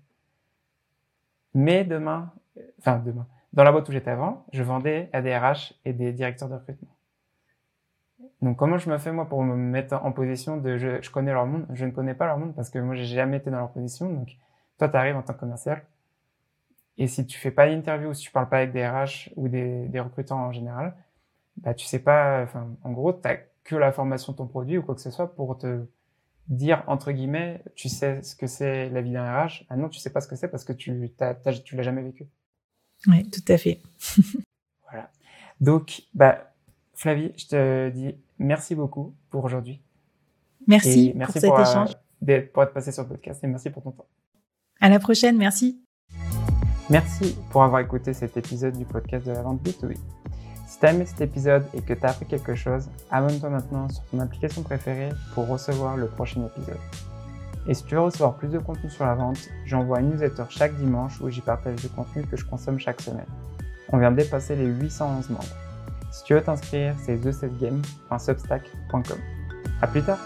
Mais 1.54 1.84
demain, 1.84 2.32
enfin 2.78 2.98
demain, 2.98 3.26
dans 3.52 3.64
la 3.64 3.70
boîte 3.70 3.88
où 3.88 3.92
j'étais 3.92 4.10
avant, 4.10 4.44
je 4.52 4.62
vendais 4.62 5.08
à 5.12 5.22
des 5.22 5.36
RH 5.36 5.74
et 5.84 5.92
des 5.92 6.12
directeurs 6.12 6.48
de 6.48 6.54
recrutement. 6.54 6.96
Donc 8.42 8.56
comment 8.56 8.78
je 8.78 8.90
me 8.90 8.98
fais 8.98 9.12
moi 9.12 9.28
pour 9.28 9.42
me 9.44 9.54
mettre 9.54 9.94
en 10.04 10.12
position 10.12 10.56
de 10.56 10.76
je, 10.78 11.00
je 11.02 11.10
connais 11.10 11.32
leur 11.32 11.46
monde, 11.46 11.66
je 11.72 11.84
ne 11.84 11.90
connais 11.90 12.14
pas 12.14 12.26
leur 12.26 12.38
monde 12.38 12.54
parce 12.54 12.70
que 12.70 12.78
moi 12.78 12.94
j'ai 12.94 13.04
jamais 13.04 13.36
été 13.36 13.50
dans 13.50 13.58
leur 13.58 13.72
position. 13.72 14.12
Donc 14.12 14.36
toi 14.78 14.88
tu 14.88 14.96
arrives 14.96 15.16
en 15.16 15.22
tant 15.22 15.34
que 15.34 15.40
commercial 15.40 15.82
et 16.98 17.06
si 17.06 17.24
tu 17.24 17.38
fais 17.38 17.52
pas 17.52 17.68
d'interview 17.68 18.10
ou 18.10 18.14
si 18.14 18.24
tu 18.24 18.32
parles 18.32 18.48
pas 18.48 18.58
avec 18.58 18.72
des 18.72 18.86
RH 18.86 19.30
ou 19.36 19.48
des, 19.48 19.86
des 19.86 20.00
recrutants 20.00 20.40
en 20.40 20.52
général, 20.52 20.94
bah 21.56 21.72
tu 21.72 21.86
sais 21.86 22.00
pas, 22.00 22.42
enfin 22.42 22.68
en 22.82 22.92
gros 22.92 23.12
t'as 23.12 23.36
que 23.64 23.76
la 23.76 23.92
formation 23.92 24.32
de 24.32 24.38
ton 24.38 24.46
produit 24.46 24.78
ou 24.78 24.82
quoi 24.82 24.94
que 24.94 25.00
ce 25.00 25.10
soit 25.10 25.34
pour 25.34 25.56
te 25.58 25.84
dire 26.48 26.82
entre 26.86 27.12
guillemets 27.12 27.62
tu 27.74 27.88
sais 27.88 28.22
ce 28.22 28.34
que 28.34 28.46
c'est 28.46 28.88
la 28.90 29.00
vie 29.00 29.12
d'un 29.12 29.44
RH. 29.44 29.64
Ah 29.68 29.76
non 29.76 29.88
tu 29.88 30.00
sais 30.00 30.10
pas 30.10 30.20
ce 30.20 30.28
que 30.28 30.36
c'est 30.36 30.48
parce 30.48 30.64
que 30.64 30.72
tu 30.72 31.10
t'as, 31.16 31.34
tu 31.34 31.76
l'as 31.76 31.82
jamais 31.82 32.02
vécu. 32.02 32.26
Oui 33.06 33.28
tout 33.30 33.44
à 33.52 33.58
fait. 33.58 33.80
voilà. 34.90 35.10
Donc 35.60 36.02
bah 36.14 36.52
Flavie, 36.94 37.32
je 37.36 37.46
te 37.46 37.90
dis 37.90 38.16
merci 38.38 38.74
beaucoup 38.74 39.14
pour 39.30 39.44
aujourd'hui. 39.44 39.80
Merci, 40.66 41.12
merci 41.14 41.40
pour 41.40 41.40
cet 41.40 41.52
euh, 41.52 41.62
échange. 41.62 42.48
pour 42.52 42.62
être 42.64 42.72
passé 42.72 42.90
sur 42.90 43.04
le 43.04 43.08
podcast 43.08 43.42
et 43.44 43.46
merci 43.46 43.70
pour 43.70 43.84
ton 43.84 43.92
temps. 43.92 44.06
À 44.80 44.88
la 44.88 44.98
prochaine, 44.98 45.36
merci. 45.36 45.80
Merci 46.90 47.36
pour 47.50 47.62
avoir 47.62 47.82
écouté 47.82 48.14
cet 48.14 48.38
épisode 48.38 48.76
du 48.76 48.86
podcast 48.86 49.26
de 49.26 49.32
la 49.32 49.42
vente 49.42 49.60
B2B. 49.62 49.94
Si 50.66 50.78
tu 50.78 50.86
as 50.86 50.92
aimé 50.92 51.04
cet 51.04 51.20
épisode 51.20 51.66
et 51.74 51.82
que 51.82 51.92
tu 51.92 52.06
as 52.06 52.10
appris 52.10 52.24
quelque 52.24 52.54
chose, 52.54 52.88
abonne-toi 53.10 53.50
maintenant 53.50 53.90
sur 53.90 54.02
ton 54.04 54.20
application 54.20 54.62
préférée 54.62 55.10
pour 55.34 55.48
recevoir 55.48 55.98
le 55.98 56.06
prochain 56.06 56.46
épisode. 56.46 56.78
Et 57.66 57.74
si 57.74 57.84
tu 57.84 57.94
veux 57.94 58.00
recevoir 58.00 58.36
plus 58.36 58.48
de 58.48 58.58
contenu 58.58 58.88
sur 58.88 59.04
la 59.04 59.14
vente, 59.14 59.50
j'envoie 59.66 60.00
une 60.00 60.08
newsletter 60.10 60.44
chaque 60.48 60.74
dimanche 60.76 61.20
où 61.20 61.28
j'y 61.28 61.42
partage 61.42 61.76
du 61.76 61.90
contenu 61.90 62.22
que 62.22 62.38
je 62.38 62.46
consomme 62.46 62.78
chaque 62.78 63.02
semaine. 63.02 63.26
On 63.92 63.98
vient 63.98 64.10
de 64.10 64.16
dépasser 64.16 64.56
les 64.56 64.66
811 64.66 65.28
membres. 65.30 65.44
Si 66.10 66.24
tu 66.24 66.32
veux 66.32 66.42
t'inscrire, 66.42 66.94
c'est 67.04 67.18
thesetgame.substack.com. 67.18 69.18
À 69.82 69.86
plus 69.86 70.02
tard! 70.02 70.18